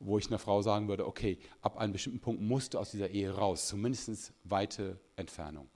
[0.00, 3.10] Wo ich einer Frau sagen würde, okay, ab einem bestimmten Punkt musst du aus dieser
[3.10, 5.68] Ehe raus, zumindest weite Entfernung.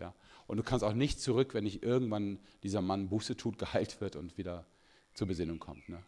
[0.00, 0.14] Ja.
[0.46, 4.16] Und du kannst auch nicht zurück, wenn nicht irgendwann dieser Mann Buße tut, geheilt wird
[4.16, 4.66] und wieder
[5.12, 5.88] zur Besinnung kommt.
[5.88, 6.02] Ne?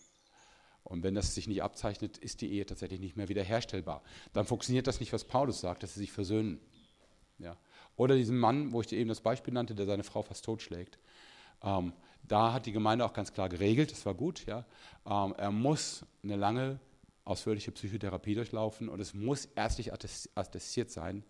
[0.86, 4.02] Und wenn das sich nicht abzeichnet, ist die Ehe tatsächlich nicht mehr wiederherstellbar.
[4.32, 6.60] Dann funktioniert das nicht, was Paulus sagt, dass sie sich versöhnen.
[7.38, 7.56] Ja.
[7.96, 10.98] Oder diesen Mann, wo ich dir eben das Beispiel nannte, der seine Frau fast totschlägt.
[11.62, 11.92] Ähm,
[12.22, 14.46] da hat die Gemeinde auch ganz klar geregelt, das war gut.
[14.46, 14.64] Ja.
[15.04, 16.78] Ähm, er muss eine lange,
[17.24, 21.24] ausführliche Psychotherapie durchlaufen und es muss ärztlich attestiert sein,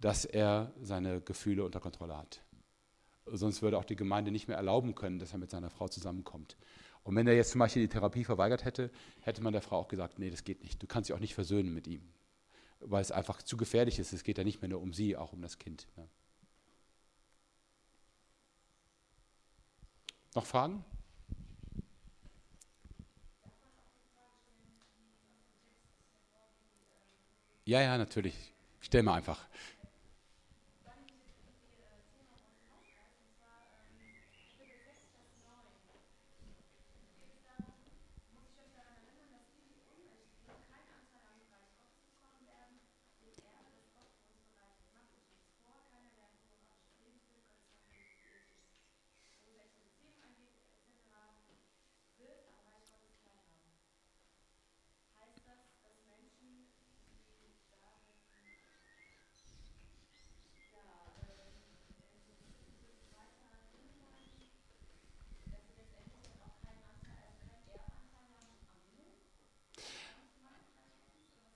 [0.00, 2.42] dass er seine Gefühle unter Kontrolle hat.
[3.26, 6.56] Sonst würde auch die Gemeinde nicht mehr erlauben können, dass er mit seiner Frau zusammenkommt.
[7.04, 8.90] Und wenn er jetzt zum Beispiel die Therapie verweigert hätte,
[9.20, 10.82] hätte man der Frau auch gesagt, nee, das geht nicht.
[10.82, 12.02] Du kannst dich auch nicht versöhnen mit ihm,
[12.80, 14.12] weil es einfach zu gefährlich ist.
[14.12, 15.86] Es geht ja nicht mehr nur um sie, auch um das Kind.
[15.96, 16.08] Ne?
[20.34, 20.84] Noch Fragen?
[27.66, 28.34] Ja, ja, natürlich.
[28.80, 29.40] Stell mal einfach.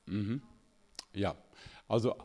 [0.09, 0.41] Mhm.
[1.15, 1.37] Ja,
[1.89, 2.17] also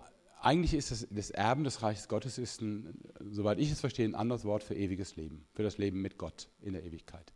[0.41, 2.99] eigentlich ist das, das Erben des Reiches Gottes, ist ein,
[3.31, 6.49] soweit ich es verstehe, ein anderes Wort für ewiges Leben, für das Leben mit Gott
[6.61, 7.34] in der Ewigkeit.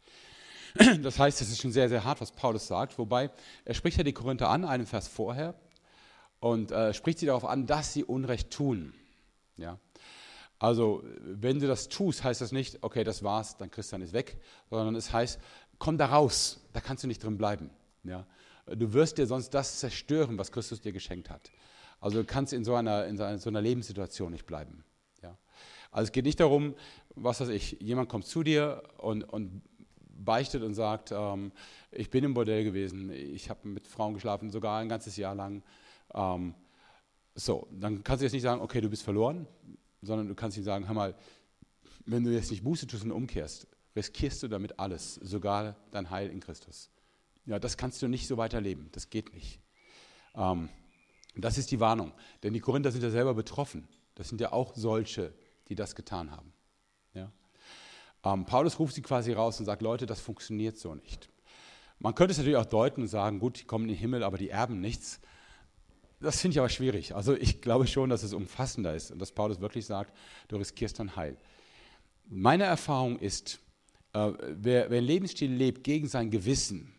[1.01, 3.31] Das heißt, es ist schon sehr, sehr hart, was Paulus sagt, wobei
[3.65, 5.55] er spricht ja die Korinther an, einen Vers vorher,
[6.39, 8.93] und äh, spricht sie darauf an, dass sie Unrecht tun.
[9.55, 9.79] Ja?
[10.59, 14.37] Also, wenn du das tust, heißt das nicht, okay, das war's, dann Christian ist weg,
[14.69, 15.39] sondern es heißt,
[15.79, 17.69] komm da raus, da kannst du nicht drin bleiben.
[18.03, 18.25] Ja?
[18.67, 21.51] Du wirst dir sonst das zerstören, was Christus dir geschenkt hat.
[21.99, 24.83] Also du kannst in so einer, in so einer Lebenssituation nicht bleiben.
[25.21, 25.37] Ja?
[25.91, 26.75] Also es geht nicht darum,
[27.15, 29.61] was weiß ich, jemand kommt zu dir und, und
[30.09, 31.51] beichtet und sagt, ähm,
[31.91, 35.63] ich bin im Bordell gewesen, ich habe mit Frauen geschlafen, sogar ein ganzes Jahr lang.
[36.13, 36.53] Ähm,
[37.35, 39.47] so, dann kannst du jetzt nicht sagen, okay, du bist verloren,
[40.01, 41.15] sondern du kannst ihm sagen, hör mal,
[42.05, 46.29] wenn du jetzt nicht Buße tust und umkehrst, riskierst du damit alles, sogar dein Heil
[46.29, 46.89] in Christus.
[47.45, 49.59] Ja, das kannst du nicht so weiterleben, das geht nicht.
[50.35, 50.69] Ähm,
[51.43, 53.87] das ist die Warnung, denn die Korinther sind ja selber betroffen.
[54.15, 55.33] Das sind ja auch solche,
[55.67, 56.53] die das getan haben.
[57.13, 57.31] Ja?
[58.23, 61.29] Ähm, Paulus ruft sie quasi raus und sagt, Leute, das funktioniert so nicht.
[61.99, 64.37] Man könnte es natürlich auch deuten und sagen, gut, die kommen in den Himmel, aber
[64.37, 65.19] die erben nichts.
[66.19, 67.15] Das finde ich aber schwierig.
[67.15, 70.15] Also ich glaube schon, dass es umfassender ist und dass Paulus wirklich sagt,
[70.47, 71.37] du riskierst dein Heil.
[72.25, 73.59] Meine Erfahrung ist,
[74.13, 76.93] äh, wer, wer Lebensstil lebt gegen sein Gewissen,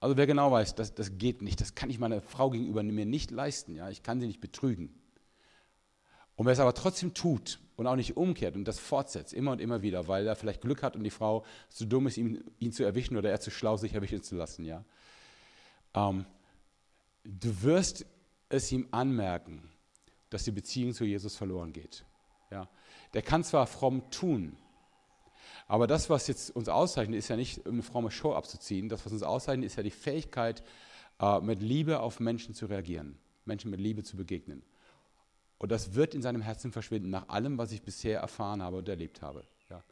[0.00, 3.06] also wer genau weiß, das, das geht nicht, das kann ich meiner Frau gegenüber mir
[3.06, 4.94] nicht leisten, ja, ich kann sie nicht betrügen.
[6.36, 9.60] Und wer es aber trotzdem tut und auch nicht umkehrt und das fortsetzt, immer und
[9.60, 12.72] immer wieder, weil er vielleicht Glück hat und die Frau zu dumm ist, ihn, ihn
[12.72, 14.84] zu erwischen oder er zu schlau, sich erwischen zu lassen, ja.
[15.94, 16.26] Ähm,
[17.24, 18.04] du wirst
[18.50, 19.70] es ihm anmerken,
[20.28, 22.04] dass die Beziehung zu Jesus verloren geht.
[22.50, 22.68] Ja.
[23.14, 24.56] Der kann zwar fromm tun,
[25.66, 28.88] aber das, was jetzt uns auszeichnet, ist ja nicht, eine fromme Show abzuziehen.
[28.88, 30.62] Das, was uns auszeichnet, ist ja die Fähigkeit,
[31.20, 34.62] äh, mit Liebe auf Menschen zu reagieren, Menschen mit Liebe zu begegnen.
[35.58, 38.88] Und das wird in seinem Herzen verschwinden, nach allem, was ich bisher erfahren habe und
[38.88, 39.44] erlebt habe.
[39.70, 39.82] Ja.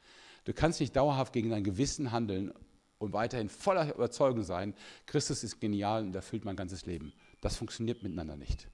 [0.45, 2.53] Du kannst nicht dauerhaft gegen dein Gewissen handeln
[2.99, 4.75] und weiterhin voller Überzeugung sein,
[5.07, 7.13] Christus ist genial und erfüllt mein ganzes Leben.
[7.41, 8.69] Das funktioniert miteinander nicht.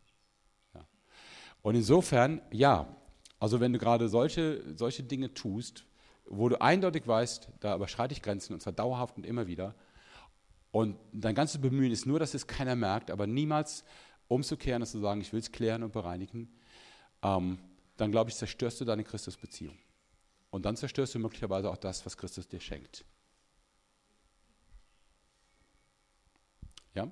[0.75, 0.85] Ja.
[1.63, 2.95] Und insofern, ja,
[3.39, 5.87] also wenn du gerade solche, solche Dinge tust,
[6.31, 9.75] wo du eindeutig weißt, da überschreite ich Grenzen und zwar dauerhaft und immer wieder.
[10.71, 13.85] Und dein ganzes Bemühen ist nur, dass es keiner merkt, aber niemals
[14.29, 16.49] umzukehren und zu sagen, ich will es klären und bereinigen,
[17.23, 17.59] ähm,
[17.97, 19.77] dann glaube ich, zerstörst du deine Christusbeziehung.
[20.51, 23.05] Und dann zerstörst du möglicherweise auch das, was Christus dir schenkt.
[26.95, 27.11] Ja?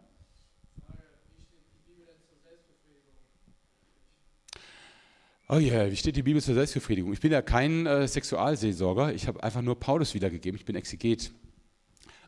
[5.50, 7.10] Oh ja, yeah, wie steht die Bibel zur Selbstbefriedigung?
[7.14, 11.30] Ich bin ja kein äh, Sexualseelsorger, ich habe einfach nur Paulus wiedergegeben, ich bin Exeget.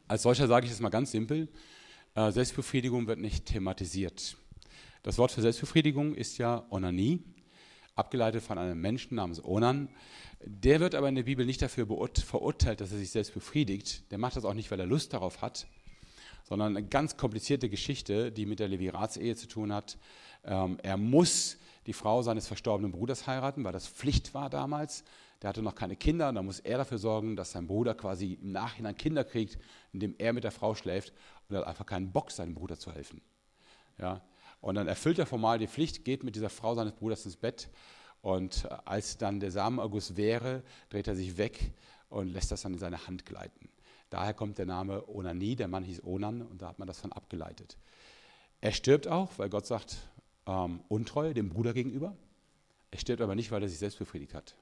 [0.08, 1.50] Als solcher sage ich es mal ganz simpel,
[2.14, 4.38] äh, Selbstbefriedigung wird nicht thematisiert.
[5.02, 7.22] Das Wort für Selbstbefriedigung ist ja Onanie,
[7.94, 9.90] abgeleitet von einem Menschen namens Onan.
[10.42, 14.10] Der wird aber in der Bibel nicht dafür verurteilt, dass er sich selbst befriedigt.
[14.10, 15.66] Der macht das auch nicht, weil er Lust darauf hat,
[16.48, 19.98] sondern eine ganz komplizierte Geschichte, die mit der Leviratsehe zu tun hat.
[20.42, 25.04] Ähm, er muss die Frau seines verstorbenen Bruders heiraten, weil das Pflicht war damals.
[25.42, 28.34] Der hatte noch keine Kinder und da muss er dafür sorgen, dass sein Bruder quasi
[28.34, 29.58] im Nachhinein Kinder kriegt,
[29.92, 31.12] indem er mit der Frau schläft
[31.48, 33.22] und er hat einfach keinen Bock, seinem Bruder zu helfen.
[33.98, 34.20] Ja?
[34.60, 37.70] Und dann erfüllt er formal die Pflicht, geht mit dieser Frau seines Bruders ins Bett
[38.20, 41.72] und als dann der Samenerguss wäre, dreht er sich weg
[42.10, 43.70] und lässt das dann in seine Hand gleiten.
[44.10, 47.12] Daher kommt der Name Onanie, der Mann hieß Onan und da hat man das von
[47.12, 47.78] abgeleitet.
[48.60, 49.96] Er stirbt auch, weil Gott sagt,
[50.46, 52.16] ähm, untreu dem Bruder gegenüber.
[52.90, 54.56] Er stirbt aber nicht, weil er sich selbst befriedigt hat.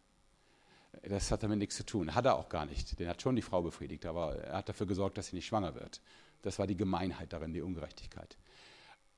[1.03, 2.15] Das hat damit nichts zu tun.
[2.15, 2.99] Hat er auch gar nicht.
[2.99, 5.75] Den hat schon die Frau befriedigt, aber er hat dafür gesorgt, dass sie nicht schwanger
[5.75, 6.01] wird.
[6.43, 8.37] Das war die Gemeinheit darin, die Ungerechtigkeit.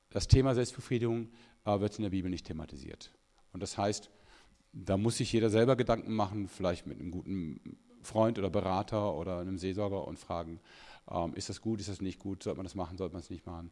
[0.09, 1.29] Das Thema Selbstbefriedigung
[1.65, 3.11] äh, wird in der Bibel nicht thematisiert.
[3.53, 4.09] Und das heißt,
[4.73, 9.39] da muss sich jeder selber Gedanken machen, vielleicht mit einem guten Freund oder Berater oder
[9.39, 10.59] einem Seelsorger und fragen,
[11.09, 13.29] ähm, ist das gut, ist das nicht gut, sollte man das machen, sollte man es
[13.29, 13.71] nicht machen.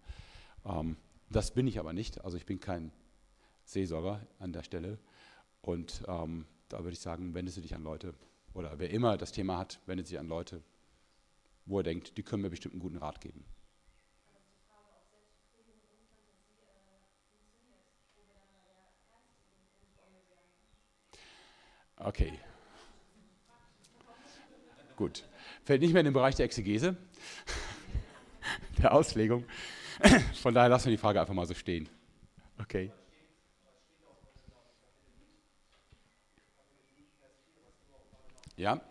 [0.66, 0.98] Ähm,
[1.30, 2.24] das bin ich aber nicht.
[2.24, 2.92] Also ich bin kein
[3.64, 4.98] Seelsorger an der Stelle.
[5.62, 8.14] Und ähm, da würde ich sagen, wendest du dich an Leute,
[8.54, 10.64] oder wer immer das Thema hat, wendet sich an Leute,
[11.66, 13.44] wo er denkt, die können mir bestimmt einen guten Rat geben.
[21.98, 22.40] Okay.
[24.96, 25.26] Gut.
[25.64, 26.96] Fällt nicht mehr in den Bereich der Exegese,
[28.78, 29.46] der Auslegung.
[30.42, 31.90] Von daher lassen wir die Frage einfach mal so stehen.
[32.60, 32.92] Okay.
[38.56, 38.82] Ja.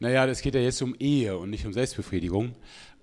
[0.00, 2.54] Naja, das geht ja jetzt um Ehe und nicht um Selbstbefriedigung.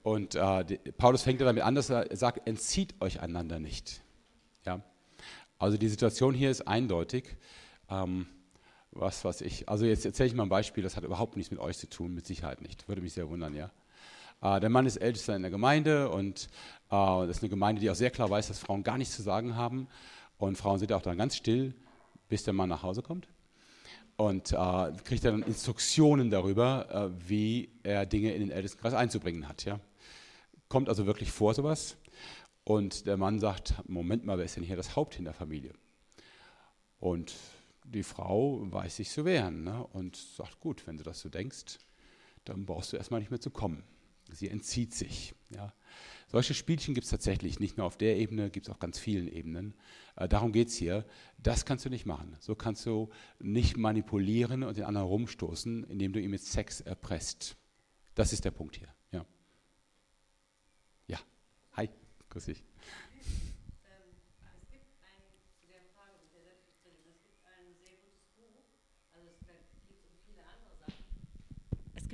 [0.02, 0.64] Und äh,
[0.98, 4.05] Paulus fängt ja damit an, dass er sagt, entzieht euch einander nicht.
[5.58, 7.38] Also die Situation hier ist eindeutig.
[7.90, 8.28] Ähm,
[8.92, 11.60] was, was ich, also jetzt erzähle ich mal ein Beispiel, das hat überhaupt nichts mit
[11.60, 12.88] euch zu tun, mit Sicherheit nicht.
[12.88, 13.70] Würde mich sehr wundern, ja.
[14.42, 16.50] Äh, der Mann ist ältester in der Gemeinde und
[16.90, 19.22] äh, das ist eine Gemeinde, die auch sehr klar weiß, dass Frauen gar nichts zu
[19.22, 19.88] sagen haben.
[20.38, 21.74] Und Frauen sind auch dann ganz still,
[22.28, 23.28] bis der Mann nach Hause kommt.
[24.18, 29.66] Und äh, kriegt dann Instruktionen darüber, äh, wie er Dinge in den Ältestenkreis einzubringen hat.
[29.66, 29.80] Ja.
[30.70, 31.98] Kommt also wirklich vor sowas.
[32.66, 35.74] Und der Mann sagt, Moment mal, wer ist denn hier das Haupt in der Familie?
[37.00, 37.36] Und
[37.86, 39.86] die Frau weiß sich zu wehren ne?
[39.94, 41.78] und sagt, gut, wenn du das so denkst,
[42.44, 43.84] dann brauchst du erstmal nicht mehr zu kommen.
[44.32, 45.36] Sie entzieht sich.
[45.52, 45.74] Ja.
[46.28, 49.28] Solche Spielchen gibt es tatsächlich, nicht nur auf der Ebene, gibt es auf ganz vielen
[49.28, 49.76] Ebenen.
[50.16, 51.06] Äh, darum geht es hier.
[51.38, 52.36] Das kannst du nicht machen.
[52.40, 53.10] So kannst du
[53.40, 57.56] nicht manipulieren und den anderen rumstoßen, indem du ihn mit Sex erpresst.
[58.16, 58.88] Das ist der Punkt hier.
[59.12, 59.24] Ja.
[61.08, 61.20] Ja.
[61.74, 61.90] Hi,
[62.36, 62.64] grüß dich.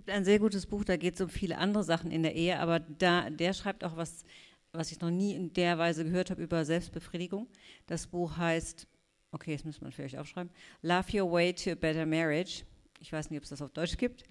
[0.01, 2.57] gibt ein sehr gutes Buch, da geht es um viele andere Sachen in der Ehe,
[2.59, 4.23] aber da, der schreibt auch was,
[4.71, 7.47] was ich noch nie in der Weise gehört habe über Selbstbefriedigung.
[7.85, 8.87] Das Buch heißt,
[9.31, 12.63] okay, das müssen wir vielleicht aufschreiben, Love Your Way to a Better Marriage.
[12.99, 14.23] Ich weiß nicht, ob es das auf Deutsch gibt.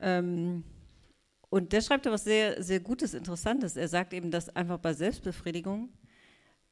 [0.00, 0.64] Ähm,
[1.50, 3.76] und der schreibt da was sehr, sehr Gutes, Interessantes.
[3.76, 5.90] Er sagt eben, dass einfach bei Selbstbefriedigung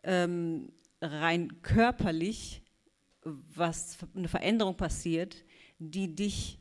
[0.04, 2.62] ähm, rein körperlich
[3.24, 5.44] was eine Veränderung passiert,
[5.78, 6.58] die dich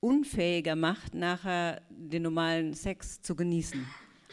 [0.00, 3.84] unfähiger macht, nachher den normalen Sex zu genießen.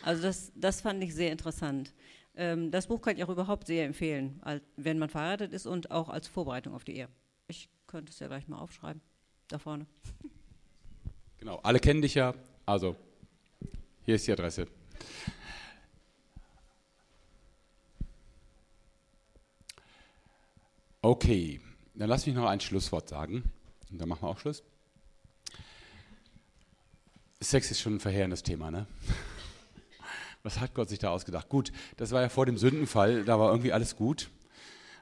[0.04, 1.94] Also das, das fand ich sehr interessant.
[2.36, 4.42] Ähm, das Buch kann ich auch überhaupt sehr empfehlen,
[4.76, 7.10] wenn man verheiratet ist und auch als Vorbereitung auf die Ehe.
[7.48, 9.02] Ich könnte es ja gleich mal aufschreiben,
[9.48, 9.88] da vorne.
[11.38, 12.34] Genau, alle kennen dich ja,
[12.66, 12.96] also
[14.06, 14.68] hier ist die Adresse.
[21.02, 21.60] Okay,
[21.94, 23.44] dann lass mich noch ein Schlusswort sagen
[23.92, 24.64] und dann machen wir auch Schluss.
[27.40, 28.88] Sex ist schon ein verheerendes Thema, ne?
[30.44, 31.50] Was hat Gott sich da ausgedacht?
[31.50, 34.30] Gut, das war ja vor dem Sündenfall, da war irgendwie alles gut.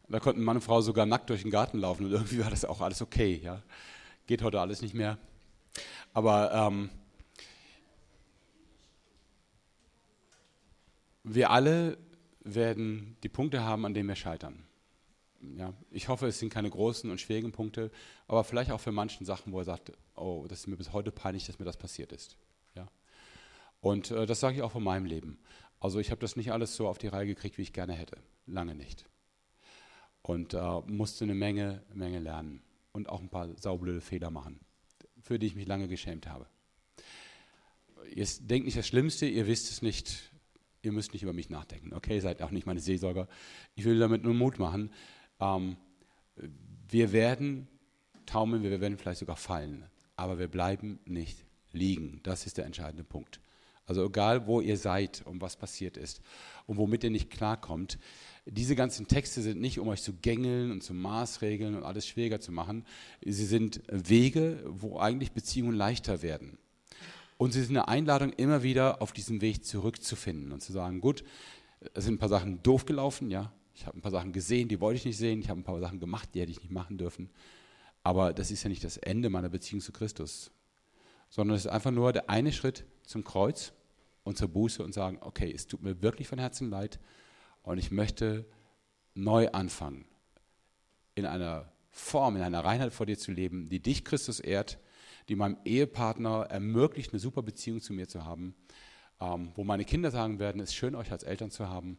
[0.09, 2.65] Da konnten Mann und Frau sogar nackt durch den Garten laufen und irgendwie war das
[2.65, 3.39] auch alles okay.
[3.43, 3.61] Ja?
[4.27, 5.17] Geht heute alles nicht mehr.
[6.13, 6.89] Aber ähm,
[11.23, 11.97] wir alle
[12.43, 14.63] werden die Punkte haben, an denen wir scheitern.
[15.57, 17.91] Ja, ich hoffe, es sind keine großen und schwierigen Punkte,
[18.27, 21.11] aber vielleicht auch für manchen Sachen, wo er sagt, oh, das ist mir bis heute
[21.11, 22.37] peinlich, dass mir das passiert ist.
[22.75, 22.87] Ja?
[23.81, 25.39] Und äh, das sage ich auch von meinem Leben.
[25.79, 28.17] Also ich habe das nicht alles so auf die Reihe gekriegt, wie ich gerne hätte.
[28.45, 29.05] Lange nicht.
[30.21, 32.63] Und äh, musste eine Menge, Menge lernen
[32.93, 34.61] und auch ein paar saublöde Fehler machen,
[35.21, 36.47] für die ich mich lange geschämt habe.
[38.09, 40.32] Ihr denkt nicht das Schlimmste, ihr wisst es nicht,
[40.83, 41.93] ihr müsst nicht über mich nachdenken.
[41.93, 43.27] Okay, seid auch nicht meine Seelsorger.
[43.75, 44.91] Ich will damit nur Mut machen.
[45.39, 45.77] Ähm,
[46.89, 47.67] wir werden
[48.25, 49.85] taumeln, wir werden vielleicht sogar fallen,
[50.15, 51.37] aber wir bleiben nicht
[51.71, 52.19] liegen.
[52.23, 53.39] Das ist der entscheidende Punkt.
[53.85, 56.21] Also egal, wo ihr seid und was passiert ist
[56.67, 57.97] und womit ihr nicht klarkommt,
[58.45, 62.39] diese ganzen Texte sind nicht, um euch zu gängeln und zu maßregeln und alles schwieriger
[62.39, 62.85] zu machen.
[63.21, 66.57] Sie sind Wege, wo eigentlich Beziehungen leichter werden.
[67.43, 71.25] Und sie sind eine Einladung, immer wieder auf diesen Weg zurückzufinden und zu sagen, gut,
[71.93, 74.79] es sind ein paar Sachen doof gelaufen, ja, ich habe ein paar Sachen gesehen, die
[74.79, 75.41] wollte ich nicht sehen.
[75.41, 77.29] Ich habe ein paar Sachen gemacht, die hätte ich nicht machen dürfen.
[78.01, 80.51] Aber das ist ja nicht das Ende meiner Beziehung zu Christus,
[81.29, 83.73] sondern es ist einfach nur der eine Schritt zum Kreuz
[84.23, 86.97] und zur Buße und sagen, okay, es tut mir wirklich von Herzen leid
[87.61, 88.45] und ich möchte
[89.15, 90.05] neu anfangen,
[91.13, 94.79] in einer Form, in einer Reinheit vor dir zu leben, die dich, Christus, ehrt,
[95.29, 98.55] die meinem Ehepartner ermöglicht, eine super Beziehung zu mir zu haben,
[99.19, 101.97] ähm, wo meine Kinder sagen werden, es ist schön, euch als Eltern zu haben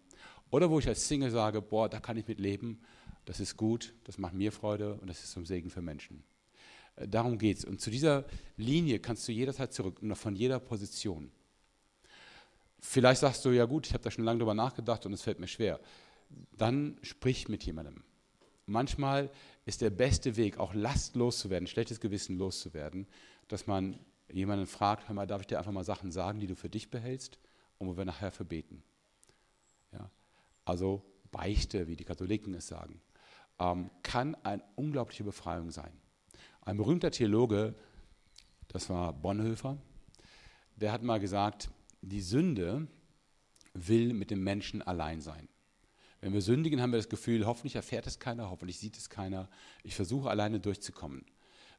[0.51, 2.81] oder wo ich als Single sage, boah, da kann ich mit leben,
[3.25, 6.23] das ist gut, das macht mir Freude und das ist zum Segen für Menschen.
[6.97, 7.65] Äh, darum geht es.
[7.65, 8.25] Und zu dieser
[8.57, 11.31] Linie kannst du jederzeit zurück von jeder Position.
[12.79, 15.41] Vielleicht sagst du, ja gut, ich habe da schon lange drüber nachgedacht und es fällt
[15.41, 15.81] mir schwer.
[16.53, 18.05] Dann sprich mit jemandem.
[18.67, 19.31] Manchmal
[19.67, 23.07] ist der beste Weg, auch Last loszuwerden, schlechtes Gewissen loszuwerden,
[23.49, 23.99] dass man
[24.31, 26.91] jemanden fragt, hör mal, darf ich dir einfach mal Sachen sagen, die du für dich
[26.91, 27.39] behältst
[27.79, 28.83] und wo wir nachher verbeten.
[29.93, 30.11] Ja
[30.65, 33.01] also Beichte, wie die Katholiken es sagen,
[33.59, 35.93] ähm, kann eine unglaubliche Befreiung sein.
[36.63, 37.75] Ein berühmter Theologe,
[38.69, 39.79] das war Bonhoeffer,
[40.77, 41.71] der hat mal gesagt,
[42.03, 42.89] die Sünde
[43.75, 45.49] will mit dem Menschen allein sein.
[46.25, 49.47] Wenn wir sündigen, haben wir das Gefühl, hoffentlich erfährt es keiner, hoffentlich sieht es keiner.
[49.83, 51.27] Ich versuche alleine durchzukommen.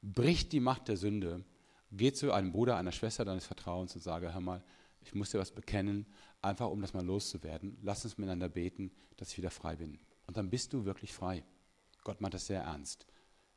[0.04, 1.44] Bricht die Macht der Sünde,
[1.92, 4.64] Geh zu einem Bruder, einer Schwester deines Vertrauens und sage, hör mal,
[5.02, 6.06] ich muss dir was bekennen,
[6.44, 7.80] einfach um das mal loszuwerden.
[7.82, 9.98] Lass uns miteinander beten, dass ich wieder frei bin.
[10.28, 11.44] Und dann bist du wirklich frei.
[12.04, 13.08] Gott meint das sehr ernst.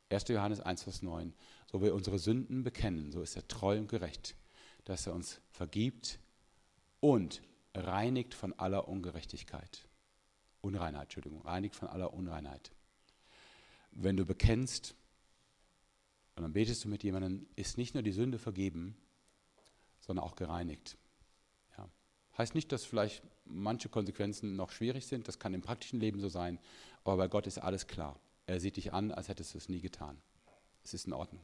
[0.08, 0.28] 1.
[0.28, 1.34] Johannes 1, Vers 9.
[1.70, 4.36] So wir unsere Sünden bekennen, so ist er treu und gerecht,
[4.84, 6.18] dass er uns vergibt
[7.00, 7.42] und
[7.74, 9.87] reinigt von aller Ungerechtigkeit.
[10.60, 12.72] Unreinheit, Entschuldigung, reinigt von aller Unreinheit.
[13.92, 14.94] Wenn du bekennst
[16.36, 18.96] und dann betest du mit jemandem, ist nicht nur die Sünde vergeben,
[20.00, 20.96] sondern auch gereinigt.
[21.76, 21.88] Ja.
[22.36, 26.28] Heißt nicht, dass vielleicht manche Konsequenzen noch schwierig sind, das kann im praktischen Leben so
[26.28, 26.58] sein,
[27.04, 28.18] aber bei Gott ist alles klar.
[28.46, 30.20] Er sieht dich an, als hättest du es nie getan.
[30.84, 31.42] Es ist in Ordnung.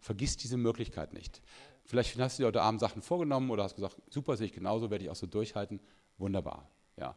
[0.00, 1.40] Vergiss diese Möglichkeit nicht.
[1.84, 4.90] Vielleicht hast du dir heute Abend Sachen vorgenommen oder hast gesagt, super, sehe ich genauso,
[4.90, 5.80] werde ich auch so durchhalten.
[6.18, 6.68] Wunderbar.
[6.96, 7.16] Ja.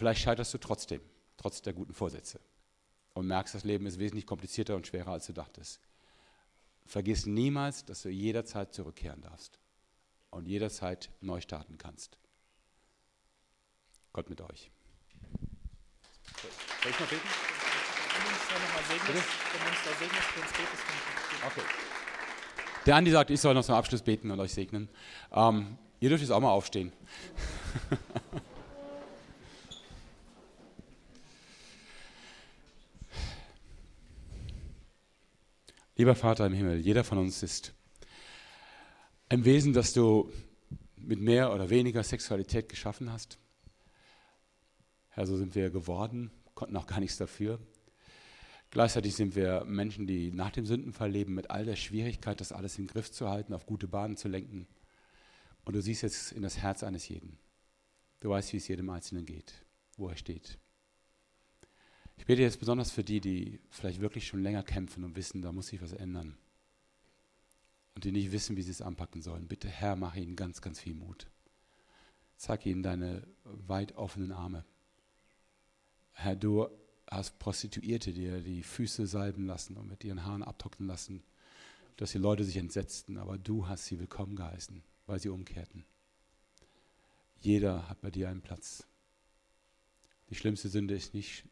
[0.00, 1.02] Vielleicht scheiterst du trotzdem,
[1.36, 2.40] trotz der guten Vorsätze.
[3.12, 5.78] Und merkst, das Leben ist wesentlich komplizierter und schwerer, als du dachtest.
[6.86, 9.58] Vergiss niemals, dass du jederzeit zurückkehren darfst
[10.30, 12.16] und jederzeit neu starten kannst.
[14.14, 14.70] Gott mit euch.
[16.80, 17.28] Soll ich noch beten?
[18.14, 20.82] Wenn du uns da nochmal segnest, wenn du uns da segnest, für uns betest,
[21.44, 21.66] Okay.
[22.86, 24.88] Der Andi sagt, ich soll noch zum Abschluss beten und euch segnen.
[25.30, 26.90] Ähm, ihr dürft jetzt auch mal aufstehen.
[36.00, 37.74] Lieber Vater im Himmel, jeder von uns ist
[39.28, 40.32] ein Wesen, das du
[40.96, 43.38] mit mehr oder weniger Sexualität geschaffen hast.
[45.10, 47.60] Herr, so sind wir geworden, konnten auch gar nichts dafür.
[48.70, 52.78] Gleichzeitig sind wir Menschen, die nach dem Sündenfall leben, mit all der Schwierigkeit, das alles
[52.78, 54.66] im Griff zu halten, auf gute Bahnen zu lenken.
[55.66, 57.38] Und du siehst jetzt in das Herz eines jeden.
[58.20, 59.52] Du weißt, wie es jedem Einzelnen geht,
[59.98, 60.58] wo er steht.
[62.20, 65.52] Ich bete jetzt besonders für die, die vielleicht wirklich schon länger kämpfen und wissen, da
[65.52, 66.36] muss sich was ändern.
[67.94, 69.48] Und die nicht wissen, wie sie es anpacken sollen.
[69.48, 71.30] Bitte, Herr, mach ihnen ganz, ganz viel Mut.
[72.36, 74.66] Zeig ihnen deine weit offenen Arme.
[76.12, 76.68] Herr, du
[77.10, 81.22] hast Prostituierte dir die Füße salben lassen und mit ihren Haaren abtrocknen lassen,
[81.96, 85.86] dass die Leute sich entsetzten, aber du hast sie willkommen geheißen, weil sie umkehrten.
[87.40, 88.86] Jeder hat bei dir einen Platz.
[90.28, 91.46] Die schlimmste Sünde ist nicht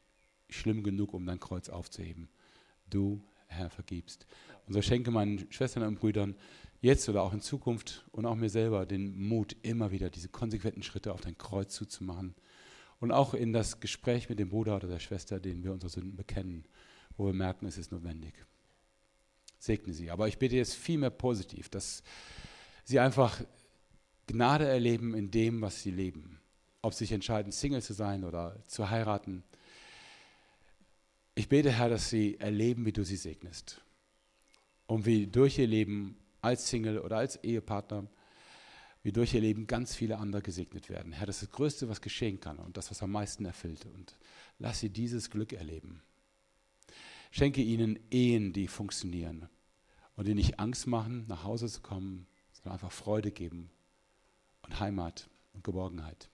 [0.48, 2.28] schlimm genug, um dein Kreuz aufzuheben.
[2.90, 4.26] Du, Herr, vergibst.
[4.66, 6.34] Und so schenke meinen Schwestern und Brüdern
[6.80, 10.82] jetzt oder auch in Zukunft und auch mir selber den Mut, immer wieder diese konsequenten
[10.82, 12.34] Schritte auf dein Kreuz zuzumachen.
[13.00, 16.16] Und auch in das Gespräch mit dem Bruder oder der Schwester, denen wir unsere Sünden
[16.16, 16.64] bekennen,
[17.16, 18.34] wo wir merken, es ist notwendig.
[19.58, 20.10] Segne sie.
[20.10, 22.02] Aber ich bitte jetzt vielmehr positiv, dass
[22.84, 23.40] sie einfach
[24.26, 26.40] Gnade erleben in dem, was sie leben.
[26.82, 29.42] Ob sie sich entscheiden, Single zu sein oder zu heiraten
[31.38, 33.80] ich bete, Herr, dass sie erleben, wie du sie segnest.
[34.88, 38.08] Und wie durch ihr Leben als Single oder als Ehepartner,
[39.04, 41.12] wie durch ihr Leben ganz viele andere gesegnet werden.
[41.12, 43.86] Herr, das ist das Größte, was geschehen kann und das, was am meisten erfüllt.
[43.86, 44.18] Und
[44.58, 46.02] lass sie dieses Glück erleben.
[47.30, 49.48] Schenke ihnen Ehen, die funktionieren
[50.16, 53.70] und die nicht Angst machen, nach Hause zu kommen, sondern einfach Freude geben
[54.62, 56.30] und Heimat und Geborgenheit.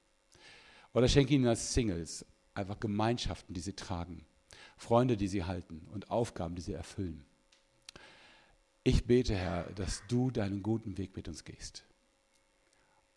[0.94, 2.24] Oder schenke ihnen als Singles
[2.54, 4.24] einfach Gemeinschaften, die sie tragen
[4.76, 7.24] Freunde, die sie halten und Aufgaben, die sie erfüllen.
[8.82, 11.84] Ich bete, Herr, dass du deinen guten Weg mit uns gehst.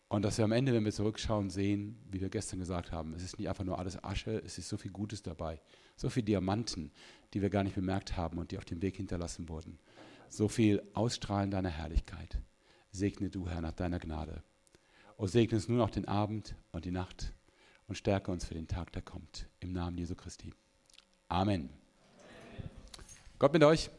[0.08, 3.22] Und dass wir am Ende, wenn wir zurückschauen, sehen, wie wir gestern gesagt haben, es
[3.22, 5.60] ist nicht einfach nur alles Asche, es ist so viel Gutes dabei.
[5.96, 6.90] So viele Diamanten,
[7.34, 9.78] die wir gar nicht bemerkt haben und die auf dem Weg hinterlassen wurden.
[10.30, 12.40] So viel Ausstrahlen deiner Herrlichkeit.
[12.90, 14.42] Segne du, Herr, nach deiner Gnade.
[15.18, 17.34] Und segne uns nun auch den Abend und die Nacht
[17.86, 19.48] und stärke uns für den Tag, der kommt.
[19.60, 20.54] Im Namen Jesu Christi.
[21.28, 21.68] Amen.
[23.38, 23.90] Gott mit euch.